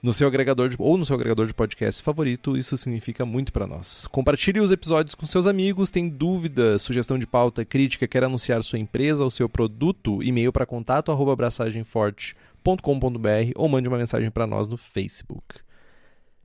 No 0.05 0.13
seu 0.13 0.29
agregador 0.29 0.69
de, 0.69 0.77
ou 0.79 0.99
no 0.99 1.07
seu 1.07 1.17
agregador 1.17 1.47
de 1.47 1.55
podcast 1.55 2.03
favorito, 2.03 2.59
isso 2.59 2.77
significa 2.77 3.25
muito 3.25 3.51
para 3.51 3.67
nós. 3.67 4.07
Compartilhe 4.09 4.61
os 4.61 4.71
episódios 4.71 5.15
com 5.15 5.25
seus 5.25 5.47
amigos. 5.47 5.91
Tem 5.91 6.11
dúvida, 6.11 6.79
sugestão 6.79 7.19
de 7.19 7.27
pauta, 7.27 7.65
crítica, 7.65 8.07
quer 8.07 8.23
anunciar 8.23 8.63
sua 8.63 8.79
empresa 8.79 9.25
ou 9.25 9.31
seu 9.31 9.49
produto? 9.49 10.23
E-mail 10.23 10.53
para 10.53 10.67
contato@abraçagemforte.com.br 10.67 13.53
ou 13.57 13.67
mande 13.67 13.89
uma 13.89 13.97
mensagem 13.97 14.31
para 14.31 14.47
nós 14.47 14.69
no 14.69 14.77
Facebook. 14.77 15.61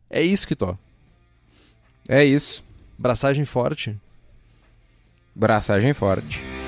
É 0.09 0.21
isso 0.21 0.47
que 0.47 0.55
tô. 0.55 0.77
É 2.07 2.23
isso. 2.23 2.63
Braçagem 2.97 3.43
forte. 3.43 3.93
Braçagem 5.35 5.93
forte. 5.93 6.58